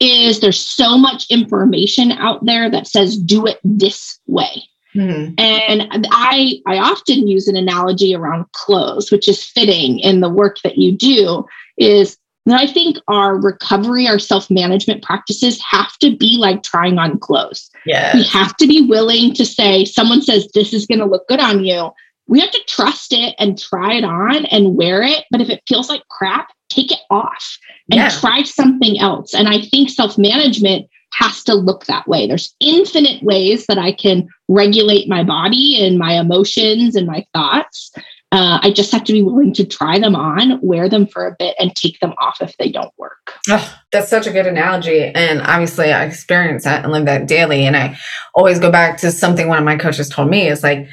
is 0.00 0.40
there's 0.40 0.58
so 0.58 0.96
much 0.96 1.30
information 1.30 2.10
out 2.12 2.44
there 2.44 2.70
that 2.70 2.86
says 2.86 3.16
do 3.16 3.46
it 3.46 3.60
this 3.62 4.18
way. 4.26 4.64
Mm-hmm. 4.94 5.34
And 5.38 6.06
I 6.10 6.60
I 6.66 6.78
often 6.78 7.28
use 7.28 7.46
an 7.46 7.56
analogy 7.56 8.14
around 8.14 8.50
clothes, 8.52 9.12
which 9.12 9.28
is 9.28 9.44
fitting 9.44 10.00
in 10.00 10.20
the 10.20 10.28
work 10.28 10.56
that 10.64 10.78
you 10.78 10.90
do, 10.90 11.44
is 11.78 12.18
that 12.46 12.60
I 12.60 12.66
think 12.66 12.96
our 13.06 13.38
recovery, 13.38 14.08
our 14.08 14.18
self-management 14.18 15.04
practices 15.04 15.62
have 15.62 15.96
to 15.98 16.16
be 16.16 16.38
like 16.38 16.62
trying 16.62 16.98
on 16.98 17.18
clothes. 17.18 17.70
Yeah. 17.86 18.14
We 18.14 18.24
have 18.24 18.56
to 18.56 18.66
be 18.66 18.80
willing 18.80 19.34
to 19.34 19.44
say, 19.44 19.84
someone 19.84 20.22
says 20.22 20.48
this 20.54 20.72
is 20.72 20.86
going 20.86 21.00
to 21.00 21.06
look 21.06 21.28
good 21.28 21.40
on 21.40 21.64
you. 21.64 21.90
We 22.26 22.40
have 22.40 22.50
to 22.50 22.64
trust 22.66 23.12
it 23.12 23.34
and 23.38 23.58
try 23.58 23.94
it 23.94 24.04
on 24.04 24.46
and 24.46 24.74
wear 24.74 25.02
it. 25.02 25.24
But 25.30 25.40
if 25.40 25.50
it 25.50 25.62
feels 25.68 25.88
like 25.88 26.02
crap, 26.08 26.48
take 26.70 26.90
it 26.90 27.00
off 27.10 27.58
and 27.90 28.00
yeah. 28.00 28.08
try 28.08 28.42
something 28.42 28.98
else. 28.98 29.34
And 29.34 29.48
I 29.48 29.60
think 29.60 29.90
self-management 29.90 30.88
has 31.12 31.42
to 31.44 31.54
look 31.54 31.86
that 31.86 32.06
way. 32.06 32.26
There's 32.26 32.54
infinite 32.60 33.22
ways 33.22 33.66
that 33.66 33.78
I 33.78 33.92
can 33.92 34.28
regulate 34.48 35.08
my 35.08 35.24
body 35.24 35.84
and 35.84 35.98
my 35.98 36.12
emotions 36.12 36.94
and 36.94 37.06
my 37.06 37.26
thoughts. 37.34 37.92
Uh, 38.32 38.60
I 38.62 38.70
just 38.70 38.92
have 38.92 39.02
to 39.04 39.12
be 39.12 39.22
willing 39.22 39.52
to 39.54 39.66
try 39.66 39.98
them 39.98 40.14
on, 40.14 40.60
wear 40.62 40.88
them 40.88 41.08
for 41.08 41.26
a 41.26 41.34
bit, 41.36 41.56
and 41.58 41.74
take 41.74 41.98
them 41.98 42.14
off 42.18 42.40
if 42.40 42.56
they 42.58 42.70
don't 42.70 42.92
work. 42.96 43.34
Oh, 43.48 43.76
that's 43.90 44.08
such 44.08 44.28
a 44.28 44.30
good 44.30 44.46
analogy. 44.46 45.02
And 45.02 45.42
obviously, 45.42 45.92
I 45.92 46.04
experience 46.04 46.62
that 46.62 46.84
and 46.84 46.92
live 46.92 47.06
that 47.06 47.26
daily. 47.26 47.66
And 47.66 47.76
I 47.76 47.98
always 48.36 48.60
go 48.60 48.70
back 48.70 48.98
to 48.98 49.10
something 49.10 49.48
one 49.48 49.58
of 49.58 49.64
my 49.64 49.76
coaches 49.76 50.08
told 50.08 50.30
me 50.30 50.46
is 50.46 50.62
like, 50.62 50.86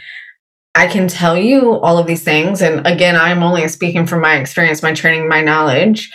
I 0.77 0.85
can 0.85 1.07
tell 1.07 1.35
you 1.35 1.79
all 1.79 1.97
of 1.97 2.05
these 2.05 2.23
things. 2.23 2.61
And 2.61 2.85
again, 2.85 3.15
I'm 3.15 3.41
only 3.41 3.67
speaking 3.67 4.05
from 4.05 4.21
my 4.21 4.35
experience, 4.37 4.83
my 4.83 4.93
training, 4.93 5.27
my 5.27 5.41
knowledge. 5.41 6.11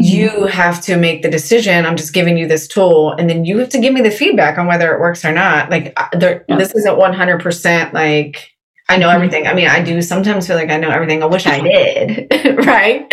Mm-hmm. 0.00 0.02
You 0.02 0.46
have 0.46 0.80
to 0.84 0.96
make 0.96 1.20
the 1.20 1.30
decision. 1.30 1.84
I'm 1.84 1.96
just 1.96 2.14
giving 2.14 2.38
you 2.38 2.48
this 2.48 2.66
tool, 2.66 3.12
and 3.12 3.28
then 3.28 3.44
you 3.44 3.58
have 3.58 3.68
to 3.68 3.78
give 3.78 3.92
me 3.92 4.00
the 4.00 4.10
feedback 4.10 4.56
on 4.56 4.66
whether 4.66 4.94
it 4.94 5.00
works 5.00 5.26
or 5.26 5.32
not. 5.32 5.68
Like, 5.68 5.94
there, 6.12 6.42
yeah. 6.48 6.56
this 6.56 6.74
isn't 6.74 6.98
100% 6.98 7.92
like 7.92 8.52
I 8.88 8.96
know 8.96 9.08
mm-hmm. 9.08 9.16
everything. 9.16 9.46
I 9.46 9.52
mean, 9.52 9.68
I 9.68 9.82
do 9.82 10.00
sometimes 10.00 10.46
feel 10.46 10.56
like 10.56 10.70
I 10.70 10.78
know 10.78 10.90
everything. 10.90 11.22
I 11.22 11.26
wish 11.26 11.46
I 11.46 11.60
did, 12.30 12.66
right? 12.66 13.06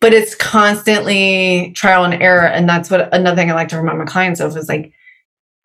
But 0.00 0.12
it's 0.14 0.34
constantly 0.34 1.72
trial 1.76 2.04
and 2.04 2.20
error. 2.20 2.46
And 2.46 2.68
that's 2.68 2.90
what 2.90 3.14
another 3.14 3.36
thing 3.36 3.52
I 3.52 3.54
like 3.54 3.68
to 3.68 3.78
remind 3.78 3.98
my 3.98 4.04
clients 4.04 4.40
of 4.40 4.56
is 4.56 4.68
like, 4.68 4.92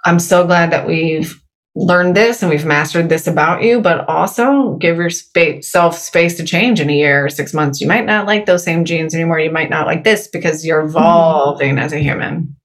I'm 0.06 0.20
so 0.20 0.46
glad 0.46 0.72
that 0.72 0.86
we've 0.86 1.43
learned 1.76 2.16
this 2.16 2.42
and 2.42 2.52
we've 2.52 2.66
mastered 2.66 3.10
this 3.10 3.26
about 3.26 3.64
you, 3.64 3.82
but 3.82 4.08
also 4.08 4.76
give 4.76 4.98
yourself 4.98 5.98
space 5.98 6.38
to 6.38 6.44
change 6.44 6.80
in 6.80 6.90
a 6.90 6.96
year 6.96 7.26
or 7.26 7.30
six 7.30 7.54
months. 7.54 7.82
You 7.82 7.88
might 7.88 8.06
not 8.06 8.28
like 8.28 8.46
those 8.46 8.64
same 8.64 8.86
jeans 8.86 9.16
anymore. 9.16 9.40
You 9.40 9.52
might 9.52 9.70
not 9.70 9.88
like 9.88 10.04
this 10.04 10.28
because 10.28 10.66
you're 10.66 10.82
mm-hmm. 10.82 10.90
evolving 10.90 11.80
as 11.80 11.94
a 11.94 12.00
human. 12.00 12.56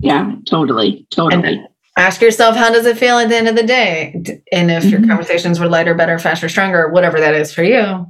Yeah, 0.00 0.34
totally. 0.46 1.06
Totally 1.10 1.66
ask 1.96 2.20
yourself 2.20 2.56
how 2.56 2.72
does 2.72 2.86
it 2.86 2.98
feel 2.98 3.18
at 3.18 3.28
the 3.28 3.36
end 3.36 3.48
of 3.48 3.56
the 3.56 3.62
day 3.62 4.12
and 4.52 4.70
if 4.70 4.82
mm-hmm. 4.82 4.88
your 4.88 5.06
conversations 5.06 5.60
were 5.60 5.68
lighter 5.68 5.94
better 5.94 6.18
faster 6.18 6.48
stronger 6.48 6.88
whatever 6.88 7.20
that 7.20 7.34
is 7.34 7.52
for 7.52 7.62
you 7.62 8.06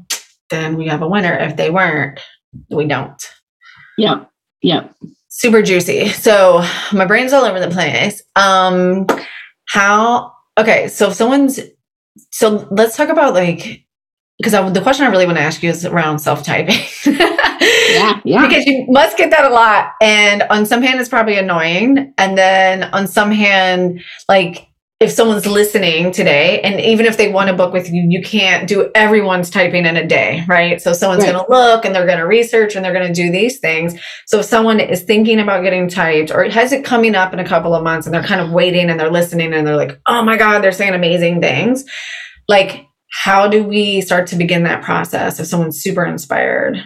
then 0.50 0.76
we 0.76 0.86
have 0.86 1.02
a 1.02 1.08
winner 1.08 1.34
if 1.34 1.56
they 1.56 1.70
weren't 1.70 2.20
we 2.70 2.86
don't 2.86 3.30
Yeah. 3.98 4.24
Yeah. 4.62 4.88
super 5.28 5.62
juicy 5.62 6.08
so 6.08 6.64
my 6.92 7.04
brain's 7.04 7.32
all 7.32 7.44
over 7.44 7.60
the 7.60 7.70
place 7.70 8.22
um 8.36 9.06
how 9.66 10.32
okay 10.58 10.88
so 10.88 11.08
if 11.08 11.14
someone's 11.14 11.60
so 12.30 12.68
let's 12.70 12.96
talk 12.96 13.08
about 13.08 13.34
like 13.34 13.84
because 14.38 14.72
the 14.72 14.80
question 14.80 15.06
I 15.06 15.10
really 15.10 15.26
want 15.26 15.38
to 15.38 15.44
ask 15.44 15.62
you 15.62 15.70
is 15.70 15.84
around 15.84 16.18
self 16.18 16.42
typing. 16.42 16.74
yeah, 17.06 18.20
yeah. 18.24 18.46
Because 18.46 18.66
you 18.66 18.84
must 18.88 19.16
get 19.16 19.30
that 19.30 19.44
a 19.44 19.54
lot. 19.54 19.92
And 20.00 20.42
on 20.50 20.66
some 20.66 20.82
hand, 20.82 20.98
it's 20.98 21.08
probably 21.08 21.38
annoying. 21.38 22.12
And 22.18 22.36
then 22.36 22.84
on 22.84 23.06
some 23.06 23.30
hand, 23.30 24.02
like 24.28 24.68
if 25.00 25.10
someone's 25.10 25.46
listening 25.46 26.12
today, 26.12 26.60
and 26.60 26.80
even 26.80 27.04
if 27.04 27.16
they 27.16 27.30
want 27.30 27.48
to 27.48 27.54
book 27.54 27.72
with 27.72 27.90
you, 27.90 28.06
you 28.08 28.22
can't 28.22 28.68
do 28.68 28.90
everyone's 28.94 29.50
typing 29.50 29.86
in 29.86 29.96
a 29.96 30.06
day, 30.06 30.44
right? 30.46 30.80
So 30.80 30.92
someone's 30.92 31.24
right. 31.24 31.32
going 31.32 31.44
to 31.44 31.50
look 31.50 31.84
and 31.84 31.94
they're 31.94 32.06
going 32.06 32.18
to 32.18 32.26
research 32.26 32.76
and 32.76 32.84
they're 32.84 32.94
going 32.94 33.06
to 33.06 33.12
do 33.12 33.30
these 33.30 33.58
things. 33.58 33.94
So 34.26 34.38
if 34.38 34.46
someone 34.46 34.78
is 34.78 35.02
thinking 35.02 35.40
about 35.40 35.62
getting 35.62 35.88
typed 35.88 36.30
or 36.30 36.44
has 36.44 36.72
it 36.72 36.84
coming 36.84 37.14
up 37.14 37.32
in 37.32 37.40
a 37.40 37.46
couple 37.46 37.74
of 37.74 37.82
months 37.82 38.06
and 38.06 38.14
they're 38.14 38.22
kind 38.22 38.40
of 38.40 38.52
waiting 38.52 38.88
and 38.88 38.98
they're 38.98 39.10
listening 39.10 39.52
and 39.52 39.66
they're 39.66 39.76
like, 39.76 40.00
oh 40.06 40.22
my 40.22 40.36
God, 40.36 40.60
they're 40.60 40.72
saying 40.72 40.94
amazing 40.94 41.40
things. 41.40 41.84
Like, 42.48 42.86
how 43.10 43.48
do 43.48 43.64
we 43.64 44.00
start 44.00 44.28
to 44.28 44.36
begin 44.36 44.62
that 44.64 44.82
process 44.82 45.38
if 45.40 45.46
someone's 45.46 45.80
super 45.80 46.04
inspired? 46.04 46.78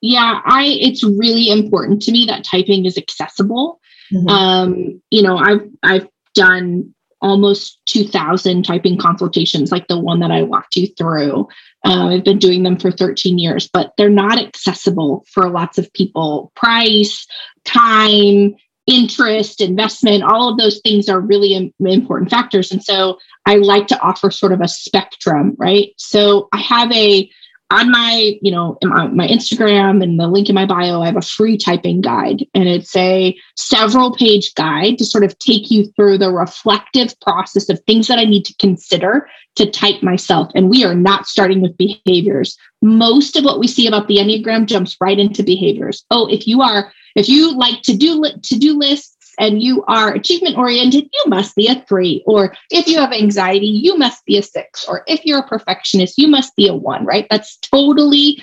Yeah, 0.00 0.40
I 0.44 0.64
it's 0.80 1.04
really 1.04 1.48
important 1.48 2.02
to 2.02 2.12
me 2.12 2.24
that 2.26 2.44
typing 2.44 2.84
is 2.84 2.98
accessible. 2.98 3.80
Mm-hmm. 4.12 4.28
Um, 4.28 5.02
you 5.10 5.22
know, 5.22 5.36
I've 5.36 5.68
I've 5.82 6.08
done 6.34 6.94
almost 7.22 7.80
2000 7.86 8.64
typing 8.64 8.98
consultations 8.98 9.72
like 9.72 9.86
the 9.88 9.98
one 9.98 10.20
that 10.20 10.30
I 10.30 10.42
walked 10.42 10.76
you 10.76 10.88
through. 10.98 11.48
Uh, 11.84 12.08
I've 12.08 12.24
been 12.24 12.38
doing 12.38 12.62
them 12.62 12.78
for 12.78 12.90
13 12.90 13.38
years, 13.38 13.68
but 13.72 13.92
they're 13.96 14.10
not 14.10 14.38
accessible 14.38 15.24
for 15.32 15.48
lots 15.48 15.78
of 15.78 15.92
people. 15.94 16.52
Price, 16.54 17.26
time, 17.64 18.54
interest, 18.86 19.60
investment, 19.60 20.24
all 20.24 20.48
of 20.48 20.58
those 20.58 20.80
things 20.80 21.08
are 21.08 21.20
really 21.20 21.72
important 21.80 22.30
factors. 22.30 22.72
And 22.72 22.82
so 22.82 23.18
I 23.46 23.56
like 23.56 23.86
to 23.88 24.00
offer 24.00 24.30
sort 24.30 24.52
of 24.52 24.60
a 24.60 24.68
spectrum, 24.68 25.54
right? 25.56 25.92
So 25.96 26.48
I 26.52 26.58
have 26.58 26.92
a 26.92 27.30
on 27.72 27.90
my, 27.90 28.38
you 28.42 28.50
know, 28.50 28.76
my, 28.82 29.26
Instagram 29.26 30.02
and 30.02 30.20
the 30.20 30.26
link 30.26 30.50
in 30.50 30.54
my 30.54 30.66
bio, 30.66 31.00
I 31.00 31.06
have 31.06 31.16
a 31.16 31.22
free 31.22 31.56
typing 31.56 32.02
guide, 32.02 32.46
and 32.54 32.68
it's 32.68 32.94
a 32.94 33.34
several 33.56 34.14
page 34.14 34.52
guide 34.54 34.98
to 34.98 35.06
sort 35.06 35.24
of 35.24 35.38
take 35.38 35.70
you 35.70 35.86
through 35.96 36.18
the 36.18 36.30
reflective 36.30 37.18
process 37.20 37.70
of 37.70 37.80
things 37.80 38.08
that 38.08 38.18
I 38.18 38.24
need 38.24 38.44
to 38.44 38.54
consider 38.58 39.26
to 39.56 39.70
type 39.70 40.02
myself. 40.02 40.52
And 40.54 40.68
we 40.68 40.84
are 40.84 40.94
not 40.94 41.26
starting 41.26 41.62
with 41.62 41.78
behaviors. 41.78 42.58
Most 42.82 43.36
of 43.36 43.44
what 43.44 43.58
we 43.58 43.66
see 43.66 43.86
about 43.86 44.06
the 44.06 44.18
Enneagram 44.18 44.66
jumps 44.66 44.98
right 45.00 45.18
into 45.18 45.42
behaviors. 45.42 46.04
Oh, 46.10 46.26
if 46.26 46.46
you 46.46 46.60
are 46.60 46.92
if 47.14 47.28
you 47.28 47.56
like 47.56 47.82
to 47.82 47.96
do 47.96 48.22
to 48.42 48.58
do 48.58 48.78
lists 48.78 49.11
and 49.38 49.62
you 49.62 49.84
are 49.88 50.12
achievement 50.12 50.56
oriented, 50.56 51.04
you 51.04 51.24
must 51.26 51.54
be 51.56 51.68
a 51.68 51.84
three. 51.88 52.22
Or 52.26 52.54
if 52.70 52.86
you 52.86 52.98
have 52.98 53.12
anxiety, 53.12 53.66
you 53.66 53.96
must 53.96 54.24
be 54.24 54.36
a 54.36 54.42
six. 54.42 54.86
Or 54.86 55.02
if 55.06 55.24
you're 55.24 55.40
a 55.40 55.48
perfectionist, 55.48 56.18
you 56.18 56.28
must 56.28 56.54
be 56.56 56.68
a 56.68 56.74
one. 56.74 57.04
Right? 57.04 57.26
That's 57.30 57.56
totally 57.58 58.42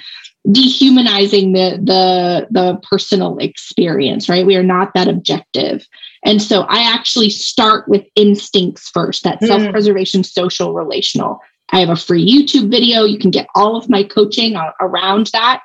dehumanizing 0.49 1.51
the 1.51 1.79
the 1.83 2.47
the 2.49 2.79
personal 2.89 3.37
experience 3.39 4.29
right 4.29 4.45
we 4.45 4.55
are 4.55 4.63
not 4.63 4.93
that 4.93 5.09
objective 5.09 5.85
and 6.23 6.41
so 6.41 6.61
i 6.69 6.79
actually 6.81 7.29
start 7.29 7.87
with 7.89 8.05
instincts 8.15 8.89
first 8.89 9.23
that 9.23 9.41
mm. 9.41 9.47
self-preservation 9.47 10.23
social 10.23 10.73
relational 10.73 11.41
i 11.71 11.79
have 11.81 11.89
a 11.89 11.95
free 11.95 12.25
youtube 12.25 12.71
video 12.71 13.03
you 13.03 13.19
can 13.19 13.31
get 13.31 13.47
all 13.53 13.75
of 13.75 13.89
my 13.89 14.01
coaching 14.01 14.55
around 14.79 15.27
that 15.33 15.61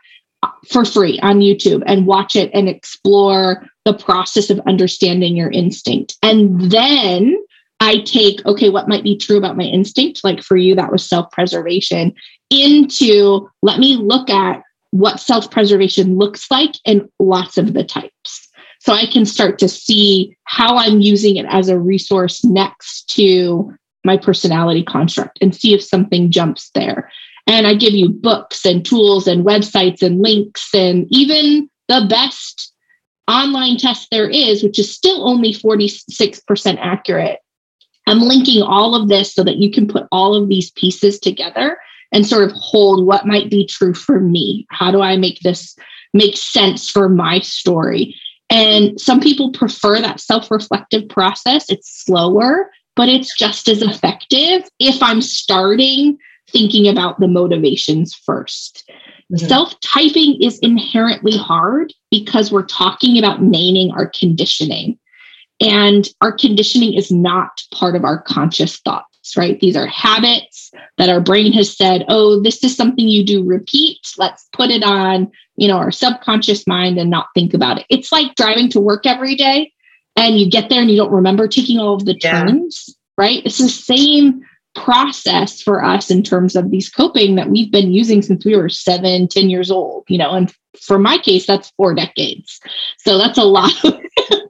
for 0.68 0.84
free 0.84 1.18
on 1.20 1.40
YouTube 1.40 1.82
and 1.86 2.06
watch 2.06 2.36
it 2.36 2.50
and 2.54 2.68
explore 2.68 3.66
the 3.84 3.94
process 3.94 4.50
of 4.50 4.60
understanding 4.66 5.36
your 5.36 5.50
instinct. 5.50 6.16
And 6.22 6.70
then 6.70 7.36
I 7.80 7.98
take, 8.00 8.44
okay, 8.46 8.70
what 8.70 8.88
might 8.88 9.02
be 9.02 9.16
true 9.16 9.36
about 9.36 9.56
my 9.56 9.64
instinct? 9.64 10.22
Like 10.24 10.42
for 10.42 10.56
you, 10.56 10.74
that 10.74 10.92
was 10.92 11.08
self 11.08 11.30
preservation, 11.30 12.14
into 12.50 13.48
let 13.62 13.78
me 13.78 13.96
look 13.96 14.30
at 14.30 14.62
what 14.90 15.20
self 15.20 15.50
preservation 15.50 16.16
looks 16.16 16.50
like 16.50 16.76
in 16.84 17.08
lots 17.18 17.58
of 17.58 17.74
the 17.74 17.84
types. 17.84 18.48
So 18.80 18.92
I 18.92 19.06
can 19.06 19.24
start 19.24 19.58
to 19.60 19.68
see 19.68 20.36
how 20.44 20.76
I'm 20.76 21.00
using 21.00 21.36
it 21.36 21.46
as 21.48 21.68
a 21.68 21.78
resource 21.78 22.44
next 22.44 23.08
to 23.14 23.72
my 24.04 24.16
personality 24.16 24.82
construct 24.82 25.38
and 25.40 25.54
see 25.54 25.74
if 25.74 25.82
something 25.82 26.30
jumps 26.30 26.70
there. 26.74 27.10
And 27.46 27.66
I 27.66 27.74
give 27.74 27.92
you 27.92 28.08
books 28.08 28.64
and 28.64 28.84
tools 28.84 29.26
and 29.26 29.44
websites 29.44 30.02
and 30.02 30.20
links 30.20 30.74
and 30.74 31.06
even 31.10 31.68
the 31.88 32.06
best 32.08 32.72
online 33.28 33.76
test 33.76 34.08
there 34.10 34.28
is, 34.28 34.62
which 34.62 34.78
is 34.78 34.94
still 34.94 35.28
only 35.28 35.52
46% 35.52 36.78
accurate. 36.78 37.38
I'm 38.06 38.20
linking 38.20 38.62
all 38.62 38.94
of 38.94 39.08
this 39.08 39.34
so 39.34 39.42
that 39.44 39.56
you 39.56 39.70
can 39.70 39.88
put 39.88 40.06
all 40.12 40.34
of 40.34 40.48
these 40.48 40.70
pieces 40.72 41.18
together 41.18 41.78
and 42.12 42.26
sort 42.26 42.44
of 42.44 42.52
hold 42.52 43.06
what 43.06 43.26
might 43.26 43.50
be 43.50 43.66
true 43.66 43.94
for 43.94 44.20
me. 44.20 44.66
How 44.70 44.90
do 44.90 45.00
I 45.00 45.16
make 45.16 45.40
this 45.40 45.76
make 46.12 46.36
sense 46.36 46.90
for 46.90 47.08
my 47.08 47.40
story? 47.40 48.14
And 48.50 49.00
some 49.00 49.20
people 49.20 49.52
prefer 49.52 50.00
that 50.00 50.20
self 50.20 50.50
reflective 50.50 51.08
process. 51.08 51.70
It's 51.70 52.04
slower, 52.04 52.70
but 52.94 53.08
it's 53.08 53.36
just 53.36 53.68
as 53.68 53.82
effective 53.82 54.68
if 54.78 55.02
I'm 55.02 55.22
starting 55.22 56.18
thinking 56.54 56.88
about 56.88 57.20
the 57.20 57.28
motivations 57.28 58.18
1st 58.26 58.84
mm-hmm. 58.84 59.36
Self 59.46 59.78
typing 59.80 60.40
is 60.40 60.58
inherently 60.60 61.36
hard 61.36 61.92
because 62.10 62.50
we're 62.50 62.64
talking 62.64 63.18
about 63.18 63.42
naming 63.42 63.90
our 63.90 64.06
conditioning. 64.06 64.98
And 65.60 66.08
our 66.20 66.32
conditioning 66.32 66.94
is 66.94 67.10
not 67.10 67.62
part 67.72 67.96
of 67.96 68.04
our 68.04 68.22
conscious 68.22 68.78
thoughts, 68.80 69.36
right? 69.36 69.58
These 69.60 69.76
are 69.76 69.86
habits 69.86 70.70
that 70.98 71.08
our 71.08 71.20
brain 71.20 71.52
has 71.52 71.76
said, 71.76 72.04
oh, 72.08 72.42
this 72.42 72.62
is 72.64 72.76
something 72.76 73.08
you 73.08 73.24
do 73.24 73.44
repeat. 73.44 74.00
Let's 74.18 74.48
put 74.52 74.70
it 74.70 74.82
on, 74.82 75.30
you 75.56 75.68
know, 75.68 75.76
our 75.76 75.92
subconscious 75.92 76.66
mind 76.66 76.98
and 76.98 77.10
not 77.10 77.28
think 77.34 77.54
about 77.54 77.78
it. 77.78 77.86
It's 77.88 78.12
like 78.12 78.34
driving 78.34 78.68
to 78.70 78.80
work 78.80 79.06
every 79.06 79.36
day 79.36 79.72
and 80.16 80.38
you 80.38 80.50
get 80.50 80.68
there 80.68 80.80
and 80.80 80.90
you 80.90 80.96
don't 80.96 81.12
remember 81.12 81.48
taking 81.48 81.78
all 81.78 81.94
of 81.94 82.04
the 82.04 82.14
turns, 82.14 82.84
yeah. 82.88 82.94
right? 83.16 83.42
It's 83.44 83.58
the 83.58 83.68
same 83.68 84.44
process 84.74 85.62
for 85.62 85.84
us 85.84 86.10
in 86.10 86.22
terms 86.22 86.56
of 86.56 86.70
these 86.70 86.88
coping 86.88 87.36
that 87.36 87.50
we've 87.50 87.70
been 87.70 87.92
using 87.92 88.22
since 88.22 88.44
we 88.44 88.56
were 88.56 88.68
seven, 88.68 89.28
ten 89.28 89.50
years 89.50 89.70
old, 89.70 90.04
you 90.08 90.18
know, 90.18 90.32
and 90.32 90.52
for 90.80 90.98
my 90.98 91.18
case, 91.18 91.46
that's 91.46 91.72
four 91.76 91.94
decades. 91.94 92.60
So 92.98 93.18
that's 93.18 93.38
a 93.38 93.44
lot 93.44 93.72
of 93.84 94.00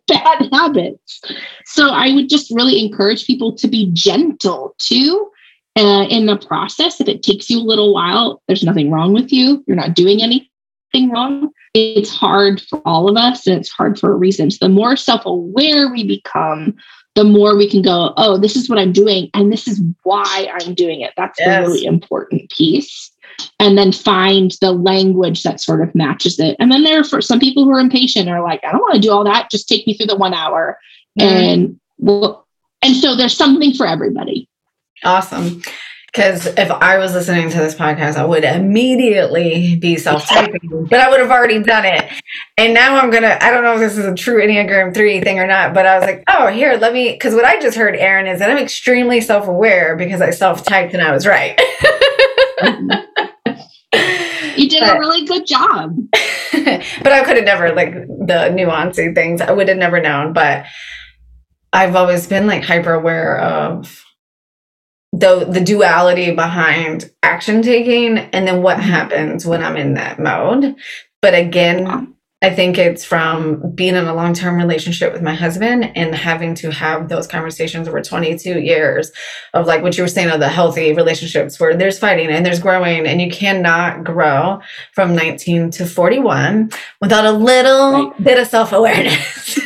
bad 0.07 0.49
habits. 0.53 1.21
So 1.67 1.91
I 1.91 2.15
would 2.15 2.29
just 2.29 2.51
really 2.51 2.85
encourage 2.85 3.27
people 3.27 3.55
to 3.57 3.69
be 3.69 3.91
gentle 3.93 4.75
too 4.79 5.31
uh, 5.77 6.07
in 6.09 6.27
the 6.27 6.37
process. 6.37 7.01
If 7.01 7.09
it 7.09 7.23
takes 7.23 7.51
you 7.51 7.59
a 7.59 7.61
little 7.61 7.93
while, 7.93 8.43
there's 8.47 8.65
nothing 8.65 8.91
wrong 8.91 9.13
with 9.13 9.33
you. 9.33 9.65
You're 9.67 9.77
not 9.77 9.95
doing 9.95 10.23
anything 10.23 11.11
wrong. 11.11 11.51
It's 11.75 12.11
hard 12.11 12.61
for 12.61 12.81
all 12.85 13.09
of 13.09 13.17
us 13.17 13.47
and 13.47 13.59
it's 13.59 13.71
hard 13.71 13.99
for 13.99 14.13
a 14.13 14.17
reason. 14.17 14.51
So 14.51 14.67
the 14.67 14.69
more 14.69 14.97
self 14.97 15.25
aware 15.27 15.91
we 15.91 16.07
become, 16.07 16.77
the 17.15 17.25
more 17.25 17.57
we 17.57 17.69
can 17.71 17.83
go, 17.83 18.13
oh, 18.17 18.37
this 18.37 18.57
is 18.57 18.69
what 18.69 18.79
I'm 18.79 18.93
doing, 18.93 19.31
and 19.35 19.53
this 19.53 19.69
is 19.69 19.81
why 20.03 20.49
I'm 20.53 20.75
doing 20.75 21.01
it. 21.01 21.13
That's 21.17 21.39
yes. 21.39 21.65
the 21.65 21.71
really 21.71 21.87
important 21.87 22.51
piece. 22.51 23.11
And 23.59 23.77
then 23.77 23.91
find 23.91 24.53
the 24.61 24.71
language 24.71 25.43
that 25.43 25.61
sort 25.61 25.83
of 25.83 25.93
matches 25.95 26.39
it. 26.39 26.57
And 26.61 26.71
then 26.71 26.85
there 26.85 27.01
are 27.01 27.05
for 27.05 27.21
some 27.21 27.41
people 27.41 27.65
who 27.65 27.73
are 27.73 27.81
impatient 27.81 28.29
are 28.29 28.43
like, 28.43 28.63
I 28.63 28.71
don't 28.71 28.81
want 28.81 28.95
to 28.95 29.01
do 29.01 29.11
all 29.11 29.25
that. 29.25 29.51
Just 29.51 29.69
take 29.69 29.87
me 29.87 29.95
through 29.95 30.07
the 30.07 30.17
one 30.17 30.35
hour. 30.35 30.79
Mm-hmm. 31.19 31.37
And 31.37 31.81
well, 31.99 32.47
and 32.83 32.95
so 32.95 33.17
there's 33.17 33.37
something 33.37 33.75
for 33.75 33.87
everybody. 33.87 34.49
Awesome. 35.03 35.63
Because 36.15 36.47
if 36.47 36.71
I 36.71 36.99
was 36.99 37.13
listening 37.13 37.51
to 37.51 37.59
this 37.59 37.75
podcast, 37.75 38.15
I 38.15 38.25
would 38.25 38.45
immediately 38.45 39.75
be 39.75 39.97
self 39.97 40.29
typing, 40.29 40.87
but 40.91 41.01
I 41.01 41.11
would 41.11 41.19
have 41.19 41.33
already 41.33 41.61
done 41.61 41.85
it. 41.85 42.09
And 42.57 42.73
now 42.73 42.95
I'm 42.95 43.11
going 43.11 43.25
to, 43.25 43.45
I 43.45 43.51
don't 43.51 43.65
know 43.65 43.75
if 43.75 43.81
this 43.81 43.99
is 43.99 44.05
a 44.05 44.15
true 44.15 44.41
Enneagram 44.41 44.95
3 44.95 45.21
thing 45.23 45.41
or 45.41 45.47
not, 45.49 45.75
but 45.75 45.87
I 45.87 45.99
was 45.99 46.07
like, 46.07 46.23
oh, 46.29 46.47
here, 46.47 46.77
let 46.77 46.93
me, 46.93 47.11
because 47.11 47.35
what 47.35 47.45
I 47.45 47.61
just 47.61 47.77
heard, 47.77 47.97
Erin, 47.97 48.29
is 48.29 48.39
that 48.39 48.49
I'm 48.49 48.59
extremely 48.59 49.21
self 49.21 49.49
aware 49.49 49.97
because 49.97 50.21
I 50.21 50.31
self 50.31 50.65
typed 50.65 50.95
and 50.95 51.03
I 51.03 51.11
was 51.11 51.27
right. 51.27 51.59
you 54.57 54.69
did 54.69 54.81
but, 54.83 54.97
a 54.97 55.01
really 55.01 55.25
good 55.27 55.49
job. 55.49 55.97
but 56.53 57.13
I 57.13 57.25
could 57.25 57.39
have 57.39 57.45
never, 57.45 57.75
like, 57.75 57.93
the 57.93 58.53
nuancing 58.53 59.17
things, 59.17 59.41
I 59.41 59.51
would 59.51 59.67
have 59.67 59.79
never 59.79 60.01
known. 60.01 60.33
But 60.33 60.67
I've 61.73 61.97
always 61.97 62.29
been 62.29 62.47
like 62.47 62.63
hyper 62.63 62.93
aware 62.93 63.37
of 63.37 64.04
the 65.19 65.47
the 65.49 65.61
duality 65.61 66.35
behind 66.35 67.11
action 67.23 67.63
taking 67.63 68.19
and 68.19 68.47
then 68.47 68.63
what 68.63 68.81
happens 68.81 69.47
when 69.47 69.63
I'm 69.63 69.77
in 69.77 69.95
that 69.95 70.19
mode. 70.19 70.77
But 71.23 71.35
again, 71.35 72.15
I 72.43 72.51
think 72.51 72.77
it's 72.77 73.05
from 73.05 73.75
being 73.75 73.95
in 73.95 74.07
a 74.07 74.15
long 74.15 74.35
term 74.35 74.57
relationship 74.57 75.15
with 75.15 75.23
my 75.23 75.35
husband 75.35 75.97
and 75.97 76.15
having 76.15 76.55
to 76.57 76.71
have 76.73 77.09
those 77.09 77.27
conversations 77.27 77.89
over 77.89 78.03
22 78.03 78.61
years 78.61 79.13
of 79.55 79.67
like 79.67 79.83
what 79.83 79.97
you 79.97 80.03
were 80.03 80.09
saying 80.09 80.29
of 80.29 80.41
the 80.41 80.49
healthy 80.49 80.93
relationships 80.93 81.59
where 81.59 81.75
there's 81.75 81.99
fighting 81.99 82.29
and 82.29 82.45
there's 82.45 82.61
growing, 82.61 83.07
and 83.07 83.23
you 83.23 83.31
cannot 83.31 84.05
grow 84.05 84.61
from 84.93 85.15
19 85.15 85.71
to 85.71 85.87
41 85.87 86.71
without 87.01 87.25
a 87.25 87.33
little 87.33 88.11
right. 88.11 88.23
bit 88.25 88.39
of 88.39 88.47
self 88.47 88.73
awareness. 88.73 89.59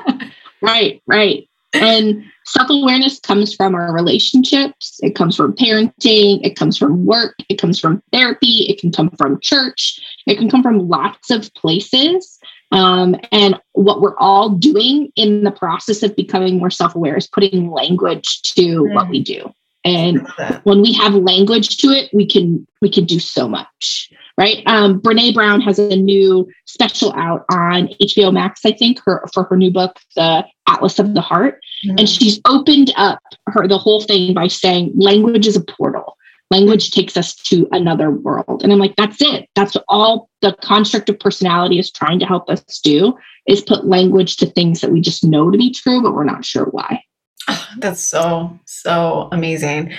right, 0.62 1.02
right. 1.06 1.46
And 1.74 2.24
self 2.44 2.70
awareness 2.70 3.20
comes 3.20 3.54
from 3.54 3.74
our 3.74 3.92
relationships, 3.92 4.98
it 5.02 5.14
comes 5.14 5.36
from 5.36 5.54
parenting, 5.54 6.44
it 6.44 6.56
comes 6.56 6.78
from 6.78 7.04
work, 7.04 7.34
it 7.48 7.60
comes 7.60 7.78
from 7.78 8.02
therapy, 8.12 8.66
it 8.68 8.80
can 8.80 8.92
come 8.92 9.10
from 9.10 9.40
church, 9.40 9.98
it 10.26 10.38
can 10.38 10.50
come 10.50 10.62
from 10.62 10.88
lots 10.88 11.30
of 11.30 11.52
places. 11.54 12.38
Um, 12.72 13.16
and 13.30 13.60
what 13.72 14.00
we're 14.00 14.16
all 14.18 14.50
doing 14.50 15.12
in 15.16 15.44
the 15.44 15.52
process 15.52 16.02
of 16.02 16.16
becoming 16.16 16.58
more 16.58 16.70
self 16.70 16.94
aware 16.94 17.16
is 17.16 17.26
putting 17.26 17.70
language 17.70 18.42
to 18.42 18.82
mm. 18.82 18.94
what 18.94 19.08
we 19.08 19.22
do. 19.22 19.52
And 19.86 20.26
when 20.62 20.80
we 20.80 20.94
have 20.94 21.14
language 21.14 21.76
to 21.78 21.88
it, 21.88 22.08
we 22.14 22.26
can 22.26 22.66
we 22.80 22.88
can 22.88 23.04
do 23.04 23.20
so 23.20 23.46
much 23.46 24.10
right? 24.38 24.62
Um, 24.66 25.00
Brene 25.00 25.34
Brown 25.34 25.60
has 25.60 25.78
a 25.78 25.96
new 25.96 26.48
special 26.66 27.12
out 27.14 27.44
on 27.50 27.88
HBO 28.00 28.32
Max, 28.32 28.64
I 28.64 28.72
think, 28.72 29.00
her 29.04 29.24
for 29.32 29.44
her 29.44 29.56
new 29.56 29.70
book, 29.70 29.98
The 30.16 30.44
Atlas 30.66 30.98
of 30.98 31.14
the 31.14 31.20
Heart, 31.20 31.60
mm-hmm. 31.84 31.98
and 31.98 32.08
she's 32.08 32.40
opened 32.46 32.92
up 32.96 33.20
her 33.46 33.66
the 33.66 33.78
whole 33.78 34.02
thing 34.02 34.34
by 34.34 34.48
saying 34.48 34.92
language 34.96 35.46
is 35.46 35.56
a 35.56 35.64
portal. 35.64 36.16
Language 36.50 36.90
takes 36.90 37.16
us 37.16 37.34
to 37.34 37.66
another 37.72 38.10
world, 38.10 38.62
and 38.62 38.72
I'm 38.72 38.78
like, 38.78 38.94
that's 38.96 39.20
it. 39.20 39.48
That's 39.54 39.76
all 39.88 40.28
the 40.40 40.54
construct 40.62 41.08
of 41.08 41.18
personality 41.18 41.78
is 41.78 41.90
trying 41.90 42.18
to 42.20 42.26
help 42.26 42.50
us 42.50 42.62
do 42.80 43.16
is 43.46 43.60
put 43.60 43.86
language 43.86 44.36
to 44.36 44.46
things 44.46 44.80
that 44.80 44.90
we 44.90 45.00
just 45.00 45.24
know 45.24 45.50
to 45.50 45.58
be 45.58 45.72
true, 45.72 46.02
but 46.02 46.14
we're 46.14 46.24
not 46.24 46.44
sure 46.44 46.66
why. 46.66 47.02
Oh, 47.48 47.68
that's 47.78 48.00
so 48.00 48.58
so 48.66 49.28
amazing. 49.32 49.94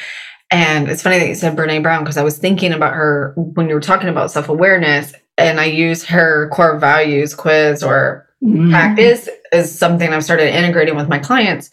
And 0.51 0.87
it's 0.87 1.01
funny 1.01 1.19
that 1.19 1.27
you 1.27 1.35
said 1.35 1.55
Brene 1.55 1.81
Brown 1.81 2.03
because 2.03 2.17
I 2.17 2.23
was 2.23 2.37
thinking 2.37 2.71
about 2.71 2.93
her 2.93 3.33
when 3.35 3.67
you 3.67 3.75
were 3.75 3.81
talking 3.81 4.09
about 4.09 4.31
self 4.31 4.49
awareness, 4.49 5.13
and 5.37 5.59
I 5.59 5.65
use 5.65 6.05
her 6.05 6.49
core 6.49 6.77
values 6.77 7.33
quiz 7.33 7.83
or 7.83 8.24
mm. 8.43 8.69
practice 8.69 9.29
is 9.51 9.77
something 9.77 10.11
I've 10.11 10.23
started 10.23 10.55
integrating 10.55 10.95
with 10.95 11.07
my 11.07 11.19
clients 11.19 11.69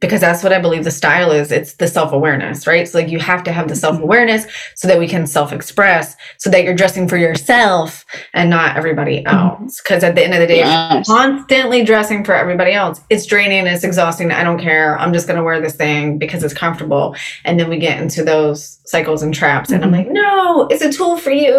because 0.00 0.20
that's 0.20 0.42
what 0.42 0.52
I 0.52 0.60
believe 0.60 0.84
the 0.84 0.90
style 0.90 1.30
is. 1.30 1.50
It's 1.50 1.74
the 1.74 1.88
self 1.88 2.12
awareness, 2.12 2.66
right? 2.66 2.86
So, 2.86 2.98
like, 2.98 3.08
you 3.08 3.18
have 3.18 3.42
to 3.44 3.52
have 3.52 3.68
the 3.68 3.74
mm-hmm. 3.74 3.80
self 3.80 4.00
awareness 4.00 4.46
so 4.74 4.88
that 4.88 4.98
we 4.98 5.08
can 5.08 5.26
self 5.26 5.52
express, 5.52 6.16
so 6.38 6.50
that 6.50 6.64
you're 6.64 6.74
dressing 6.74 7.08
for 7.08 7.16
yourself 7.16 8.04
and 8.34 8.50
not 8.50 8.76
everybody 8.76 9.22
mm-hmm. 9.22 9.36
else. 9.36 9.80
Because 9.80 10.04
at 10.04 10.14
the 10.14 10.24
end 10.24 10.34
of 10.34 10.40
the 10.40 10.46
day, 10.46 10.58
yes. 10.58 11.06
constantly 11.06 11.84
dressing 11.84 12.24
for 12.24 12.34
everybody 12.34 12.72
else, 12.72 13.00
it's 13.10 13.26
draining, 13.26 13.66
it's 13.66 13.84
exhausting. 13.84 14.30
I 14.30 14.44
don't 14.44 14.60
care. 14.60 14.98
I'm 14.98 15.12
just 15.12 15.26
going 15.26 15.38
to 15.38 15.44
wear 15.44 15.60
this 15.60 15.76
thing 15.76 16.18
because 16.18 16.42
it's 16.44 16.54
comfortable. 16.54 17.16
And 17.44 17.58
then 17.58 17.68
we 17.68 17.78
get 17.78 18.00
into 18.00 18.24
those 18.24 18.80
cycles 18.84 19.22
and 19.22 19.34
traps. 19.34 19.70
And 19.70 19.84
I'm 19.84 19.92
mm-hmm. 19.92 20.08
like, 20.08 20.12
no, 20.12 20.66
it's 20.70 20.82
a 20.82 20.92
tool 20.92 21.16
for 21.16 21.30
you. 21.30 21.52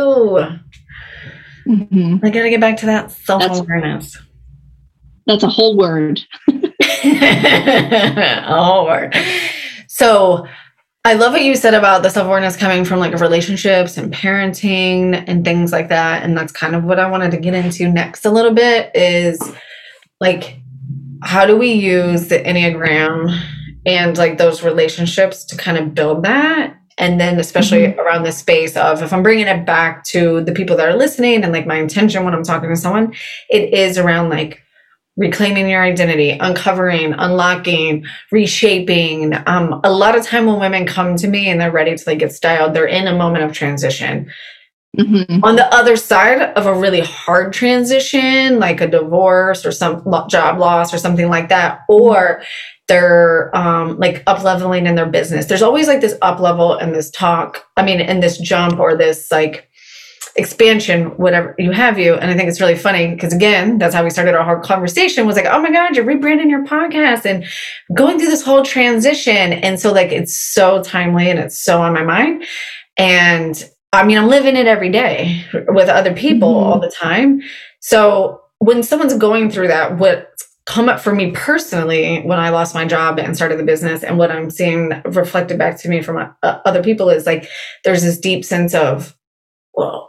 Mm-hmm. 1.68 2.26
I 2.26 2.30
got 2.30 2.43
to 2.43 2.49
get 2.49 2.62
back 2.62 2.78
to 2.78 2.86
that 2.86 3.12
self 3.12 3.43
awareness. 3.43 4.18
That's 5.28 5.43
a 5.43 5.49
whole 5.49 5.78
word. 5.78 6.21
a 6.47 6.63
whole 8.47 8.86
word. 8.86 9.15
So 9.88 10.47
I 11.03 11.13
love 11.13 11.32
what 11.34 11.41
you 11.41 11.55
said 11.55 11.73
about 11.73 12.03
the 12.03 12.09
self 12.09 12.28
awareness 12.28 12.57
coming 12.57 12.84
from 12.84 12.99
like 12.99 13.13
relationships 13.19 13.97
and 13.97 14.13
parenting 14.13 15.23
and 15.28 15.45
things 15.45 15.71
like 15.71 15.89
that. 15.89 16.23
And 16.23 16.38
that's 16.38 16.51
kind 16.51 16.75
of 16.75 16.84
what 16.84 16.99
I 16.99 17.09
wanted 17.09 17.32
to 17.32 17.38
get 17.38 17.53
into 17.53 17.88
next 17.89 18.25
a 18.25 18.30
little 18.30 18.53
bit 18.53 18.91
is 18.95 19.41
like, 20.19 20.59
how 21.23 21.45
do 21.45 21.57
we 21.57 21.71
use 21.73 22.28
the 22.28 22.39
Enneagram 22.39 23.41
and 23.86 24.17
like 24.17 24.38
those 24.38 24.63
relationships 24.63 25.45
to 25.45 25.57
kind 25.57 25.78
of 25.78 25.93
build 25.93 26.23
that? 26.23 26.75
And 26.97 27.21
then, 27.21 27.39
especially 27.39 27.84
mm-hmm. 27.84 27.99
around 27.99 28.23
the 28.23 28.32
space 28.32 28.75
of 28.75 29.01
if 29.01 29.13
I'm 29.13 29.23
bringing 29.23 29.47
it 29.47 29.65
back 29.65 30.03
to 30.05 30.41
the 30.41 30.51
people 30.51 30.75
that 30.78 30.89
are 30.89 30.97
listening 30.97 31.43
and 31.43 31.53
like 31.53 31.67
my 31.67 31.75
intention 31.75 32.25
when 32.25 32.34
I'm 32.34 32.43
talking 32.43 32.69
to 32.69 32.75
someone, 32.75 33.13
it 33.49 33.73
is 33.73 33.97
around 33.97 34.30
like 34.30 34.61
reclaiming 35.18 35.68
your 35.68 35.82
identity, 35.82 36.38
uncovering, 36.39 37.13
unlocking, 37.13 38.05
reshaping. 38.32 39.34
Um, 39.47 39.82
a 39.84 39.91
lot 39.91 40.15
of 40.15 40.24
time 40.24 40.45
when 40.45 40.59
women 40.59 40.86
come 40.86 41.15
to 41.18 41.28
me 41.28 41.49
and 41.49 41.59
they're 41.59 41.72
ready 41.72 41.95
to 41.95 42.03
like 42.07 42.20
get 42.20 42.32
styled, 42.32 42.74
they're 42.74 42.86
in 42.86 43.07
a 43.07 43.15
moment 43.15 43.43
of 43.43 43.51
transition. 43.51 44.32
Mm-hmm. 44.97 45.43
On 45.43 45.55
the 45.55 45.72
other 45.74 45.95
side 45.95 46.41
of 46.41 46.65
a 46.65 46.74
really 46.74 47.01
hard 47.01 47.53
transition, 47.53 48.59
like 48.59 48.82
a 48.82 48.88
divorce 48.88 49.65
or 49.65 49.72
some 49.72 50.03
job 50.30 50.59
loss 50.59 50.93
or 50.93 50.97
something 50.97 51.30
like 51.30 51.49
that, 51.49 51.82
or 51.88 52.41
they're 52.88 53.55
um, 53.55 53.99
like 53.99 54.24
up 54.28 54.43
leveling 54.43 54.88
in 54.88 54.95
their 54.95 55.05
business. 55.05 55.45
There's 55.45 55.61
always 55.61 55.88
like 55.88 56.01
this 56.01 56.15
up 56.22 56.39
level 56.39 56.74
and 56.74 56.95
this 56.95 57.11
talk. 57.11 57.65
I 57.76 57.84
mean, 57.84 57.99
and 57.99 58.24
this 58.24 58.38
jump 58.39 58.80
or 58.80 58.95
this 58.95 59.32
like 59.32 59.66
expansion, 60.38 61.05
whatever 61.17 61.55
you 61.57 61.71
have 61.71 61.97
you. 61.97 62.13
And 62.13 62.29
I 62.29 62.35
think 62.35 62.47
it's 62.47 62.61
really 62.61 62.77
funny 62.77 63.13
because 63.13 63.33
again, 63.33 63.79
that's 63.79 63.95
how 63.95 64.03
we 64.03 64.11
started 64.11 64.35
our 64.35 64.43
whole 64.43 64.63
conversation 64.63 65.25
was 65.25 65.35
like, 65.35 65.45
oh 65.45 65.61
my 65.61 65.71
God, 65.71 65.95
you're 65.95 66.05
rebranding 66.05 66.49
your 66.49 66.63
podcast 66.63 67.25
and 67.25 67.43
going 67.95 68.19
through 68.19 68.29
this 68.29 68.43
whole 68.43 68.63
transition. 68.63 69.53
And 69.53 69.79
so 69.79 69.91
like 69.91 70.11
it's 70.11 70.38
so 70.38 70.83
timely 70.83 71.29
and 71.29 71.39
it's 71.39 71.59
so 71.59 71.81
on 71.81 71.93
my 71.93 72.03
mind. 72.03 72.45
And 72.97 73.69
I 73.93 74.05
mean, 74.05 74.17
I'm 74.17 74.27
living 74.27 74.55
it 74.55 74.67
every 74.67 74.89
day 74.89 75.43
with 75.69 75.89
other 75.89 76.13
people 76.13 76.53
mm-hmm. 76.53 76.71
all 76.71 76.79
the 76.79 76.91
time. 76.91 77.41
So 77.79 78.41
when 78.59 78.83
someone's 78.83 79.15
going 79.15 79.49
through 79.49 79.69
that, 79.69 79.97
what 79.97 80.29
come 80.67 80.89
up 80.89 80.99
for 80.99 81.15
me 81.15 81.31
personally 81.31 82.21
when 82.23 82.39
I 82.39 82.49
lost 82.49 82.75
my 82.75 82.85
job 82.85 83.19
and 83.19 83.35
started 83.35 83.57
the 83.57 83.63
business, 83.63 84.03
and 84.03 84.17
what 84.17 84.29
I'm 84.29 84.51
seeing 84.51 85.01
reflected 85.05 85.57
back 85.57 85.79
to 85.79 85.89
me 85.89 86.01
from 86.01 86.17
uh, 86.17 86.59
other 86.65 86.83
people 86.83 87.09
is 87.09 87.25
like 87.25 87.49
there's 87.83 88.03
this 88.03 88.19
deep 88.19 88.43
sense 88.43 88.75
of, 88.75 89.15
well, 89.73 90.07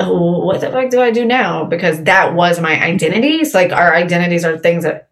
oh, 0.00 0.44
what 0.44 0.60
the 0.60 0.70
fuck 0.70 0.90
do 0.90 1.00
I 1.00 1.10
do 1.10 1.24
now? 1.24 1.64
Because 1.64 2.02
that 2.04 2.34
was 2.34 2.60
my 2.60 2.82
identity. 2.82 3.36
It's 3.36 3.54
like 3.54 3.72
our 3.72 3.94
identities 3.94 4.44
are 4.44 4.58
things 4.58 4.84
that 4.84 5.10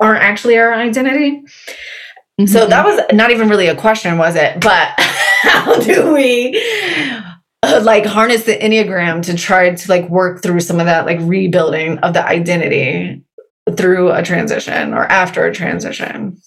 aren't 0.00 0.22
actually 0.22 0.58
our 0.58 0.72
identity. 0.72 1.42
Mm-hmm. 2.40 2.46
So 2.46 2.66
that 2.66 2.84
was 2.84 3.00
not 3.12 3.30
even 3.30 3.48
really 3.48 3.68
a 3.68 3.76
question, 3.76 4.18
was 4.18 4.36
it? 4.36 4.60
But 4.60 4.94
how 4.98 5.78
do 5.80 6.12
we 6.12 6.60
uh, 7.62 7.80
like 7.82 8.06
harness 8.06 8.44
the 8.44 8.56
Enneagram 8.56 9.22
to 9.24 9.36
try 9.36 9.74
to 9.74 9.90
like 9.90 10.08
work 10.08 10.42
through 10.42 10.60
some 10.60 10.80
of 10.80 10.86
that 10.86 11.06
like 11.06 11.18
rebuilding 11.20 11.98
of 11.98 12.14
the 12.14 12.24
identity 12.24 13.22
through 13.76 14.10
a 14.10 14.22
transition 14.22 14.94
or 14.94 15.04
after 15.04 15.44
a 15.44 15.54
transition? 15.54 16.40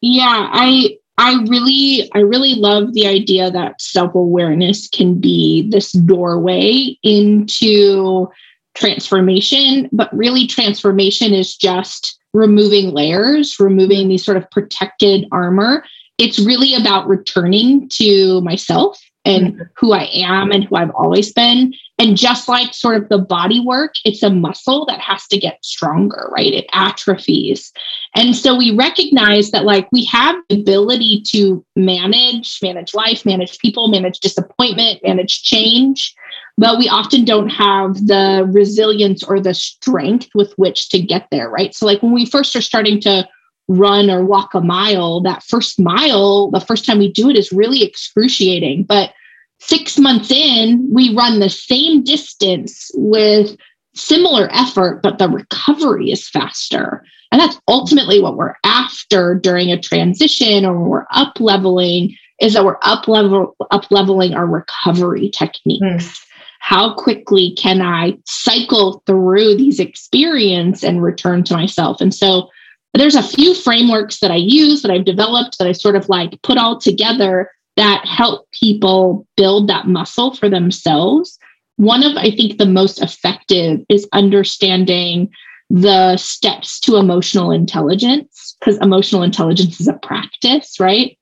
Yeah, 0.00 0.48
I 0.52 0.98
I 1.16 1.44
really, 1.48 2.10
I 2.14 2.20
really 2.20 2.54
love 2.54 2.92
the 2.92 3.06
idea 3.06 3.50
that 3.50 3.80
self 3.80 4.14
awareness 4.14 4.88
can 4.88 5.20
be 5.20 5.68
this 5.70 5.92
doorway 5.92 6.98
into 7.02 8.28
transformation, 8.74 9.88
but 9.92 10.14
really, 10.16 10.46
transformation 10.46 11.32
is 11.32 11.56
just 11.56 12.18
removing 12.32 12.90
layers, 12.90 13.58
removing 13.60 14.08
these 14.08 14.24
sort 14.24 14.36
of 14.36 14.50
protected 14.50 15.26
armor. 15.30 15.84
It's 16.18 16.40
really 16.40 16.74
about 16.74 17.06
returning 17.06 17.88
to 17.90 18.40
myself 18.40 19.00
and 19.24 19.54
mm-hmm. 19.54 19.62
who 19.76 19.92
I 19.92 20.10
am 20.12 20.50
and 20.50 20.64
who 20.64 20.76
I've 20.76 20.94
always 20.94 21.32
been. 21.32 21.72
And 21.98 22.16
just 22.16 22.48
like 22.48 22.74
sort 22.74 23.00
of 23.00 23.08
the 23.08 23.18
body 23.18 23.60
work, 23.60 23.94
it's 24.04 24.24
a 24.24 24.30
muscle 24.30 24.84
that 24.86 25.00
has 25.00 25.28
to 25.28 25.38
get 25.38 25.64
stronger, 25.64 26.28
right? 26.32 26.52
It 26.52 26.66
atrophies. 26.72 27.72
And 28.16 28.34
so 28.34 28.56
we 28.56 28.74
recognize 28.74 29.52
that 29.52 29.64
like 29.64 29.88
we 29.92 30.04
have 30.06 30.34
the 30.48 30.60
ability 30.60 31.22
to 31.28 31.64
manage, 31.76 32.58
manage 32.62 32.94
life, 32.94 33.24
manage 33.24 33.58
people, 33.58 33.86
manage 33.86 34.18
disappointment, 34.18 35.04
manage 35.04 35.44
change, 35.44 36.14
but 36.58 36.78
we 36.78 36.88
often 36.88 37.24
don't 37.24 37.48
have 37.48 37.94
the 38.06 38.48
resilience 38.52 39.22
or 39.22 39.38
the 39.38 39.54
strength 39.54 40.28
with 40.34 40.52
which 40.56 40.88
to 40.88 41.00
get 41.00 41.28
there, 41.30 41.48
right? 41.48 41.74
So 41.74 41.86
like 41.86 42.02
when 42.02 42.12
we 42.12 42.26
first 42.26 42.56
are 42.56 42.60
starting 42.60 43.00
to 43.02 43.28
run 43.68 44.10
or 44.10 44.24
walk 44.24 44.54
a 44.54 44.60
mile, 44.60 45.20
that 45.22 45.42
first 45.44 45.80
mile, 45.80 46.50
the 46.50 46.60
first 46.60 46.84
time 46.84 46.98
we 46.98 47.12
do 47.12 47.28
it 47.28 47.36
is 47.36 47.52
really 47.52 47.82
excruciating. 47.82 48.84
But 48.84 49.12
six 49.60 49.98
months 49.98 50.30
in, 50.30 50.88
we 50.92 51.14
run 51.14 51.40
the 51.40 51.50
same 51.50 52.02
distance 52.04 52.90
with 52.94 53.56
similar 53.94 54.48
effort, 54.52 55.00
but 55.02 55.18
the 55.18 55.28
recovery 55.28 56.10
is 56.10 56.28
faster. 56.28 57.04
And 57.32 57.40
that's 57.40 57.58
ultimately 57.68 58.20
what 58.20 58.36
we're 58.36 58.54
after 58.64 59.34
during 59.34 59.70
a 59.70 59.80
transition 59.80 60.64
or 60.64 60.78
when 60.78 60.88
we're 60.88 61.06
up 61.12 61.40
leveling 61.40 62.16
is 62.40 62.54
that 62.54 62.64
we're 62.64 62.78
up 62.82 63.08
level 63.08 63.56
up 63.70 63.90
leveling 63.90 64.34
our 64.34 64.46
recovery 64.46 65.30
techniques. 65.30 65.82
Mm. 65.84 66.20
How 66.60 66.94
quickly 66.94 67.54
can 67.56 67.82
I 67.82 68.18
cycle 68.24 69.02
through 69.06 69.56
these 69.56 69.78
experience 69.78 70.82
and 70.82 71.02
return 71.02 71.44
to 71.44 71.54
myself? 71.54 72.00
And 72.00 72.14
so 72.14 72.48
there's 72.94 73.16
a 73.16 73.22
few 73.22 73.54
frameworks 73.54 74.20
that 74.20 74.30
I 74.30 74.36
use 74.36 74.82
that 74.82 74.90
I've 74.90 75.04
developed 75.04 75.58
that 75.58 75.68
I 75.68 75.72
sort 75.72 75.96
of 75.96 76.08
like 76.08 76.40
put 76.42 76.56
all 76.56 76.78
together 76.78 77.50
that 77.76 78.06
help 78.06 78.48
people 78.52 79.26
build 79.36 79.68
that 79.68 79.86
muscle 79.86 80.34
for 80.34 80.48
themselves. 80.48 81.38
One 81.76 82.04
of, 82.04 82.16
I 82.16 82.30
think, 82.30 82.58
the 82.58 82.66
most 82.66 83.02
effective 83.02 83.80
is 83.88 84.08
understanding 84.12 85.30
the 85.70 86.16
steps 86.16 86.78
to 86.80 86.96
emotional 86.96 87.50
intelligence, 87.50 88.56
because 88.60 88.78
emotional 88.78 89.22
intelligence 89.22 89.80
is 89.80 89.88
a 89.88 89.94
practice, 89.94 90.78
right? 90.78 91.18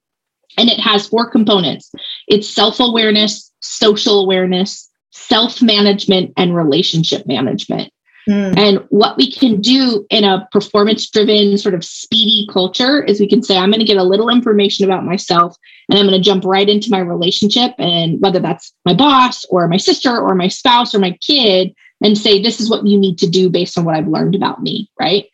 And 0.58 0.68
it 0.68 0.80
has 0.80 1.08
four 1.08 1.30
components 1.30 1.90
it's 2.28 2.48
self 2.48 2.80
awareness, 2.80 3.50
social 3.60 4.20
awareness, 4.20 4.90
self 5.10 5.62
management, 5.62 6.32
and 6.36 6.54
relationship 6.54 7.26
management. 7.26 7.92
Mm. 8.28 8.56
And 8.56 8.86
what 8.90 9.16
we 9.16 9.30
can 9.30 9.60
do 9.60 10.06
in 10.10 10.24
a 10.24 10.48
performance 10.52 11.08
driven, 11.10 11.58
sort 11.58 11.74
of 11.74 11.84
speedy 11.84 12.46
culture 12.52 13.02
is 13.02 13.18
we 13.18 13.28
can 13.28 13.42
say, 13.42 13.56
I'm 13.56 13.70
going 13.70 13.80
to 13.80 13.86
get 13.86 13.96
a 13.96 14.04
little 14.04 14.28
information 14.28 14.84
about 14.84 15.04
myself 15.04 15.56
and 15.88 15.98
I'm 15.98 16.06
going 16.06 16.20
to 16.20 16.24
jump 16.24 16.44
right 16.44 16.68
into 16.68 16.90
my 16.90 17.00
relationship. 17.00 17.74
And 17.78 18.20
whether 18.20 18.38
that's 18.38 18.72
my 18.84 18.94
boss 18.94 19.44
or 19.46 19.66
my 19.68 19.76
sister 19.76 20.16
or 20.16 20.34
my 20.34 20.48
spouse 20.48 20.94
or 20.94 20.98
my 20.98 21.18
kid, 21.20 21.74
and 22.04 22.18
say, 22.18 22.42
this 22.42 22.60
is 22.60 22.68
what 22.68 22.84
you 22.84 22.98
need 22.98 23.16
to 23.18 23.30
do 23.30 23.48
based 23.48 23.78
on 23.78 23.84
what 23.84 23.94
I've 23.94 24.08
learned 24.08 24.34
about 24.34 24.60
me. 24.60 24.90
Right. 24.98 25.26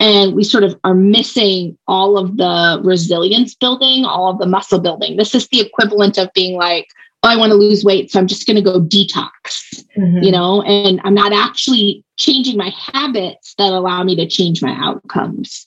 And 0.00 0.34
we 0.34 0.44
sort 0.44 0.64
of 0.64 0.78
are 0.84 0.94
missing 0.94 1.76
all 1.86 2.18
of 2.18 2.36
the 2.36 2.80
resilience 2.84 3.54
building, 3.54 4.04
all 4.04 4.30
of 4.30 4.38
the 4.38 4.46
muscle 4.46 4.80
building. 4.80 5.16
This 5.16 5.34
is 5.34 5.48
the 5.48 5.60
equivalent 5.60 6.18
of 6.18 6.32
being 6.34 6.56
like, 6.56 6.88
I 7.22 7.36
want 7.36 7.50
to 7.50 7.56
lose 7.56 7.84
weight. 7.84 8.10
So 8.10 8.18
I'm 8.18 8.26
just 8.26 8.46
going 8.46 8.56
to 8.56 8.62
go 8.62 8.80
detox, 8.80 9.30
mm-hmm. 9.96 10.22
you 10.22 10.30
know, 10.30 10.62
and 10.62 11.00
I'm 11.04 11.14
not 11.14 11.32
actually 11.32 12.04
changing 12.16 12.56
my 12.56 12.72
habits 12.76 13.54
that 13.58 13.72
allow 13.72 14.02
me 14.04 14.14
to 14.16 14.26
change 14.26 14.62
my 14.62 14.76
outcomes. 14.78 15.66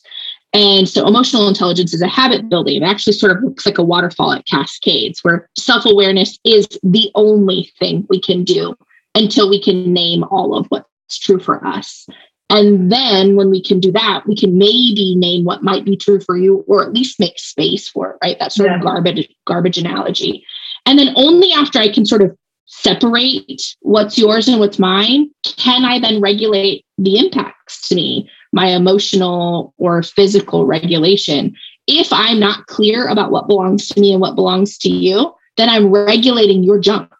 And 0.53 0.87
so 0.87 1.07
emotional 1.07 1.47
intelligence 1.47 1.93
is 1.93 2.01
a 2.01 2.07
habit 2.07 2.49
building. 2.49 2.81
It 2.81 2.85
actually 2.85 3.13
sort 3.13 3.35
of 3.35 3.43
looks 3.43 3.65
like 3.65 3.77
a 3.77 3.83
waterfall 3.83 4.33
at 4.33 4.45
cascades 4.45 5.23
where 5.23 5.49
self 5.57 5.85
awareness 5.85 6.37
is 6.43 6.67
the 6.83 7.09
only 7.15 7.71
thing 7.79 8.05
we 8.09 8.19
can 8.19 8.43
do 8.43 8.75
until 9.15 9.49
we 9.49 9.61
can 9.61 9.93
name 9.93 10.23
all 10.25 10.55
of 10.55 10.67
what's 10.67 11.19
true 11.19 11.39
for 11.39 11.65
us. 11.65 12.05
And 12.49 12.91
then 12.91 13.37
when 13.37 13.49
we 13.49 13.63
can 13.63 13.79
do 13.79 13.93
that, 13.93 14.23
we 14.27 14.35
can 14.35 14.57
maybe 14.57 15.15
name 15.15 15.45
what 15.45 15.63
might 15.63 15.85
be 15.85 15.95
true 15.95 16.19
for 16.19 16.35
you 16.35 16.65
or 16.67 16.83
at 16.83 16.91
least 16.91 17.17
make 17.17 17.39
space 17.39 17.87
for 17.87 18.11
it, 18.11 18.17
right? 18.21 18.37
That 18.39 18.51
sort 18.51 18.69
yeah. 18.69 18.75
of 18.75 18.81
garbage 18.81 19.29
garbage 19.47 19.77
analogy. 19.77 20.45
And 20.85 20.97
then 20.97 21.13
only 21.15 21.51
after 21.51 21.79
I 21.79 21.91
can 21.91 22.05
sort 22.05 22.21
of 22.21 22.35
separate 22.65 23.75
what's 23.81 24.17
yours 24.17 24.47
and 24.47 24.59
what's 24.59 24.79
mine, 24.79 25.29
can 25.43 25.85
I 25.85 25.99
then 25.99 26.21
regulate 26.21 26.85
the 26.97 27.17
impacts 27.17 27.87
to 27.89 27.95
me, 27.95 28.29
my 28.53 28.67
emotional 28.67 29.73
or 29.77 30.03
physical 30.03 30.65
regulation. 30.65 31.55
If 31.87 32.11
I'm 32.11 32.39
not 32.39 32.67
clear 32.67 33.07
about 33.07 33.31
what 33.31 33.47
belongs 33.47 33.87
to 33.89 33.99
me 33.99 34.13
and 34.13 34.21
what 34.21 34.35
belongs 34.35 34.77
to 34.79 34.89
you, 34.89 35.33
then 35.57 35.69
I'm 35.69 35.91
regulating 35.91 36.63
your 36.63 36.79
junk 36.79 37.11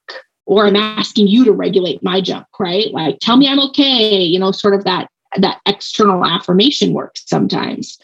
or 0.46 0.66
I'm 0.66 0.76
asking 0.76 1.28
you 1.28 1.44
to 1.46 1.52
regulate 1.52 2.04
my 2.04 2.22
junk, 2.22 2.48
right? 2.60 2.92
Like 2.92 3.20
tell 3.20 3.38
me 3.38 3.48
I'm 3.48 3.60
okay, 3.70 4.22
you 4.22 4.40
know, 4.40 4.52
sort 4.52 4.74
of 4.74 4.84
that 4.86 5.10
that 5.38 5.62
external 5.66 6.26
affirmation 6.26 6.94
works 6.94 7.24
sometimes. 7.26 7.98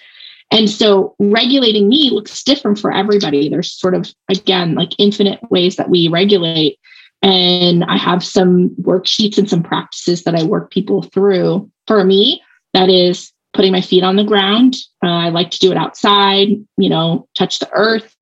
And 0.51 0.69
so 0.69 1.15
regulating 1.19 1.89
me 1.89 2.09
looks 2.09 2.43
different 2.43 2.79
for 2.79 2.91
everybody. 2.91 3.49
There's 3.49 3.71
sort 3.71 3.95
of, 3.95 4.13
again, 4.29 4.75
like 4.75 4.91
infinite 4.97 5.39
ways 5.51 5.75
that 5.75 5.89
we 5.89 6.07
regulate. 6.07 6.79
And 7.21 7.83
I 7.83 7.97
have 7.97 8.23
some 8.23 8.69
worksheets 8.81 9.37
and 9.37 9.49
some 9.49 9.63
practices 9.63 10.23
that 10.23 10.35
I 10.35 10.43
work 10.43 10.71
people 10.71 11.03
through. 11.03 11.69
For 11.85 12.03
me, 12.03 12.41
that 12.73 12.89
is 12.89 13.33
putting 13.53 13.71
my 13.71 13.81
feet 13.81 14.03
on 14.03 14.15
the 14.15 14.23
ground. 14.23 14.75
Uh, 15.03 15.07
I 15.07 15.29
like 15.29 15.49
to 15.51 15.59
do 15.59 15.71
it 15.71 15.77
outside, 15.77 16.49
you 16.77 16.89
know, 16.89 17.27
touch 17.35 17.59
the 17.59 17.69
earth, 17.73 18.15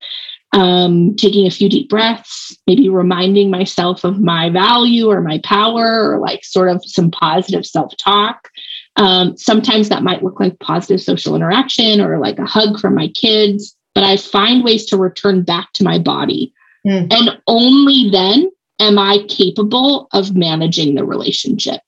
um, 0.53 1.15
taking 1.17 1.45
a 1.45 1.51
few 1.51 1.67
deep 1.67 1.89
breaths, 1.89 2.57
maybe 2.65 2.87
reminding 2.87 3.51
myself 3.51 4.03
of 4.03 4.19
my 4.19 4.49
value 4.49 5.09
or 5.11 5.21
my 5.21 5.39
power 5.43 6.09
or 6.09 6.19
like 6.19 6.43
sort 6.45 6.69
of 6.69 6.81
some 6.85 7.11
positive 7.11 7.65
self 7.65 7.95
talk. 7.97 8.49
Um, 8.97 9.35
sometimes 9.37 9.89
that 9.89 10.03
might 10.03 10.23
look 10.23 10.39
like 10.39 10.59
positive 10.59 11.01
social 11.01 11.35
interaction 11.35 11.99
or 11.99 12.17
like 12.17 12.39
a 12.39 12.45
hug 12.45 12.79
from 12.79 12.95
my 12.95 13.09
kids, 13.09 13.75
but 13.93 14.03
I 14.03 14.17
find 14.17 14.63
ways 14.63 14.85
to 14.87 14.97
return 14.97 15.43
back 15.43 15.73
to 15.73 15.83
my 15.83 15.99
body. 15.99 16.53
Mm. 16.87 17.11
And 17.13 17.41
only 17.47 18.09
then 18.09 18.49
am 18.79 18.97
I 18.99 19.25
capable 19.27 20.07
of 20.13 20.35
managing 20.35 20.95
the 20.95 21.05
relationship. 21.05 21.81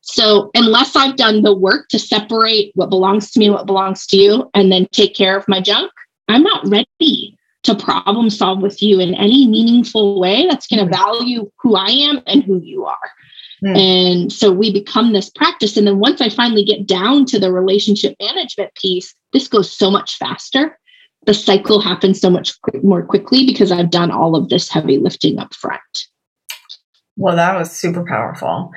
So, 0.00 0.50
unless 0.54 0.96
I've 0.96 1.16
done 1.16 1.42
the 1.42 1.54
work 1.54 1.88
to 1.88 1.98
separate 1.98 2.72
what 2.74 2.88
belongs 2.88 3.30
to 3.32 3.38
me, 3.38 3.50
what 3.50 3.66
belongs 3.66 4.06
to 4.06 4.16
you, 4.16 4.50
and 4.54 4.72
then 4.72 4.86
take 4.90 5.14
care 5.14 5.36
of 5.36 5.46
my 5.48 5.60
junk, 5.60 5.92
I'm 6.28 6.42
not 6.42 6.66
ready 6.66 7.36
to 7.64 7.74
problem 7.74 8.30
solve 8.30 8.62
with 8.62 8.82
you 8.82 9.00
in 9.00 9.14
any 9.14 9.46
meaningful 9.46 10.18
way 10.18 10.46
that's 10.48 10.66
going 10.66 10.80
to 10.80 10.90
mm. 10.90 10.96
value 10.96 11.50
who 11.58 11.76
I 11.76 11.90
am 11.90 12.22
and 12.26 12.42
who 12.42 12.58
you 12.60 12.86
are. 12.86 13.10
Mm. 13.64 13.78
And 13.78 14.32
so 14.32 14.52
we 14.52 14.72
become 14.72 15.12
this 15.12 15.30
practice. 15.30 15.76
And 15.76 15.86
then 15.86 15.98
once 15.98 16.20
I 16.20 16.28
finally 16.28 16.64
get 16.64 16.86
down 16.86 17.24
to 17.26 17.38
the 17.38 17.52
relationship 17.52 18.16
management 18.20 18.74
piece, 18.74 19.14
this 19.32 19.48
goes 19.48 19.70
so 19.70 19.90
much 19.90 20.16
faster. 20.16 20.78
The 21.26 21.34
cycle 21.34 21.80
happens 21.80 22.20
so 22.20 22.30
much 22.30 22.54
more 22.82 23.04
quickly 23.04 23.44
because 23.44 23.72
I've 23.72 23.90
done 23.90 24.10
all 24.10 24.36
of 24.36 24.48
this 24.48 24.68
heavy 24.68 24.98
lifting 24.98 25.38
up 25.38 25.54
front. 25.54 25.80
Well, 27.16 27.34
that 27.34 27.58
was 27.58 27.72
super 27.72 28.04
powerful. 28.04 28.70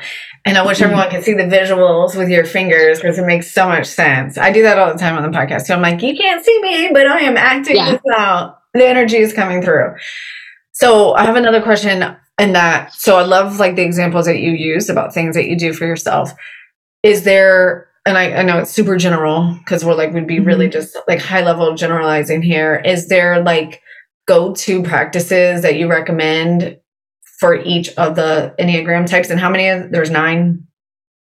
And 0.45 0.57
I 0.57 0.65
wish 0.65 0.77
mm-hmm. 0.77 0.85
everyone 0.85 1.09
could 1.11 1.23
see 1.23 1.35
the 1.35 1.43
visuals 1.43 2.17
with 2.17 2.29
your 2.29 2.43
fingers 2.43 2.97
because 2.97 3.19
it 3.19 3.25
makes 3.27 3.51
so 3.51 3.67
much 3.67 3.85
sense. 3.85 4.35
I 4.35 4.51
do 4.51 4.63
that 4.63 4.79
all 4.79 4.91
the 4.91 4.97
time 4.97 5.15
on 5.15 5.21
the 5.21 5.37
podcast. 5.37 5.61
So 5.61 5.75
I'm 5.75 5.81
like, 5.81 6.01
you 6.01 6.17
can't 6.17 6.43
see 6.43 6.59
me, 6.61 6.89
but 6.91 7.05
I 7.05 7.19
am 7.19 7.37
acting 7.37 7.75
yeah. 7.75 7.91
this 7.91 8.01
out. 8.17 8.57
The 8.73 8.87
energy 8.87 9.17
is 9.17 9.31
coming 9.31 9.61
through. 9.61 9.93
So 10.71 11.13
I 11.13 11.25
have 11.25 11.35
another 11.35 11.61
question 11.61 12.15
and 12.37 12.55
that 12.55 12.93
so 12.93 13.17
i 13.17 13.23
love 13.23 13.59
like 13.59 13.75
the 13.75 13.83
examples 13.83 14.25
that 14.25 14.39
you 14.39 14.51
use 14.51 14.89
about 14.89 15.13
things 15.13 15.35
that 15.35 15.47
you 15.47 15.57
do 15.57 15.73
for 15.73 15.85
yourself. 15.85 16.31
Is 17.03 17.23
there 17.23 17.89
and 18.05 18.17
i, 18.17 18.33
I 18.33 18.43
know 18.43 18.59
it's 18.59 18.71
super 18.71 18.97
general 18.97 19.55
because 19.59 19.85
we're 19.85 19.95
like 19.95 20.13
we'd 20.13 20.27
be 20.27 20.39
really 20.39 20.65
mm-hmm. 20.65 20.73
just 20.73 20.97
like 21.07 21.19
high 21.19 21.43
level 21.43 21.75
generalizing 21.75 22.41
here. 22.41 22.81
Is 22.85 23.07
there 23.07 23.41
like 23.41 23.81
go-to 24.27 24.83
practices 24.83 25.61
that 25.61 25.75
you 25.75 25.89
recommend 25.89 26.79
for 27.39 27.55
each 27.55 27.89
of 27.97 28.15
the 28.15 28.53
enneagram 28.59 29.07
types? 29.07 29.29
And 29.29 29.39
how 29.39 29.49
many 29.49 29.87
there's 29.89 30.11
nine? 30.11 30.65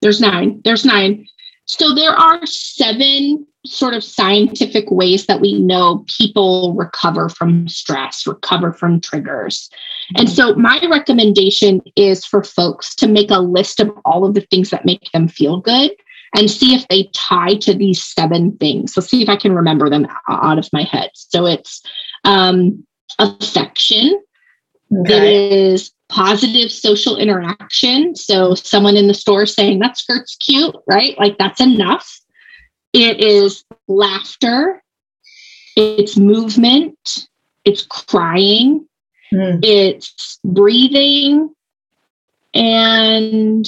There's 0.02 0.20
nine. 0.20 0.60
There's 0.64 0.84
nine. 0.84 1.26
So 1.66 1.94
there 1.94 2.10
are 2.10 2.44
seven 2.44 3.46
sort 3.64 3.94
of 3.94 4.02
scientific 4.02 4.90
ways 4.90 5.26
that 5.26 5.40
we 5.40 5.58
know 5.58 6.04
people 6.08 6.74
recover 6.74 7.28
from 7.28 7.68
stress, 7.68 8.26
recover 8.26 8.72
from 8.72 9.00
triggers. 9.00 9.70
And 10.16 10.28
so, 10.28 10.54
my 10.54 10.80
recommendation 10.90 11.80
is 11.96 12.24
for 12.24 12.42
folks 12.42 12.94
to 12.96 13.06
make 13.06 13.30
a 13.30 13.38
list 13.38 13.80
of 13.80 13.90
all 14.04 14.24
of 14.24 14.34
the 14.34 14.40
things 14.50 14.70
that 14.70 14.84
make 14.84 15.10
them 15.12 15.28
feel 15.28 15.60
good 15.60 15.92
and 16.36 16.50
see 16.50 16.74
if 16.74 16.86
they 16.88 17.10
tie 17.14 17.54
to 17.56 17.74
these 17.74 18.02
seven 18.02 18.56
things. 18.56 18.96
Let's 18.96 19.10
see 19.10 19.22
if 19.22 19.28
I 19.28 19.36
can 19.36 19.54
remember 19.54 19.90
them 19.90 20.06
out 20.28 20.58
of 20.58 20.68
my 20.72 20.82
head. 20.82 21.10
So 21.14 21.46
it's 21.46 21.82
um, 22.24 22.86
affection. 23.18 24.20
Okay. 25.00 25.14
It 25.14 25.52
is 25.52 25.92
positive 26.08 26.70
social 26.70 27.16
interaction. 27.16 28.14
So 28.14 28.54
someone 28.54 28.96
in 28.96 29.08
the 29.08 29.14
store 29.14 29.46
saying 29.46 29.78
that 29.80 29.96
skirt's 29.96 30.36
cute, 30.36 30.74
right? 30.86 31.18
Like 31.18 31.38
that's 31.38 31.60
enough. 31.60 32.20
It 32.92 33.20
is 33.20 33.64
laughter. 33.88 34.82
It's 35.76 36.16
movement. 36.16 37.26
It's 37.64 37.86
crying. 37.86 38.86
Mm. 39.32 39.60
It's 39.62 40.38
breathing. 40.44 41.54
And 42.54 43.66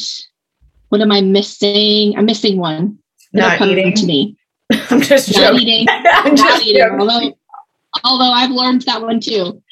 what 0.91 1.01
am 1.01 1.11
I 1.11 1.23
missing? 1.23 2.17
I'm 2.19 2.27
missing 2.27 2.59
one. 2.59 2.99
Not 3.33 3.61
eating. 3.63 3.95
To 3.95 4.07
me. 4.07 4.37
I'm 4.91 5.01
just 5.01 5.33
not 5.33 5.55
joking. 5.55 5.69
eating. 5.69 5.87
I'm 6.05 6.35
not 6.35 6.63
eating. 6.63 6.83
Although, 6.83 7.37
although 8.05 8.33
I've 8.33 8.51
learned 8.51 8.83
that 8.83 9.03
one 9.03 9.21
too. 9.21 9.63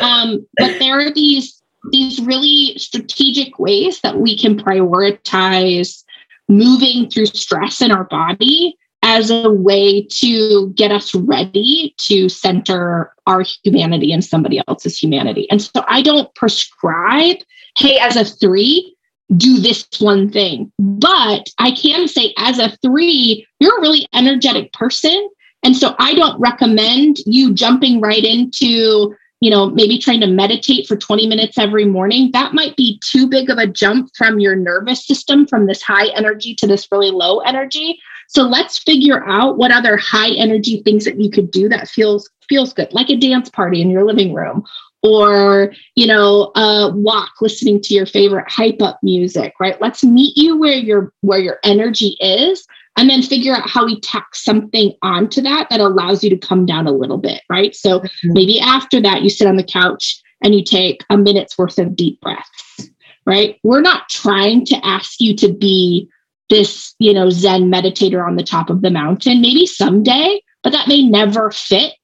Um, 0.00 0.46
but 0.58 0.78
there 0.78 0.98
are 0.98 1.10
these 1.10 1.62
these 1.90 2.20
really 2.20 2.78
strategic 2.78 3.58
ways 3.58 4.00
that 4.02 4.18
we 4.18 4.38
can 4.38 4.56
prioritize 4.56 6.04
moving 6.48 7.10
through 7.10 7.26
stress 7.26 7.82
in 7.82 7.90
our 7.90 8.04
body 8.04 8.76
as 9.12 9.30
a 9.30 9.50
way 9.50 10.06
to 10.10 10.72
get 10.74 10.90
us 10.90 11.14
ready 11.14 11.94
to 11.98 12.30
center 12.30 13.12
our 13.26 13.44
humanity 13.62 14.10
and 14.10 14.24
somebody 14.24 14.62
else's 14.66 14.96
humanity. 14.96 15.46
And 15.50 15.60
so 15.60 15.84
I 15.86 16.00
don't 16.00 16.34
prescribe, 16.34 17.36
hey, 17.76 17.98
as 17.98 18.16
a 18.16 18.24
three, 18.24 18.96
do 19.36 19.58
this 19.58 19.86
one 19.98 20.30
thing. 20.30 20.72
But 20.78 21.50
I 21.58 21.72
can 21.72 22.08
say, 22.08 22.32
as 22.38 22.58
a 22.58 22.74
three, 22.82 23.46
you're 23.60 23.76
a 23.76 23.82
really 23.82 24.08
energetic 24.14 24.72
person. 24.72 25.28
And 25.62 25.76
so 25.76 25.94
I 25.98 26.14
don't 26.14 26.40
recommend 26.40 27.18
you 27.26 27.52
jumping 27.52 28.00
right 28.00 28.24
into 28.24 29.14
you 29.42 29.50
know, 29.50 29.70
maybe 29.70 29.98
trying 29.98 30.20
to 30.20 30.28
meditate 30.28 30.86
for 30.86 30.96
20 30.96 31.26
minutes 31.26 31.58
every 31.58 31.84
morning, 31.84 32.30
that 32.32 32.54
might 32.54 32.76
be 32.76 33.00
too 33.04 33.26
big 33.26 33.50
of 33.50 33.58
a 33.58 33.66
jump 33.66 34.08
from 34.16 34.38
your 34.38 34.54
nervous 34.54 35.04
system 35.04 35.48
from 35.48 35.66
this 35.66 35.82
high 35.82 36.06
energy 36.14 36.54
to 36.54 36.66
this 36.68 36.86
really 36.92 37.10
low 37.10 37.40
energy. 37.40 37.98
So 38.34 38.42
let's 38.42 38.78
figure 38.78 39.24
out 39.26 39.58
what 39.58 39.72
other 39.72 39.96
high 39.96 40.30
energy 40.30 40.82
things 40.82 41.04
that 41.04 41.20
you 41.20 41.30
could 41.30 41.50
do 41.50 41.68
that 41.68 41.88
feels 41.88 42.28
feels 42.48 42.72
good, 42.72 42.92
like 42.92 43.10
a 43.10 43.16
dance 43.16 43.48
party 43.48 43.80
in 43.80 43.90
your 43.90 44.04
living 44.04 44.34
room 44.34 44.64
or 45.02 45.72
you 45.96 46.06
know 46.06 46.52
a 46.54 46.92
walk 46.94 47.32
listening 47.40 47.80
to 47.80 47.94
your 47.94 48.06
favorite 48.06 48.48
hype 48.48 48.80
up 48.80 49.00
music 49.02 49.52
right 49.58 49.80
let's 49.80 50.04
meet 50.04 50.36
you 50.36 50.56
where 50.56 50.76
your 50.76 51.12
where 51.22 51.40
your 51.40 51.58
energy 51.64 52.16
is 52.20 52.64
and 52.96 53.08
then 53.08 53.22
figure 53.22 53.54
out 53.54 53.68
how 53.68 53.86
we 53.86 54.00
tack 54.00 54.34
something 54.34 54.92
onto 55.02 55.40
that 55.40 55.68
that 55.70 55.80
allows 55.80 56.22
you 56.22 56.30
to 56.30 56.36
come 56.36 56.66
down 56.66 56.86
a 56.86 56.92
little 56.92 57.18
bit, 57.18 57.42
right? 57.48 57.74
So 57.74 58.00
mm-hmm. 58.00 58.32
maybe 58.32 58.60
after 58.60 59.00
that, 59.00 59.22
you 59.22 59.30
sit 59.30 59.46
on 59.46 59.56
the 59.56 59.64
couch 59.64 60.20
and 60.42 60.54
you 60.54 60.64
take 60.64 61.04
a 61.08 61.16
minute's 61.16 61.56
worth 61.56 61.78
of 61.78 61.96
deep 61.96 62.20
breaths, 62.20 62.90
right? 63.24 63.58
We're 63.62 63.80
not 63.80 64.08
trying 64.08 64.66
to 64.66 64.86
ask 64.86 65.20
you 65.20 65.34
to 65.36 65.52
be 65.52 66.08
this, 66.52 66.94
you 66.98 67.14
know, 67.14 67.30
Zen 67.30 67.70
meditator 67.72 68.26
on 68.26 68.36
the 68.36 68.44
top 68.44 68.68
of 68.68 68.82
the 68.82 68.90
mountain, 68.90 69.40
maybe 69.40 69.64
someday, 69.64 70.42
but 70.62 70.70
that 70.72 70.86
may 70.86 71.02
never 71.02 71.50
fit 71.50 71.94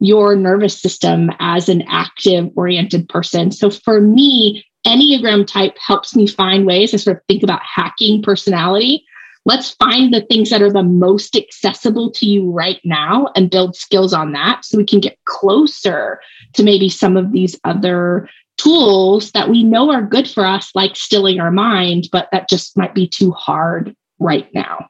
your 0.00 0.34
nervous 0.34 0.80
system 0.80 1.30
as 1.40 1.68
an 1.68 1.82
active 1.88 2.50
oriented 2.56 3.06
person. 3.10 3.50
So 3.50 3.68
for 3.68 4.00
me, 4.00 4.64
Enneagram 4.86 5.46
type 5.46 5.76
helps 5.84 6.16
me 6.16 6.26
find 6.26 6.64
ways 6.64 6.92
to 6.92 6.98
sort 6.98 7.18
of 7.18 7.22
think 7.26 7.42
about 7.42 7.60
hacking 7.62 8.22
personality 8.22 9.04
let's 9.48 9.70
find 9.70 10.12
the 10.12 10.20
things 10.20 10.50
that 10.50 10.60
are 10.60 10.70
the 10.70 10.82
most 10.82 11.34
accessible 11.34 12.10
to 12.10 12.26
you 12.26 12.50
right 12.50 12.80
now 12.84 13.28
and 13.34 13.50
build 13.50 13.74
skills 13.74 14.12
on 14.12 14.32
that 14.32 14.62
so 14.62 14.76
we 14.76 14.84
can 14.84 15.00
get 15.00 15.18
closer 15.24 16.20
to 16.52 16.62
maybe 16.62 16.88
some 16.88 17.16
of 17.16 17.32
these 17.32 17.58
other 17.64 18.28
tools 18.58 19.30
that 19.32 19.48
we 19.48 19.64
know 19.64 19.90
are 19.90 20.02
good 20.02 20.28
for 20.28 20.44
us, 20.44 20.70
like 20.74 20.96
stilling 20.96 21.40
our 21.40 21.50
mind, 21.50 22.08
but 22.12 22.28
that 22.32 22.48
just 22.48 22.76
might 22.76 22.94
be 22.94 23.08
too 23.08 23.30
hard 23.32 23.96
right 24.18 24.52
now. 24.52 24.88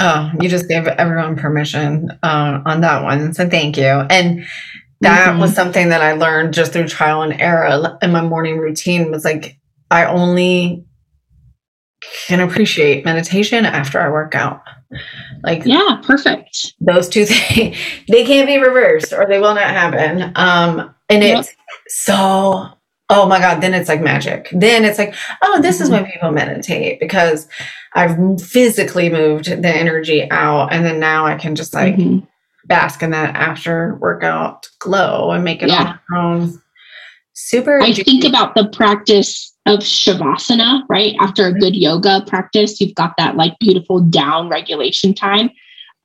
Oh, 0.00 0.32
you 0.40 0.48
just 0.48 0.68
gave 0.68 0.86
everyone 0.86 1.36
permission 1.36 2.10
uh, 2.22 2.62
on 2.64 2.80
that 2.80 3.02
one. 3.02 3.34
So 3.34 3.48
thank 3.48 3.76
you. 3.76 3.84
And 3.84 4.46
that 5.02 5.30
mm-hmm. 5.30 5.40
was 5.40 5.54
something 5.54 5.90
that 5.90 6.00
I 6.00 6.12
learned 6.12 6.54
just 6.54 6.72
through 6.72 6.88
trial 6.88 7.22
and 7.22 7.38
error 7.38 7.98
in 8.02 8.10
my 8.10 8.22
morning 8.22 8.58
routine 8.58 9.10
was 9.10 9.24
like, 9.24 9.58
I 9.90 10.06
only 10.06 10.84
can 12.26 12.40
appreciate 12.40 13.04
meditation 13.04 13.66
after 13.66 14.00
I 14.00 14.08
work 14.08 14.34
out. 14.34 14.62
Like 15.42 15.64
yeah, 15.64 16.00
perfect. 16.02 16.74
Those 16.80 17.08
two 17.08 17.24
things 17.26 17.76
they 18.08 18.24
can't 18.24 18.46
be 18.46 18.58
reversed 18.58 19.12
or 19.12 19.26
they 19.26 19.38
will 19.38 19.54
not 19.54 19.70
happen. 19.70 20.32
Um 20.34 20.94
and 21.08 21.22
yep. 21.22 21.40
it's 21.40 21.54
so 22.04 22.70
oh 23.10 23.26
my 23.26 23.38
god, 23.38 23.60
then 23.60 23.74
it's 23.74 23.88
like 23.88 24.00
magic. 24.00 24.48
Then 24.52 24.84
it's 24.84 24.98
like, 24.98 25.14
oh, 25.42 25.60
this 25.60 25.76
mm-hmm. 25.76 25.84
is 25.84 25.90
when 25.90 26.06
people 26.06 26.30
meditate 26.30 27.00
because 27.00 27.48
I've 27.94 28.16
physically 28.40 29.10
moved 29.10 29.46
the 29.46 29.68
energy 29.68 30.30
out 30.30 30.72
and 30.72 30.86
then 30.86 31.00
now 31.00 31.26
I 31.26 31.34
can 31.34 31.56
just 31.56 31.74
like 31.74 31.96
mm-hmm. 31.96 32.24
bask 32.66 33.02
in 33.02 33.10
that 33.10 33.34
after 33.34 33.96
workout 33.96 34.68
glow 34.78 35.32
and 35.32 35.44
make 35.44 35.62
it 35.62 35.68
yeah. 35.68 35.98
own. 36.16 36.62
Super. 37.34 37.80
I 37.82 37.92
think 37.92 38.24
about 38.24 38.54
the 38.54 38.68
practice 38.68 39.52
of 39.66 39.80
shavasana, 39.80 40.82
right? 40.88 41.14
After 41.20 41.46
a 41.46 41.52
good 41.52 41.74
yoga 41.74 42.22
practice, 42.26 42.80
you've 42.80 42.94
got 42.94 43.14
that 43.18 43.36
like 43.36 43.58
beautiful 43.58 44.00
down 44.00 44.48
regulation 44.48 45.14
time. 45.14 45.50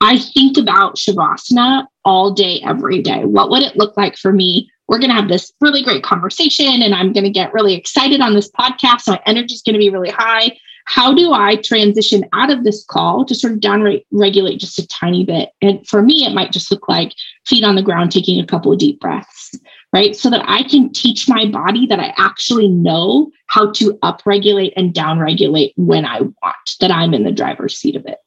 I 0.01 0.18
think 0.18 0.58
about 0.58 0.95
shavasana 0.95 1.86
all 2.03 2.32
day, 2.32 2.62
every 2.66 3.01
day. 3.01 3.26
What 3.26 3.49
would 3.49 3.64
it 3.64 3.78
look 3.78 3.95
like 3.95 4.18
for 4.18 4.32
me? 4.32 4.70
We're 4.88 4.99
going 4.99 5.09
to 5.09 5.15
have 5.15 5.29
this 5.29 5.51
really 5.61 5.83
great 5.83 6.03
conversation, 6.03 6.81
and 6.81 6.93
I'm 6.93 7.13
going 7.13 7.23
to 7.23 7.29
get 7.29 7.53
really 7.53 7.73
excited 7.73 8.21
on 8.21 8.36
this 8.36 8.51
podcast. 8.51 9.01
So 9.01 9.13
my 9.13 9.21
energy 9.25 9.53
is 9.53 9.61
going 9.61 9.73
to 9.73 9.79
be 9.79 9.89
really 9.89 10.11
high. 10.11 10.57
How 10.86 11.13
do 11.13 11.33
I 11.33 11.55
transition 11.55 12.25
out 12.33 12.51
of 12.51 12.63
this 12.63 12.86
call 12.86 13.25
to 13.25 13.33
sort 13.33 13.53
of 13.53 13.59
down 13.59 13.99
regulate 14.11 14.57
just 14.57 14.77
a 14.77 14.88
tiny 14.88 15.25
bit? 15.25 15.49
And 15.61 15.86
for 15.88 16.03
me, 16.03 16.25
it 16.25 16.33
might 16.36 16.51
just 16.51 16.69
look 16.69 16.88
like 16.88 17.13
feet 17.47 17.63
on 17.63 17.75
the 17.75 17.81
ground, 17.81 18.11
taking 18.11 18.39
a 18.39 18.45
couple 18.45 18.71
of 18.71 18.77
deep 18.77 18.99
breaths 18.99 19.57
right? 19.95 20.13
So 20.13 20.29
that 20.29 20.43
I 20.45 20.63
can 20.63 20.91
teach 20.91 21.29
my 21.29 21.45
body 21.49 21.88
that 21.88 22.01
I 22.01 22.13
actually 22.17 22.67
know 22.67 23.31
how 23.47 23.71
to 23.71 23.93
upregulate 24.03 24.73
and 24.75 24.93
downregulate 24.93 25.71
when 25.77 26.05
I 26.05 26.19
want, 26.19 26.75
that 26.81 26.91
I'm 26.91 27.13
in 27.13 27.23
the 27.23 27.31
driver's 27.31 27.77
seat 27.77 27.95
of 27.95 28.05
it. 28.05 28.17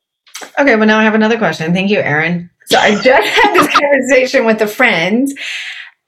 Okay, 0.58 0.76
well, 0.76 0.86
now 0.86 0.98
I 0.98 1.04
have 1.04 1.14
another 1.14 1.36
question. 1.36 1.74
Thank 1.74 1.90
you, 1.90 1.98
Erin. 1.98 2.48
So 2.68 2.78
I 2.78 2.94
just 3.02 3.28
had 3.28 3.54
this 3.54 3.68
conversation 3.78 4.46
with 4.46 4.62
a 4.62 4.66
friend 4.66 5.28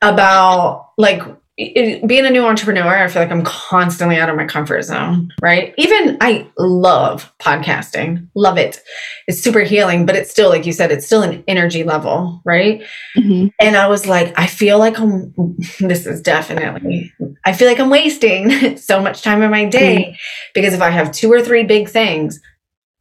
about 0.03 0.91
like 0.97 1.23
it, 1.61 2.07
being 2.07 2.25
a 2.25 2.31
new 2.31 2.45
entrepreneur, 2.45 3.05
I 3.05 3.09
feel 3.09 3.23
like 3.23 3.31
I'm 3.31 3.45
constantly 3.45 4.17
out 4.17 4.31
of 4.31 4.37
my 4.37 4.47
comfort 4.47 4.83
zone, 4.83 5.31
right? 5.43 5.75
Even 5.77 6.17
I 6.21 6.49
love 6.57 7.33
podcasting, 7.39 8.29
love 8.35 8.57
it. 8.57 8.81
It's 9.27 9.41
super 9.41 9.61
healing, 9.61 10.07
but 10.07 10.17
it's 10.17 10.31
still, 10.31 10.49
like 10.49 10.65
you 10.65 10.73
said, 10.73 10.91
it's 10.91 11.05
still 11.05 11.23
an 11.23 11.45
energy 11.47 11.85
level, 11.85 12.41
right? 12.45 12.83
Mm-hmm. 13.17 13.49
And 13.61 13.77
I 13.77 13.89
was 13.89 14.07
like, 14.07 14.33
I 14.39 14.47
feel 14.47 14.79
like 14.79 14.99
I'm, 14.99 15.35
this 15.81 16.07
is 16.07 16.23
definitely, 16.23 17.13
I 17.45 17.53
feel 17.53 17.69
like 17.69 17.81
I'm 17.81 17.91
wasting 17.91 18.77
so 18.79 19.01
much 19.01 19.23
time 19.23 19.43
in 19.43 19.51
my 19.51 19.67
day 19.67 20.05
mm-hmm. 20.05 20.15
because 20.55 20.73
if 20.73 20.81
I 20.81 20.91
have 20.91 21.13
two 21.13 21.31
or 21.31 21.43
three 21.43 21.65
big 21.65 21.89
things, 21.89 22.41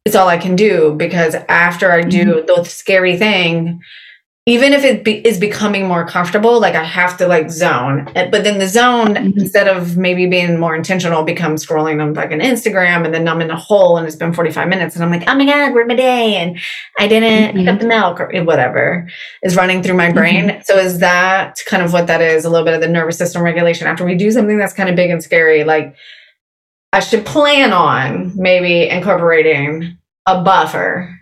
it's 0.04 0.16
all 0.16 0.28
I 0.28 0.38
can 0.38 0.56
do 0.56 0.94
because 0.96 1.34
after 1.48 1.92
I 1.92 2.02
do 2.02 2.24
mm-hmm. 2.24 2.46
the 2.46 2.64
scary 2.64 3.16
thing, 3.16 3.80
even 4.46 4.72
if 4.72 4.84
it 4.84 5.04
be, 5.04 5.24
is 5.26 5.38
becoming 5.38 5.86
more 5.86 6.06
comfortable 6.06 6.60
like 6.60 6.74
i 6.74 6.82
have 6.82 7.16
to 7.16 7.26
like 7.26 7.50
zone 7.50 8.08
but 8.14 8.42
then 8.42 8.58
the 8.58 8.66
zone 8.66 9.14
mm-hmm. 9.14 9.38
instead 9.38 9.68
of 9.68 9.96
maybe 9.96 10.26
being 10.26 10.58
more 10.58 10.74
intentional 10.74 11.22
becomes 11.22 11.64
scrolling 11.64 12.02
on 12.02 12.14
like 12.14 12.32
an 12.32 12.40
instagram 12.40 13.04
and 13.04 13.12
then 13.12 13.28
i'm 13.28 13.40
in 13.40 13.50
a 13.50 13.56
hole 13.56 13.98
and 13.98 14.06
it's 14.06 14.16
been 14.16 14.32
45 14.32 14.68
minutes 14.68 14.94
and 14.94 15.04
i'm 15.04 15.10
like 15.10 15.28
oh 15.28 15.34
my 15.34 15.44
god 15.44 15.74
where'd 15.74 15.88
my 15.88 15.94
day 15.94 16.36
and 16.36 16.58
i 16.98 17.06
didn't 17.06 17.56
mm-hmm. 17.56 17.78
the 17.78 17.86
milk 17.86 18.20
or 18.20 18.30
whatever 18.44 19.08
is 19.42 19.56
running 19.56 19.82
through 19.82 19.96
my 19.96 20.10
brain 20.10 20.48
mm-hmm. 20.48 20.62
so 20.64 20.76
is 20.76 20.98
that 21.00 21.58
kind 21.66 21.82
of 21.82 21.92
what 21.92 22.06
that 22.06 22.22
is 22.22 22.44
a 22.44 22.50
little 22.50 22.64
bit 22.64 22.74
of 22.74 22.80
the 22.80 22.88
nervous 22.88 23.18
system 23.18 23.42
regulation 23.42 23.86
after 23.86 24.04
we 24.04 24.16
do 24.16 24.30
something 24.30 24.58
that's 24.58 24.74
kind 24.74 24.88
of 24.88 24.96
big 24.96 25.10
and 25.10 25.22
scary 25.22 25.64
like 25.64 25.94
i 26.94 27.00
should 27.00 27.26
plan 27.26 27.72
on 27.74 28.32
maybe 28.34 28.88
incorporating 28.88 29.98
a 30.26 30.42
buffer 30.42 31.14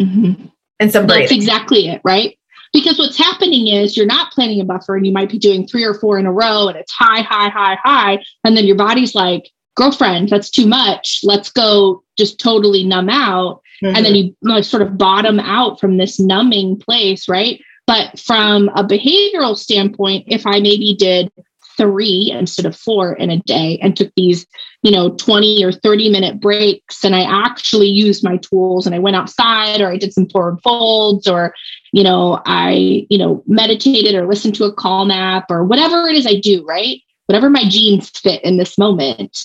mm-hmm 0.00 0.46
and 0.80 0.90
some 0.92 1.06
breathing. 1.06 1.22
That's 1.22 1.32
exactly 1.32 1.88
it, 1.88 2.00
right? 2.04 2.38
Because 2.72 2.98
what's 2.98 3.16
happening 3.16 3.68
is 3.68 3.96
you're 3.96 4.06
not 4.06 4.32
planning 4.32 4.60
a 4.60 4.64
buffer 4.64 4.96
and 4.96 5.06
you 5.06 5.12
might 5.12 5.30
be 5.30 5.38
doing 5.38 5.66
three 5.66 5.84
or 5.84 5.94
four 5.94 6.18
in 6.18 6.26
a 6.26 6.32
row 6.32 6.68
and 6.68 6.76
it's 6.76 6.92
high, 6.92 7.22
high, 7.22 7.48
high, 7.48 7.78
high. 7.82 8.24
And 8.44 8.56
then 8.56 8.66
your 8.66 8.76
body's 8.76 9.14
like, 9.14 9.50
girlfriend, 9.76 10.28
that's 10.28 10.50
too 10.50 10.66
much. 10.66 11.20
Let's 11.22 11.50
go 11.50 12.02
just 12.18 12.38
totally 12.40 12.84
numb 12.84 13.08
out. 13.08 13.62
Mm-hmm. 13.82 13.96
And 13.96 14.04
then 14.04 14.14
mm-hmm. 14.14 14.48
you 14.48 14.62
sort 14.62 14.82
of 14.82 14.98
bottom 14.98 15.38
out 15.38 15.80
from 15.80 15.96
this 15.96 16.18
numbing 16.18 16.78
place, 16.78 17.28
right? 17.28 17.60
But 17.86 18.18
from 18.18 18.68
a 18.70 18.82
behavioral 18.82 19.56
standpoint, 19.56 20.24
if 20.26 20.46
I 20.46 20.60
maybe 20.60 20.96
did 20.98 21.30
three 21.76 22.30
instead 22.32 22.66
of 22.66 22.76
four 22.76 23.14
in 23.14 23.30
a 23.30 23.38
day 23.42 23.78
and 23.82 23.96
took 23.96 24.12
these, 24.16 24.46
you 24.82 24.90
know, 24.90 25.10
20 25.16 25.64
or 25.64 25.72
30 25.72 26.10
minute 26.10 26.40
breaks. 26.40 27.04
And 27.04 27.14
I 27.14 27.22
actually 27.22 27.88
used 27.88 28.24
my 28.24 28.36
tools 28.38 28.86
and 28.86 28.94
I 28.94 28.98
went 28.98 29.16
outside 29.16 29.80
or 29.80 29.90
I 29.90 29.96
did 29.96 30.12
some 30.12 30.28
forward 30.28 30.60
folds 30.62 31.26
or, 31.26 31.54
you 31.92 32.02
know, 32.02 32.40
I, 32.46 33.06
you 33.10 33.18
know, 33.18 33.42
meditated 33.46 34.14
or 34.14 34.26
listened 34.26 34.54
to 34.56 34.64
a 34.64 34.74
calm 34.74 35.10
app 35.10 35.50
or 35.50 35.64
whatever 35.64 36.08
it 36.08 36.16
is 36.16 36.26
I 36.26 36.40
do, 36.40 36.64
right? 36.64 37.00
Whatever 37.26 37.50
my 37.50 37.64
genes 37.68 38.10
fit 38.10 38.42
in 38.44 38.56
this 38.56 38.78
moment 38.78 39.36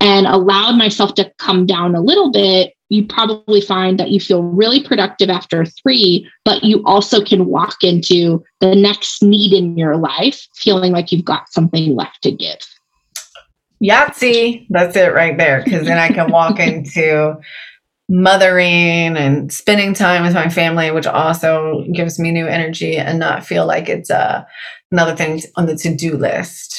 and 0.00 0.26
allowed 0.26 0.76
myself 0.76 1.14
to 1.14 1.32
come 1.38 1.66
down 1.66 1.94
a 1.94 2.00
little 2.00 2.30
bit 2.30 2.75
you 2.88 3.04
probably 3.04 3.60
find 3.60 3.98
that 3.98 4.10
you 4.10 4.20
feel 4.20 4.42
really 4.42 4.82
productive 4.82 5.28
after 5.28 5.64
three, 5.64 6.28
but 6.44 6.62
you 6.62 6.82
also 6.84 7.24
can 7.24 7.46
walk 7.46 7.82
into 7.82 8.44
the 8.60 8.74
next 8.74 9.22
need 9.22 9.52
in 9.52 9.76
your 9.76 9.96
life 9.96 10.46
feeling 10.54 10.92
like 10.92 11.10
you've 11.10 11.24
got 11.24 11.52
something 11.52 11.96
left 11.96 12.22
to 12.22 12.30
give. 12.30 12.58
Yahtzee, 13.82 14.66
that's 14.70 14.96
it 14.96 15.12
right 15.12 15.36
there. 15.36 15.62
Because 15.62 15.86
then 15.86 15.98
I 15.98 16.08
can 16.08 16.30
walk 16.30 16.58
into 16.60 17.36
mothering 18.08 19.16
and 19.16 19.52
spending 19.52 19.92
time 19.92 20.22
with 20.22 20.34
my 20.34 20.48
family, 20.48 20.90
which 20.92 21.06
also 21.06 21.84
gives 21.92 22.18
me 22.20 22.30
new 22.30 22.46
energy 22.46 22.96
and 22.96 23.18
not 23.18 23.44
feel 23.44 23.66
like 23.66 23.88
it's 23.88 24.10
uh, 24.10 24.44
another 24.92 25.16
thing 25.16 25.42
on 25.56 25.66
the 25.66 25.76
to 25.76 25.94
do 25.94 26.16
list. 26.16 26.78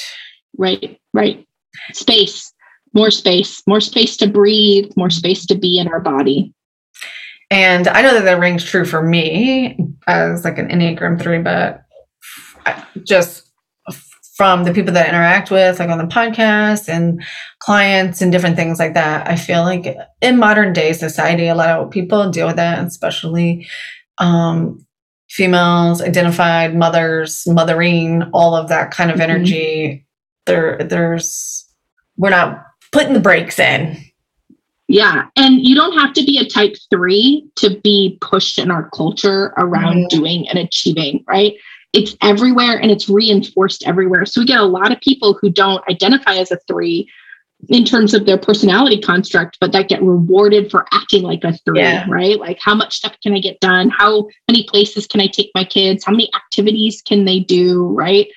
Right, 0.56 0.98
right. 1.12 1.46
Space 1.92 2.52
more 2.94 3.10
space, 3.10 3.62
more 3.66 3.80
space 3.80 4.16
to 4.18 4.26
breathe, 4.26 4.90
more 4.96 5.10
space 5.10 5.46
to 5.46 5.54
be 5.54 5.78
in 5.78 5.88
our 5.88 6.00
body. 6.00 6.52
And 7.50 7.88
I 7.88 8.02
know 8.02 8.14
that 8.14 8.24
that 8.24 8.40
rings 8.40 8.64
true 8.64 8.84
for 8.84 9.02
me 9.02 9.78
as 10.06 10.44
like 10.44 10.58
an 10.58 10.68
Enneagram 10.68 11.20
3, 11.20 11.38
but 11.38 11.82
just 13.04 13.48
from 14.36 14.64
the 14.64 14.72
people 14.72 14.92
that 14.92 15.06
I 15.06 15.08
interact 15.08 15.50
with, 15.50 15.80
like 15.80 15.88
on 15.88 15.98
the 15.98 16.04
podcast 16.04 16.88
and 16.88 17.22
clients 17.58 18.20
and 18.20 18.30
different 18.30 18.54
things 18.54 18.78
like 18.78 18.94
that, 18.94 19.28
I 19.28 19.34
feel 19.34 19.62
like 19.62 19.96
in 20.20 20.38
modern 20.38 20.72
day 20.72 20.92
society, 20.92 21.48
a 21.48 21.56
lot 21.56 21.80
of 21.80 21.90
people 21.90 22.30
deal 22.30 22.46
with 22.46 22.56
that, 22.56 22.86
especially 22.86 23.66
um, 24.18 24.86
females, 25.28 26.00
identified 26.00 26.76
mothers, 26.76 27.44
mothering, 27.48 28.22
all 28.32 28.54
of 28.54 28.68
that 28.68 28.92
kind 28.92 29.10
of 29.10 29.16
mm-hmm. 29.16 29.30
energy. 29.30 29.88
Mm-hmm. 29.88 30.02
There, 30.46 30.78
there's 30.84 31.66
we're 32.16 32.30
not 32.30 32.64
putting 32.92 33.12
the 33.12 33.20
brakes 33.20 33.58
in. 33.58 33.96
Yeah. 34.88 35.26
And 35.36 35.60
you 35.60 35.74
don't 35.74 35.98
have 35.98 36.14
to 36.14 36.24
be 36.24 36.38
a 36.38 36.48
type 36.48 36.74
three 36.90 37.46
to 37.56 37.78
be 37.80 38.16
pushed 38.20 38.58
in 38.58 38.70
our 38.70 38.88
culture 38.90 39.52
around 39.58 39.96
mm-hmm. 39.96 40.18
doing 40.18 40.48
and 40.48 40.58
achieving, 40.58 41.24
right? 41.28 41.54
It's 41.92 42.16
everywhere 42.22 42.78
and 42.78 42.90
it's 42.90 43.08
reinforced 43.08 43.86
everywhere. 43.86 44.24
So 44.24 44.40
we 44.40 44.46
get 44.46 44.60
a 44.60 44.64
lot 44.64 44.90
of 44.90 45.00
people 45.00 45.38
who 45.40 45.50
don't 45.50 45.86
identify 45.88 46.36
as 46.36 46.50
a 46.50 46.58
three 46.66 47.10
in 47.68 47.84
terms 47.84 48.14
of 48.14 48.24
their 48.24 48.38
personality 48.38 49.00
construct, 49.00 49.58
but 49.60 49.72
that 49.72 49.88
get 49.88 50.02
rewarded 50.02 50.70
for 50.70 50.86
acting 50.92 51.22
like 51.22 51.44
a 51.44 51.52
three, 51.52 51.80
yeah. 51.80 52.06
right? 52.08 52.38
Like 52.38 52.58
how 52.62 52.74
much 52.74 52.96
stuff 52.96 53.16
can 53.22 53.34
I 53.34 53.40
get 53.40 53.60
done? 53.60 53.90
How 53.90 54.28
many 54.48 54.64
places 54.64 55.06
can 55.06 55.20
I 55.20 55.26
take 55.26 55.50
my 55.54 55.64
kids? 55.64 56.04
How 56.04 56.12
many 56.12 56.30
activities 56.34 57.02
can 57.02 57.24
they 57.24 57.40
do, 57.40 57.88
right? 57.88 58.28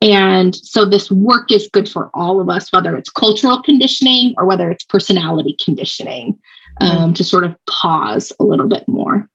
And 0.00 0.56
so 0.56 0.84
this 0.84 1.10
work 1.10 1.52
is 1.52 1.68
good 1.72 1.88
for 1.88 2.10
all 2.14 2.40
of 2.40 2.48
us, 2.48 2.72
whether 2.72 2.96
it's 2.96 3.10
cultural 3.10 3.62
conditioning 3.62 4.34
or 4.38 4.46
whether 4.46 4.70
it's 4.70 4.84
personality 4.84 5.56
conditioning, 5.62 6.38
um, 6.80 7.12
to 7.14 7.22
sort 7.22 7.44
of 7.44 7.54
pause 7.68 8.32
a 8.40 8.44
little 8.44 8.66
bit 8.66 8.88
more. 8.88 9.28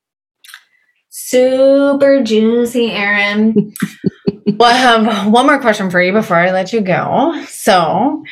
Super 1.10 2.24
juicy, 2.24 2.92
Erin. 2.92 3.74
well, 4.48 4.74
I 4.74 4.74
have 4.74 5.32
one 5.32 5.46
more 5.46 5.62
question 5.62 5.92
for 5.92 6.02
you 6.02 6.12
before 6.12 6.38
I 6.38 6.52
let 6.52 6.74
you 6.74 6.82
go. 6.82 7.44
So, 7.48 8.24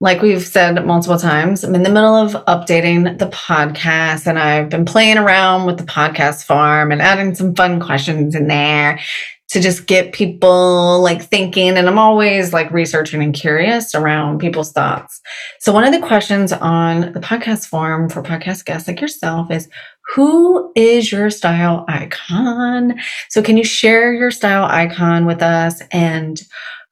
like 0.00 0.20
we've 0.20 0.42
said 0.42 0.84
multiple 0.84 1.18
times, 1.18 1.62
I'm 1.62 1.74
in 1.74 1.84
the 1.84 1.90
middle 1.90 2.14
of 2.14 2.32
updating 2.46 3.18
the 3.18 3.28
podcast 3.28 4.26
and 4.26 4.38
I've 4.38 4.68
been 4.68 4.84
playing 4.84 5.18
around 5.18 5.66
with 5.66 5.78
the 5.78 5.84
podcast 5.84 6.44
farm 6.44 6.90
and 6.90 7.00
adding 7.00 7.34
some 7.34 7.54
fun 7.54 7.80
questions 7.80 8.34
in 8.34 8.48
there 8.48 9.00
to 9.48 9.60
just 9.60 9.86
get 9.86 10.12
people 10.12 11.00
like 11.00 11.22
thinking. 11.22 11.76
And 11.76 11.88
I'm 11.88 11.98
always 11.98 12.52
like 12.52 12.70
researching 12.70 13.22
and 13.22 13.34
curious 13.34 13.94
around 13.94 14.38
people's 14.38 14.72
thoughts. 14.72 15.20
So, 15.60 15.72
one 15.72 15.84
of 15.84 15.92
the 15.92 16.06
questions 16.06 16.52
on 16.52 17.12
the 17.12 17.20
podcast 17.20 17.66
form 17.66 18.08
for 18.08 18.22
podcast 18.22 18.64
guests 18.64 18.88
like 18.88 19.00
yourself 19.00 19.50
is 19.50 19.68
who 20.14 20.72
is 20.76 21.10
your 21.10 21.30
style 21.30 21.84
icon? 21.88 23.00
So, 23.30 23.42
can 23.42 23.56
you 23.56 23.64
share 23.64 24.12
your 24.12 24.30
style 24.30 24.64
icon 24.64 25.24
with 25.24 25.42
us 25.42 25.82
and 25.92 26.40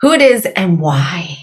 who 0.00 0.12
it 0.12 0.22
is 0.22 0.46
and 0.57 0.80
why? 0.80 1.38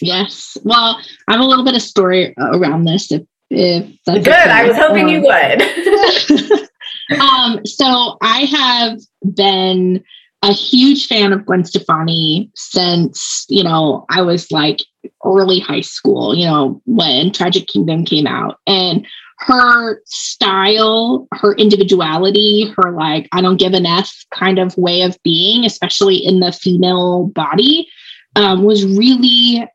Yes. 0.00 0.56
Well, 0.64 1.00
I 1.26 1.32
have 1.32 1.40
a 1.40 1.44
little 1.44 1.64
bit 1.64 1.74
of 1.74 1.82
story 1.82 2.34
around 2.38 2.84
this. 2.84 3.10
If, 3.10 3.22
if 3.50 3.86
that's 4.06 4.24
good. 4.24 4.34
I 4.34 4.68
was 4.68 4.76
hoping 4.76 5.04
um, 5.04 5.10
you 5.10 5.22
would. 5.22 6.70
um, 7.20 7.64
so 7.64 8.18
I 8.20 8.40
have 8.40 9.00
been 9.34 10.04
a 10.42 10.52
huge 10.52 11.06
fan 11.06 11.32
of 11.32 11.44
Gwen 11.44 11.64
Stefani 11.64 12.50
since, 12.54 13.44
you 13.48 13.64
know, 13.64 14.04
I 14.08 14.22
was 14.22 14.50
like 14.52 14.80
early 15.24 15.58
high 15.58 15.80
school, 15.80 16.34
you 16.34 16.46
know, 16.46 16.80
when 16.84 17.32
Tragic 17.32 17.66
Kingdom 17.66 18.04
came 18.04 18.26
out. 18.26 18.58
And 18.66 19.06
her 19.40 20.00
style, 20.04 21.28
her 21.32 21.54
individuality, 21.54 22.72
her 22.76 22.92
like, 22.92 23.28
I 23.32 23.40
don't 23.40 23.58
give 23.58 23.72
an 23.72 23.86
F 23.86 24.12
kind 24.32 24.58
of 24.58 24.76
way 24.76 25.02
of 25.02 25.18
being, 25.22 25.64
especially 25.64 26.16
in 26.16 26.40
the 26.40 26.52
female 26.52 27.26
body, 27.28 27.88
um, 28.36 28.64
was 28.64 28.84
really 28.84 29.68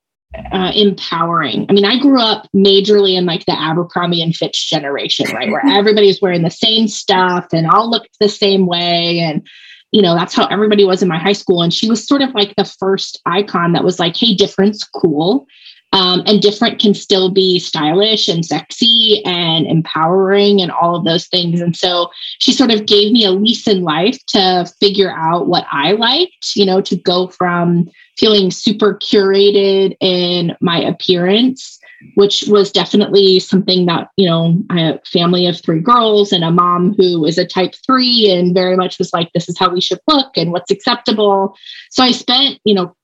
uh, 0.51 0.71
empowering. 0.75 1.65
I 1.69 1.73
mean, 1.73 1.85
I 1.85 1.99
grew 1.99 2.19
up 2.19 2.47
majorly 2.55 3.17
in 3.17 3.25
like 3.25 3.45
the 3.45 3.59
Abercrombie 3.59 4.21
and 4.21 4.35
Fitch 4.35 4.69
generation, 4.69 5.33
right? 5.33 5.49
Where 5.49 5.65
everybody's 5.67 6.21
wearing 6.21 6.43
the 6.43 6.51
same 6.51 6.87
stuff 6.87 7.47
and 7.53 7.67
all 7.67 7.89
looked 7.89 8.17
the 8.19 8.29
same 8.29 8.65
way. 8.65 9.19
And 9.19 9.47
you 9.93 10.01
know, 10.01 10.15
that's 10.15 10.33
how 10.33 10.47
everybody 10.47 10.83
was 10.83 11.03
in 11.03 11.07
my 11.07 11.19
high 11.19 11.33
school. 11.33 11.61
And 11.61 11.71
she 11.71 11.87
was 11.87 12.05
sort 12.05 12.23
of 12.23 12.33
like 12.33 12.55
the 12.55 12.65
first 12.65 13.21
icon 13.27 13.73
that 13.73 13.83
was 13.83 13.99
like, 13.99 14.17
hey, 14.17 14.33
different's 14.33 14.83
cool. 14.83 15.47
Um, 15.93 16.23
and 16.25 16.41
different 16.41 16.79
can 16.79 16.95
still 16.95 17.29
be 17.29 17.59
stylish 17.59 18.27
and 18.27 18.43
sexy 18.43 19.23
and 19.23 19.67
empowering 19.67 20.59
and 20.59 20.71
all 20.71 20.95
of 20.95 21.05
those 21.05 21.27
things. 21.27 21.61
And 21.61 21.75
so 21.75 22.09
she 22.39 22.51
sort 22.51 22.71
of 22.71 22.87
gave 22.87 23.11
me 23.13 23.23
a 23.23 23.31
lease 23.31 23.67
in 23.67 23.83
life 23.83 24.17
to 24.29 24.65
figure 24.79 25.13
out 25.15 25.47
what 25.47 25.67
I 25.71 25.91
liked, 25.91 26.55
you 26.55 26.65
know, 26.65 26.81
to 26.81 26.95
go 26.95 27.27
from 27.27 27.87
feeling 28.17 28.49
super 28.49 28.95
curated 28.95 29.95
in 29.99 30.57
my 30.59 30.81
appearance 30.81 31.79
which 32.15 32.43
was 32.47 32.71
definitely 32.71 33.39
something 33.39 33.85
that, 33.85 34.09
you 34.17 34.27
know, 34.27 34.61
a 34.71 34.99
family 35.05 35.47
of 35.47 35.59
three 35.59 35.79
girls 35.79 36.31
and 36.31 36.43
a 36.43 36.51
mom 36.51 36.93
who 36.97 37.25
is 37.25 37.37
a 37.37 37.45
type 37.45 37.73
three 37.85 38.29
and 38.29 38.53
very 38.53 38.75
much 38.75 38.99
was 38.99 39.13
like, 39.13 39.31
this 39.33 39.49
is 39.49 39.57
how 39.57 39.69
we 39.69 39.81
should 39.81 39.99
look 40.07 40.37
and 40.37 40.51
what's 40.51 40.71
acceptable. 40.71 41.55
So 41.89 42.03
I 42.03 42.11
spent, 42.11 42.59
you 42.63 42.73
know, 42.73 42.95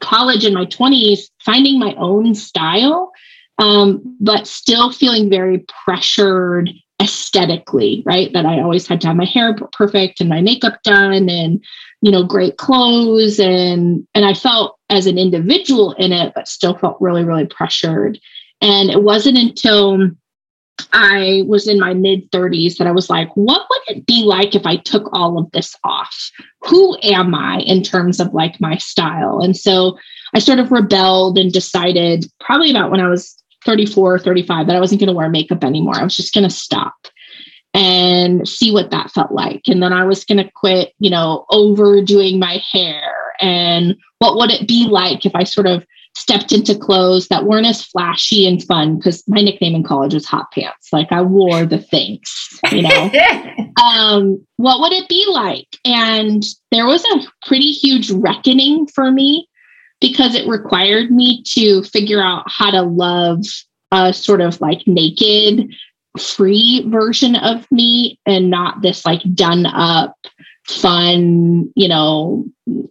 college 0.00 0.44
in 0.44 0.54
my 0.54 0.66
20s 0.66 1.20
finding 1.44 1.78
my 1.78 1.94
own 1.98 2.34
style, 2.34 3.12
um, 3.58 4.16
but 4.20 4.46
still 4.46 4.92
feeling 4.92 5.30
very 5.30 5.64
pressured 5.84 6.70
aesthetically, 7.00 8.02
right? 8.04 8.32
That 8.32 8.46
I 8.46 8.60
always 8.60 8.86
had 8.86 9.00
to 9.02 9.08
have 9.08 9.16
my 9.16 9.24
hair 9.24 9.54
perfect 9.72 10.20
and 10.20 10.28
my 10.28 10.40
makeup 10.40 10.82
done 10.82 11.28
and 11.28 11.64
you 12.00 12.12
know 12.12 12.22
great 12.22 12.56
clothes 12.56 13.40
and 13.40 14.06
and 14.14 14.24
i 14.24 14.34
felt 14.34 14.78
as 14.90 15.06
an 15.06 15.18
individual 15.18 15.92
in 15.94 16.12
it 16.12 16.32
but 16.34 16.48
still 16.48 16.76
felt 16.76 17.00
really 17.00 17.24
really 17.24 17.46
pressured. 17.46 18.18
And 18.60 18.90
it 18.90 19.02
wasn't 19.02 19.38
until 19.38 20.10
i 20.92 21.42
was 21.46 21.66
in 21.66 21.78
my 21.78 21.92
mid 21.94 22.30
30s 22.30 22.76
that 22.76 22.86
i 22.86 22.92
was 22.92 23.10
like 23.10 23.28
what 23.34 23.66
would 23.68 23.96
it 23.96 24.06
be 24.06 24.22
like 24.22 24.54
if 24.54 24.64
i 24.64 24.76
took 24.76 25.08
all 25.12 25.38
of 25.38 25.50
this 25.52 25.74
off? 25.84 26.30
Who 26.62 26.96
am 27.02 27.34
i 27.34 27.60
in 27.60 27.82
terms 27.82 28.20
of 28.20 28.34
like 28.34 28.60
my 28.60 28.76
style? 28.76 29.40
And 29.40 29.56
so 29.56 29.98
i 30.34 30.38
sort 30.38 30.58
of 30.58 30.70
rebelled 30.70 31.38
and 31.38 31.52
decided 31.52 32.26
probably 32.40 32.70
about 32.70 32.90
when 32.90 33.00
i 33.00 33.08
was 33.08 33.36
34 33.64 34.20
35 34.20 34.66
that 34.66 34.76
i 34.76 34.80
wasn't 34.80 35.00
going 35.00 35.08
to 35.08 35.14
wear 35.14 35.28
makeup 35.28 35.64
anymore. 35.64 35.96
I 35.96 36.04
was 36.04 36.16
just 36.16 36.34
going 36.34 36.48
to 36.48 36.54
stop 36.54 37.08
and 37.74 38.48
see 38.48 38.70
what 38.70 38.90
that 38.90 39.10
felt 39.10 39.32
like. 39.32 39.62
And 39.66 39.82
then 39.82 39.92
I 39.92 40.04
was 40.04 40.24
going 40.24 40.42
to 40.42 40.50
quit, 40.54 40.92
you 40.98 41.10
know, 41.10 41.46
overdoing 41.50 42.38
my 42.38 42.62
hair. 42.72 43.02
And 43.40 43.96
what 44.18 44.36
would 44.36 44.50
it 44.50 44.66
be 44.66 44.86
like 44.88 45.24
if 45.26 45.34
I 45.34 45.44
sort 45.44 45.66
of 45.66 45.84
stepped 46.16 46.50
into 46.50 46.76
clothes 46.76 47.28
that 47.28 47.44
weren't 47.44 47.66
as 47.66 47.84
flashy 47.84 48.46
and 48.46 48.62
fun? 48.64 48.96
Because 48.96 49.22
my 49.28 49.40
nickname 49.40 49.74
in 49.74 49.84
college 49.84 50.14
was 50.14 50.26
Hot 50.26 50.50
Pants. 50.52 50.88
Like 50.92 51.12
I 51.12 51.22
wore 51.22 51.66
the 51.66 51.78
things, 51.78 52.32
you 52.72 52.82
know. 52.82 53.10
um, 53.82 54.44
what 54.56 54.80
would 54.80 54.92
it 54.92 55.08
be 55.08 55.26
like? 55.30 55.68
And 55.84 56.42
there 56.72 56.86
was 56.86 57.04
a 57.04 57.46
pretty 57.46 57.70
huge 57.70 58.10
reckoning 58.10 58.86
for 58.86 59.10
me 59.10 59.48
because 60.00 60.34
it 60.34 60.48
required 60.48 61.10
me 61.10 61.42
to 61.54 61.82
figure 61.84 62.22
out 62.22 62.44
how 62.46 62.70
to 62.70 62.82
love 62.82 63.44
a 63.90 64.12
sort 64.12 64.40
of 64.40 64.60
like 64.60 64.86
naked 64.86 65.72
free 66.18 66.84
version 66.88 67.36
of 67.36 67.70
me 67.70 68.18
and 68.26 68.50
not 68.50 68.82
this 68.82 69.04
like 69.04 69.22
done 69.34 69.66
up, 69.66 70.16
fun, 70.66 71.70
you 71.74 71.88
know, 71.88 72.44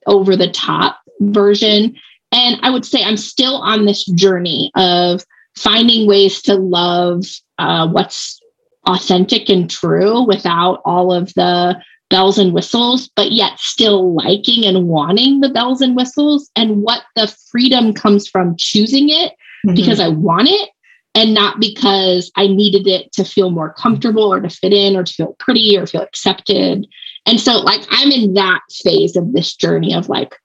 over 0.06 0.36
the 0.36 0.50
top 0.52 1.00
version. 1.20 1.96
And 2.32 2.60
I 2.62 2.70
would 2.70 2.86
say 2.86 3.04
I'm 3.04 3.18
still 3.18 3.56
on 3.56 3.86
this 3.86 4.06
journey 4.06 4.72
of 4.76 5.24
finding 5.56 6.08
ways 6.08 6.42
to 6.44 6.56
love 6.56 7.24
uh, 7.58 7.88
what's 7.88 8.40
authentic 8.88 9.50
and 9.50 9.70
true 9.70 10.24
without 10.24 10.82
all 10.86 11.12
of 11.12 11.34
the 11.34 11.82
bells 12.10 12.38
and 12.38 12.54
whistles, 12.54 13.10
but 13.16 13.32
yet 13.32 13.60
still 13.60 14.14
liking 14.16 14.66
and 14.66 14.88
wanting 14.88 15.42
the 15.42 15.50
bells 15.50 15.82
and 15.82 15.96
whistles, 15.96 16.50
and 16.56 16.82
what 16.82 17.04
the 17.16 17.28
freedom 17.52 17.94
comes 17.94 18.30
from 18.30 18.56
choosing 18.58 19.10
it 19.10 19.34
mm-hmm. 19.66 19.76
because 19.76 20.00
I 20.00 20.08
want 20.08 20.48
it 20.48 20.70
and 21.18 21.34
not 21.34 21.60
because 21.60 22.32
I 22.36 22.46
needed 22.46 22.86
it 22.86 23.12
to 23.14 23.26
feel 23.26 23.50
more 23.50 23.74
comfortable 23.74 24.32
or 24.32 24.40
to 24.40 24.50
fit 24.50 24.72
in 24.72 24.96
or 24.96 25.04
to 25.04 25.12
feel 25.12 25.36
pretty 25.40 25.76
or 25.76 25.88
feel 25.88 26.04
accepted. 26.04 26.86
And 27.26 27.42
so, 27.42 27.58
like, 27.58 27.82
I'm 27.90 28.12
in 28.12 28.36
that 28.36 28.62
phase 28.72 29.16
of 29.16 29.34
this 29.34 29.56
journey 29.56 29.96
of 29.96 30.10
like 30.10 30.36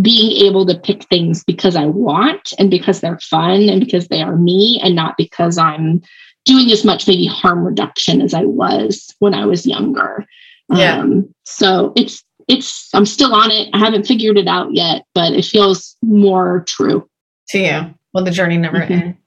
being 0.00 0.32
able 0.46 0.64
to 0.64 0.78
pick 0.78 1.04
things 1.04 1.44
because 1.44 1.76
I 1.76 1.84
want 1.84 2.54
and 2.58 2.70
because 2.70 3.00
they're 3.00 3.20
fun 3.20 3.68
and 3.68 3.78
because 3.78 4.08
they 4.08 4.22
are 4.22 4.36
me 4.36 4.80
and 4.82 4.96
not 4.96 5.18
because 5.18 5.58
I'm 5.58 6.00
doing 6.46 6.72
as 6.72 6.82
much 6.82 7.06
maybe 7.06 7.26
harm 7.26 7.62
reduction 7.62 8.22
as 8.22 8.32
I 8.32 8.46
was 8.46 9.14
when 9.18 9.34
I 9.34 9.44
was 9.44 9.66
younger. 9.66 10.24
Yeah. 10.74 11.00
Um, 11.00 11.34
so 11.44 11.92
it's 11.94 12.24
it's 12.48 12.88
I'm 12.94 13.04
still 13.04 13.34
on 13.34 13.50
it. 13.50 13.68
I 13.74 13.78
haven't 13.78 14.06
figured 14.06 14.38
it 14.38 14.48
out 14.48 14.74
yet, 14.74 15.04
but 15.12 15.34
it 15.34 15.44
feels 15.44 15.94
more 16.00 16.64
true. 16.66 17.06
To 17.48 17.58
you. 17.58 17.94
Well, 18.14 18.24
the 18.24 18.30
journey 18.30 18.56
never 18.56 18.78
mm-hmm. 18.78 18.92
ends. 18.92 19.18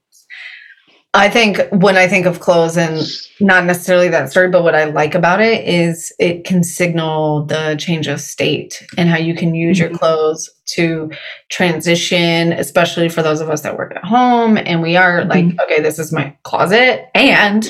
I 1.14 1.30
think 1.30 1.58
when 1.70 1.96
I 1.96 2.08
think 2.08 2.26
of 2.26 2.40
clothes 2.40 2.76
and 2.76 3.00
not 3.40 3.64
necessarily 3.64 4.08
that 4.08 4.30
story, 4.30 4.50
but 4.50 4.62
what 4.62 4.74
I 4.74 4.84
like 4.84 5.14
about 5.14 5.40
it 5.40 5.66
is 5.66 6.12
it 6.18 6.44
can 6.44 6.62
signal 6.62 7.46
the 7.46 7.74
change 7.78 8.06
of 8.06 8.20
state 8.20 8.84
and 8.98 9.08
how 9.08 9.16
you 9.16 9.34
can 9.34 9.54
use 9.54 9.78
mm-hmm. 9.78 9.90
your 9.90 9.98
clothes 9.98 10.50
to 10.74 11.10
transition, 11.48 12.52
especially 12.52 13.08
for 13.08 13.22
those 13.22 13.40
of 13.40 13.48
us 13.48 13.62
that 13.62 13.78
work 13.78 13.96
at 13.96 14.04
home. 14.04 14.58
And 14.58 14.82
we 14.82 14.96
are 14.96 15.20
mm-hmm. 15.20 15.30
like, 15.30 15.60
okay, 15.60 15.80
this 15.80 15.98
is 15.98 16.12
my 16.12 16.36
closet 16.42 17.06
and 17.14 17.66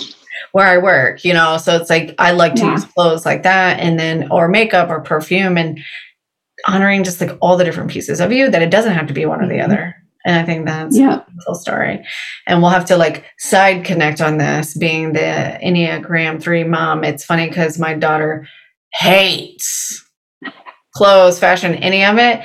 where 0.50 0.66
I 0.66 0.78
work, 0.78 1.24
you 1.24 1.32
know? 1.32 1.56
So 1.58 1.76
it's 1.76 1.90
like, 1.90 2.16
I 2.18 2.32
like 2.32 2.54
to 2.56 2.62
yeah. 2.62 2.72
use 2.72 2.84
clothes 2.84 3.24
like 3.24 3.44
that 3.44 3.78
and 3.78 3.98
then, 3.98 4.30
or 4.32 4.48
makeup 4.48 4.88
or 4.88 5.00
perfume 5.00 5.56
and 5.56 5.78
honoring 6.66 7.04
just 7.04 7.20
like 7.20 7.36
all 7.40 7.56
the 7.56 7.64
different 7.64 7.90
pieces 7.90 8.18
of 8.18 8.32
you 8.32 8.50
that 8.50 8.62
it 8.62 8.70
doesn't 8.70 8.94
have 8.94 9.06
to 9.06 9.14
be 9.14 9.26
one 9.26 9.40
or 9.40 9.46
the 9.46 9.54
mm-hmm. 9.54 9.70
other. 9.70 9.96
And 10.26 10.36
I 10.36 10.44
think 10.44 10.66
that's 10.66 10.98
yeah. 10.98 11.20
a 11.20 11.24
cool 11.46 11.54
story. 11.54 12.04
And 12.48 12.60
we'll 12.60 12.72
have 12.72 12.86
to 12.86 12.96
like 12.96 13.24
side 13.38 13.84
connect 13.84 14.20
on 14.20 14.38
this 14.38 14.76
being 14.76 15.12
the 15.12 15.58
Enneagram 15.62 16.42
3 16.42 16.64
mom. 16.64 17.04
It's 17.04 17.24
funny 17.24 17.48
because 17.48 17.78
my 17.78 17.94
daughter 17.94 18.48
hates 18.92 20.04
clothes, 20.96 21.38
fashion, 21.38 21.74
any 21.76 22.04
of 22.04 22.18
it. 22.18 22.44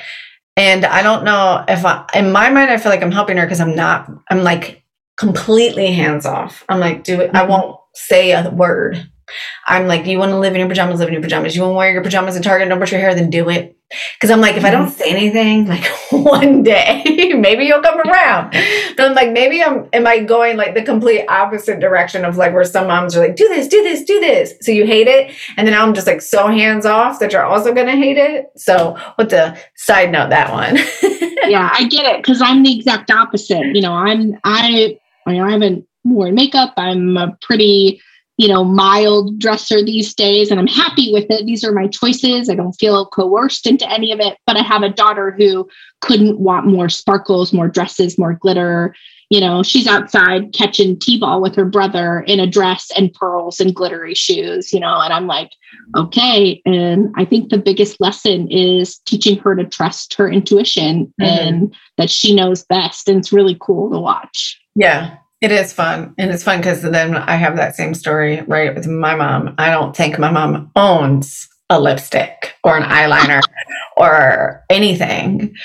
And 0.56 0.84
I 0.84 1.02
don't 1.02 1.24
know 1.24 1.64
if 1.66 1.84
I, 1.84 2.06
in 2.14 2.30
my 2.30 2.50
mind, 2.50 2.70
I 2.70 2.76
feel 2.76 2.92
like 2.92 3.02
I'm 3.02 3.10
helping 3.10 3.36
her 3.38 3.46
because 3.46 3.60
I'm 3.60 3.74
not, 3.74 4.08
I'm 4.30 4.44
like 4.44 4.84
completely 5.16 5.92
hands 5.92 6.24
off. 6.24 6.64
I'm 6.68 6.78
like, 6.78 7.02
do 7.02 7.20
it, 7.20 7.30
I 7.34 7.40
mm-hmm. 7.40 7.50
won't 7.50 7.80
say 7.94 8.32
a 8.32 8.48
word. 8.50 9.10
I'm 9.66 9.88
like, 9.88 10.06
you 10.06 10.18
want 10.18 10.30
to 10.30 10.38
live 10.38 10.52
in 10.52 10.60
your 10.60 10.68
pajamas, 10.68 11.00
live 11.00 11.08
in 11.08 11.14
your 11.14 11.22
pajamas. 11.22 11.56
You 11.56 11.62
want 11.62 11.72
to 11.72 11.76
wear 11.76 11.92
your 11.92 12.02
pajamas 12.02 12.36
in 12.36 12.42
Target, 12.42 12.68
don't 12.68 12.78
brush 12.78 12.92
your 12.92 13.00
hair, 13.00 13.14
then 13.14 13.30
do 13.30 13.48
it. 13.48 13.76
Because 14.14 14.30
I'm 14.30 14.40
like, 14.40 14.56
if 14.56 14.64
I 14.64 14.70
don't 14.70 14.86
mm-hmm. 14.86 14.98
say 14.98 15.10
anything, 15.10 15.66
like 15.66 15.84
one 16.10 16.62
day, 16.62 17.32
maybe 17.36 17.64
you'll 17.64 17.82
come 17.82 18.00
around. 18.00 18.50
But 18.96 19.10
I'm 19.10 19.14
like, 19.14 19.32
maybe 19.32 19.62
I'm, 19.62 19.88
am 19.92 20.06
I 20.06 20.20
going 20.20 20.56
like 20.56 20.74
the 20.74 20.82
complete 20.82 21.26
opposite 21.28 21.80
direction 21.80 22.24
of 22.24 22.36
like 22.36 22.52
where 22.52 22.64
some 22.64 22.86
moms 22.86 23.16
are 23.16 23.20
like, 23.20 23.36
do 23.36 23.48
this, 23.48 23.68
do 23.68 23.82
this, 23.82 24.04
do 24.04 24.20
this. 24.20 24.54
So 24.60 24.72
you 24.72 24.86
hate 24.86 25.08
it. 25.08 25.34
And 25.56 25.66
then 25.66 25.74
I'm 25.74 25.94
just 25.94 26.06
like 26.06 26.22
so 26.22 26.46
hands 26.48 26.86
off 26.86 27.18
that 27.20 27.32
you're 27.32 27.44
also 27.44 27.72
going 27.72 27.86
to 27.86 27.96
hate 27.96 28.18
it. 28.18 28.46
So 28.56 28.96
what 29.16 29.30
the 29.30 29.58
side 29.76 30.12
note 30.12 30.30
that 30.30 30.52
one. 30.52 30.76
yeah, 31.50 31.70
I 31.72 31.86
get 31.88 32.04
it. 32.04 32.24
Cause 32.24 32.40
I'm 32.42 32.62
the 32.62 32.76
exact 32.76 33.10
opposite. 33.10 33.74
You 33.74 33.82
know, 33.82 33.92
I'm, 33.92 34.38
I, 34.44 34.98
I 35.26 35.34
haven't 35.34 35.86
worn 36.04 36.34
makeup. 36.34 36.74
I'm 36.76 37.16
a 37.16 37.36
pretty, 37.42 38.00
you 38.42 38.48
know, 38.48 38.64
mild 38.64 39.38
dresser 39.38 39.84
these 39.84 40.12
days, 40.14 40.50
and 40.50 40.58
I'm 40.58 40.66
happy 40.66 41.12
with 41.12 41.26
it. 41.30 41.46
These 41.46 41.62
are 41.62 41.70
my 41.70 41.86
choices. 41.86 42.50
I 42.50 42.56
don't 42.56 42.72
feel 42.72 43.06
coerced 43.06 43.68
into 43.68 43.88
any 43.88 44.10
of 44.10 44.18
it, 44.18 44.36
but 44.48 44.56
I 44.56 44.62
have 44.62 44.82
a 44.82 44.88
daughter 44.88 45.30
who 45.30 45.68
couldn't 46.00 46.40
want 46.40 46.66
more 46.66 46.88
sparkles, 46.88 47.52
more 47.52 47.68
dresses, 47.68 48.18
more 48.18 48.32
glitter. 48.32 48.96
You 49.30 49.40
know, 49.40 49.62
she's 49.62 49.86
outside 49.86 50.52
catching 50.54 50.98
T 50.98 51.20
ball 51.20 51.40
with 51.40 51.54
her 51.54 51.64
brother 51.64 52.24
in 52.26 52.40
a 52.40 52.46
dress 52.48 52.90
and 52.96 53.14
pearls 53.14 53.60
and 53.60 53.76
glittery 53.76 54.16
shoes, 54.16 54.72
you 54.72 54.80
know, 54.80 55.00
and 55.00 55.12
I'm 55.12 55.28
like, 55.28 55.52
okay. 55.96 56.60
And 56.66 57.14
I 57.16 57.24
think 57.24 57.48
the 57.48 57.58
biggest 57.58 58.00
lesson 58.00 58.50
is 58.50 58.98
teaching 59.06 59.38
her 59.38 59.54
to 59.54 59.64
trust 59.64 60.14
her 60.14 60.28
intuition 60.28 61.14
mm-hmm. 61.20 61.22
and 61.22 61.76
that 61.96 62.10
she 62.10 62.34
knows 62.34 62.64
best. 62.64 63.08
And 63.08 63.18
it's 63.18 63.32
really 63.32 63.56
cool 63.60 63.88
to 63.92 64.00
watch. 64.00 64.60
Yeah. 64.74 65.18
It 65.42 65.50
is 65.50 65.72
fun. 65.72 66.14
And 66.18 66.30
it's 66.30 66.44
fun 66.44 66.60
because 66.60 66.82
then 66.82 67.16
I 67.16 67.34
have 67.34 67.56
that 67.56 67.74
same 67.74 67.94
story 67.94 68.42
right 68.42 68.72
with 68.72 68.86
my 68.86 69.16
mom. 69.16 69.56
I 69.58 69.70
don't 69.70 69.94
think 69.94 70.16
my 70.16 70.30
mom 70.30 70.70
owns 70.76 71.48
a 71.68 71.80
lipstick 71.80 72.54
or 72.62 72.76
an 72.76 72.84
eyeliner 72.84 73.42
or 73.96 74.64
anything. 74.70 75.56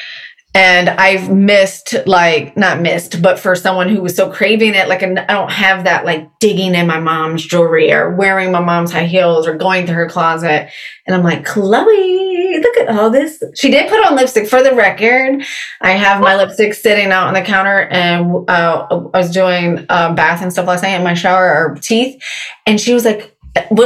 And 0.54 0.90
I've 0.90 1.30
missed, 1.30 1.94
like, 2.08 2.58
not 2.58 2.82
missed, 2.82 3.22
but 3.22 3.38
for 3.38 3.54
someone 3.54 3.90
who 3.90 4.02
was 4.02 4.16
so 4.16 4.32
craving 4.32 4.74
it, 4.74 4.88
like, 4.88 5.04
I 5.04 5.14
don't 5.14 5.52
have 5.52 5.84
that, 5.84 6.04
like, 6.04 6.40
digging 6.40 6.74
in 6.74 6.88
my 6.88 7.00
mom's 7.00 7.46
jewelry 7.46 7.94
or 7.94 8.16
wearing 8.16 8.52
my 8.52 8.60
mom's 8.60 8.92
high 8.92 9.06
heels 9.06 9.46
or 9.46 9.56
going 9.56 9.86
to 9.86 9.94
her 9.94 10.10
closet. 10.10 10.70
And 11.06 11.16
I'm 11.16 11.24
like, 11.24 11.46
Chloe, 11.46 12.60
look 12.60 12.78
at 12.78 12.90
all 12.90 13.12
this. 13.12 13.44
She 13.56 13.70
did 13.70 13.90
put 13.90 14.04
on 14.06 14.16
lipstick 14.16 14.48
for 14.48 14.64
the 14.64 14.74
record. 14.74 15.44
I 15.82 15.92
have 15.92 16.22
my 16.22 16.36
lipstick 16.36 16.74
sitting 16.74 17.12
out 17.12 17.28
on 17.28 17.34
the 17.36 17.42
counter 17.42 17.82
and 17.90 18.50
uh, 18.50 18.88
I 19.14 19.18
was 19.18 19.30
doing 19.30 19.86
a 19.90 20.14
bath 20.14 20.42
and 20.42 20.52
stuff 20.52 20.66
last 20.68 20.82
night 20.82 20.96
in 20.96 21.04
my 21.04 21.14
shower 21.14 21.50
or 21.50 21.76
teeth. 21.76 22.22
And 22.66 22.82
she 22.82 22.94
was 22.94 23.06
like, 23.06 23.38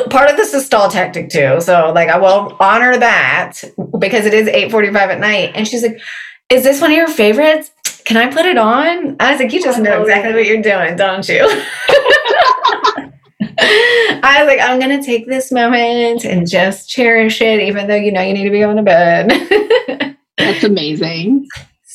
part 0.10 0.30
of 0.30 0.38
this 0.38 0.54
is 0.54 0.66
stall 0.66 0.90
tactic 0.90 1.30
too. 1.30 1.60
So 1.62 1.92
like 1.94 2.10
I 2.10 2.18
will 2.18 2.56
honor 2.60 2.98
that 2.98 3.54
because 4.00 4.26
it 4.26 4.34
is 4.34 4.48
8:45 4.48 4.96
at 4.96 5.20
night. 5.20 5.52
And 5.56 5.68
she's 5.68 5.84
like, 5.84 6.00
is 6.52 6.64
this 6.64 6.82
one 6.82 6.92
of 6.92 6.98
your 6.98 7.08
favorites? 7.08 7.72
Can 8.04 8.18
I 8.18 8.28
put 8.30 8.46
it 8.46 8.58
on? 8.58 9.16
I 9.20 9.32
was 9.32 9.40
like, 9.40 9.54
you 9.54 9.64
just 9.64 9.80
know 9.80 10.00
oh, 10.00 10.02
exactly 10.02 10.34
what 10.34 10.46
you're 10.46 10.62
doing, 10.62 10.98
don't 10.98 11.28
you? 11.28 11.46
I 14.24 14.44
was 14.44 14.48
like, 14.48 14.60
I'm 14.60 14.80
gonna 14.80 15.02
take 15.02 15.28
this 15.28 15.52
moment 15.52 16.26
and 16.26 16.50
just 16.50 16.90
cherish 16.90 17.42
it, 17.42 17.62
even 17.62 17.88
though 17.88 17.96
you 17.96 18.12
know 18.12 18.22
you 18.22 18.34
need 18.34 18.44
to 18.44 18.50
be 18.50 18.60
going 18.60 18.78
to 18.78 18.84
bed. 18.84 20.18
That's 20.38 20.64
amazing 20.64 21.48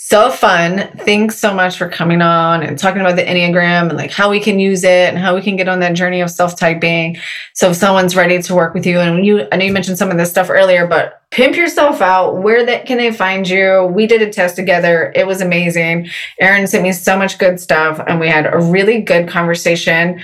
so 0.09 0.31
fun. 0.31 0.89
Thanks 0.99 1.37
so 1.37 1.53
much 1.53 1.77
for 1.77 1.89
coming 1.89 2.23
on 2.23 2.63
and 2.63 2.79
talking 2.79 3.01
about 3.01 3.17
the 3.17 3.25
Enneagram 3.25 3.89
and 3.89 3.97
like 3.97 4.13
how 4.13 4.31
we 4.31 4.39
can 4.39 4.61
use 4.61 4.85
it 4.85 5.09
and 5.09 5.19
how 5.19 5.35
we 5.35 5.43
can 5.43 5.57
get 5.57 5.67
on 5.67 5.81
that 5.81 5.95
journey 5.95 6.21
of 6.21 6.31
self-typing. 6.31 7.17
So 7.55 7.71
if 7.71 7.77
someone's 7.77 8.15
ready 8.15 8.41
to 8.41 8.55
work 8.55 8.73
with 8.73 8.87
you 8.87 9.01
and 9.01 9.27
you 9.27 9.49
I 9.51 9.57
know 9.57 9.65
you 9.65 9.73
mentioned 9.73 9.99
some 9.99 10.13
of 10.13 10.17
this 10.17 10.31
stuff 10.31 10.49
earlier, 10.49 10.87
but 10.87 11.23
pimp 11.33 11.57
yourself 11.57 12.01
out. 12.01 12.37
Where 12.37 12.65
that 12.65 12.87
can 12.87 12.99
they 12.99 13.11
find 13.11 13.49
you? 13.49 13.91
We 13.93 14.07
did 14.07 14.23
a 14.23 14.31
test 14.31 14.55
together. 14.55 15.13
It 15.17 15.27
was 15.27 15.41
amazing. 15.41 16.09
Erin 16.39 16.69
sent 16.69 16.85
me 16.85 16.93
so 16.93 17.19
much 17.19 17.39
good 17.39 17.59
stuff 17.59 18.01
and 18.07 18.21
we 18.21 18.29
had 18.29 18.47
a 18.47 18.59
really 18.59 19.01
good 19.01 19.27
conversation. 19.29 20.21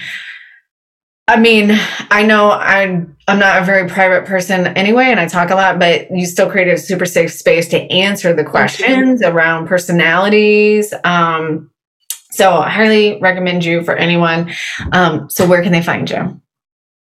I 1.27 1.41
mean, 1.41 1.73
I 2.11 2.23
know 2.23 2.53
I'm 2.53 3.17
I'm 3.29 3.39
not 3.39 3.63
a 3.63 3.65
very 3.65 3.89
private 3.89 4.27
person 4.27 4.67
anyway, 4.69 5.05
and 5.07 5.21
I 5.21 5.27
talk 5.27 5.51
a 5.51 5.55
lot, 5.55 5.79
but 5.79 6.11
you 6.11 6.27
still 6.27 6.51
created 6.51 6.75
a 6.75 6.79
super 6.79 7.07
safe 7.07 7.33
space 7.33 7.69
to 7.69 7.81
answer 7.91 8.35
the 8.35 8.45
questions 8.45 9.23
around 9.23 9.69
personalities. 9.69 10.93
Um, 11.05 11.71
so 12.33 12.55
I 12.55 12.71
highly 12.71 13.21
recommend 13.21 13.65
you 13.65 13.85
for 13.85 13.95
anyone. 13.95 14.51
Um, 14.93 15.31
so 15.31 15.47
where 15.47 15.63
can 15.63 15.73
they 15.73 15.83
find 15.83 16.11
you? 16.11 16.41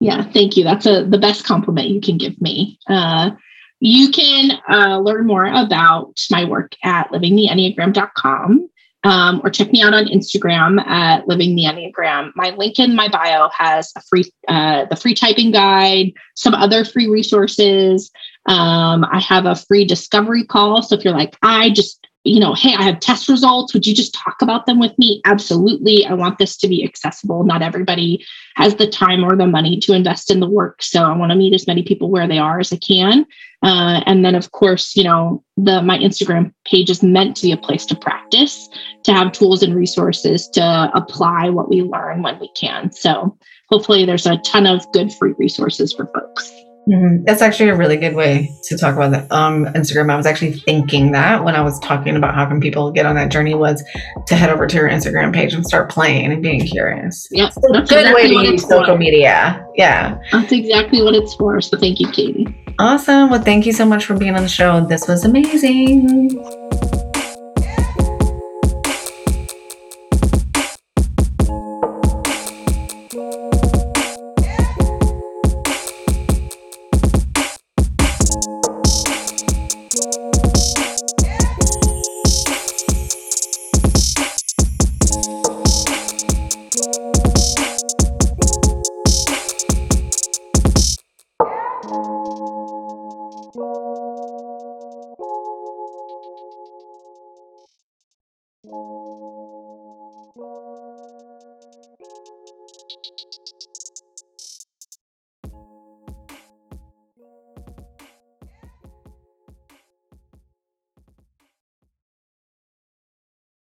Yeah, 0.00 0.24
thank 0.30 0.56
you. 0.56 0.64
That's 0.64 0.86
a, 0.86 1.04
the 1.04 1.18
best 1.18 1.44
compliment 1.44 1.88
you 1.88 2.00
can 2.00 2.18
give 2.18 2.40
me. 2.40 2.78
Uh, 2.88 3.32
you 3.80 4.10
can 4.10 4.58
uh, 4.68 4.98
learn 4.98 5.26
more 5.26 5.44
about 5.44 6.14
my 6.30 6.44
work 6.44 6.72
at 6.82 7.10
livingtheenneagram.com 7.10 8.68
um, 9.04 9.40
or 9.44 9.50
check 9.50 9.70
me 9.70 9.82
out 9.82 9.94
on 9.94 10.06
Instagram 10.06 10.84
at 10.86 11.28
Living 11.28 11.54
the 11.54 11.64
Enneagram. 11.64 12.32
My 12.34 12.50
link 12.50 12.78
in 12.78 12.96
my 12.96 13.08
bio 13.08 13.48
has 13.56 13.92
a 13.96 14.02
free, 14.02 14.24
uh, 14.48 14.86
the 14.86 14.96
free 14.96 15.14
typing 15.14 15.52
guide, 15.52 16.12
some 16.34 16.54
other 16.54 16.84
free 16.84 17.08
resources. 17.08 18.10
Um, 18.46 19.04
I 19.10 19.20
have 19.20 19.46
a 19.46 19.54
free 19.54 19.84
discovery 19.84 20.44
call. 20.44 20.82
So 20.82 20.96
if 20.96 21.04
you're 21.04 21.14
like, 21.14 21.36
I 21.42 21.70
just, 21.70 22.07
you 22.24 22.40
know, 22.40 22.54
hey, 22.54 22.74
I 22.74 22.82
have 22.82 23.00
test 23.00 23.28
results. 23.28 23.72
Would 23.72 23.86
you 23.86 23.94
just 23.94 24.12
talk 24.12 24.42
about 24.42 24.66
them 24.66 24.78
with 24.78 24.96
me? 24.98 25.22
Absolutely. 25.24 26.04
I 26.04 26.14
want 26.14 26.38
this 26.38 26.56
to 26.58 26.68
be 26.68 26.84
accessible. 26.84 27.44
Not 27.44 27.62
everybody 27.62 28.24
has 28.56 28.74
the 28.74 28.88
time 28.88 29.24
or 29.24 29.36
the 29.36 29.46
money 29.46 29.78
to 29.80 29.92
invest 29.92 30.30
in 30.30 30.40
the 30.40 30.48
work. 30.48 30.82
So 30.82 31.04
I 31.04 31.16
want 31.16 31.30
to 31.30 31.36
meet 31.36 31.54
as 31.54 31.66
many 31.66 31.82
people 31.82 32.10
where 32.10 32.26
they 32.26 32.38
are 32.38 32.58
as 32.58 32.72
I 32.72 32.76
can. 32.76 33.24
Uh, 33.62 34.02
and 34.06 34.24
then, 34.24 34.34
of 34.34 34.52
course, 34.52 34.94
you 34.94 35.04
know, 35.04 35.42
the 35.56 35.80
my 35.82 35.98
Instagram 35.98 36.52
page 36.64 36.90
is 36.90 37.02
meant 37.02 37.36
to 37.36 37.42
be 37.42 37.52
a 37.52 37.56
place 37.56 37.86
to 37.86 37.96
practice, 37.96 38.68
to 39.04 39.12
have 39.12 39.32
tools 39.32 39.62
and 39.62 39.74
resources 39.74 40.48
to 40.48 40.90
apply 40.94 41.48
what 41.48 41.68
we 41.68 41.82
learn 41.82 42.22
when 42.22 42.38
we 42.38 42.50
can. 42.54 42.92
So 42.92 43.36
hopefully, 43.68 44.04
there's 44.04 44.26
a 44.26 44.36
ton 44.38 44.66
of 44.66 44.90
good 44.92 45.12
free 45.12 45.34
resources 45.38 45.92
for 45.92 46.06
folks. 46.06 46.52
Mm-hmm. 46.88 47.24
That's 47.24 47.42
actually 47.42 47.68
a 47.68 47.76
really 47.76 47.96
good 47.96 48.14
way 48.14 48.50
to 48.64 48.78
talk 48.78 48.94
about 48.94 49.10
that. 49.10 49.30
Um, 49.30 49.66
Instagram. 49.66 50.10
I 50.10 50.16
was 50.16 50.26
actually 50.26 50.52
thinking 50.52 51.12
that 51.12 51.44
when 51.44 51.54
I 51.54 51.60
was 51.60 51.78
talking 51.80 52.16
about 52.16 52.34
how 52.34 52.46
can 52.46 52.60
people 52.60 52.90
get 52.90 53.04
on 53.04 53.14
that 53.16 53.30
journey 53.30 53.54
was 53.54 53.84
to 54.26 54.34
head 54.34 54.48
over 54.50 54.66
to 54.66 54.76
your 54.76 54.88
Instagram 54.88 55.34
page 55.34 55.52
and 55.52 55.66
start 55.66 55.90
playing 55.90 56.32
and 56.32 56.42
being 56.42 56.66
curious. 56.66 57.28
It's 57.30 57.56
a 57.58 57.60
good 57.60 57.82
exactly 57.82 58.14
way 58.14 58.28
to 58.28 58.50
use 58.52 58.62
social 58.62 58.84
for. 58.94 58.98
media. 58.98 59.66
Yeah, 59.74 60.18
that's 60.32 60.52
exactly 60.52 61.02
what 61.02 61.14
it's 61.14 61.34
for. 61.34 61.60
So 61.60 61.76
thank 61.76 62.00
you, 62.00 62.10
Katie. 62.10 62.46
Awesome. 62.78 63.30
Well, 63.30 63.42
thank 63.42 63.66
you 63.66 63.72
so 63.72 63.84
much 63.84 64.04
for 64.04 64.16
being 64.16 64.34
on 64.34 64.42
the 64.42 64.48
show. 64.48 64.84
This 64.84 65.06
was 65.08 65.24
amazing. 65.24 66.67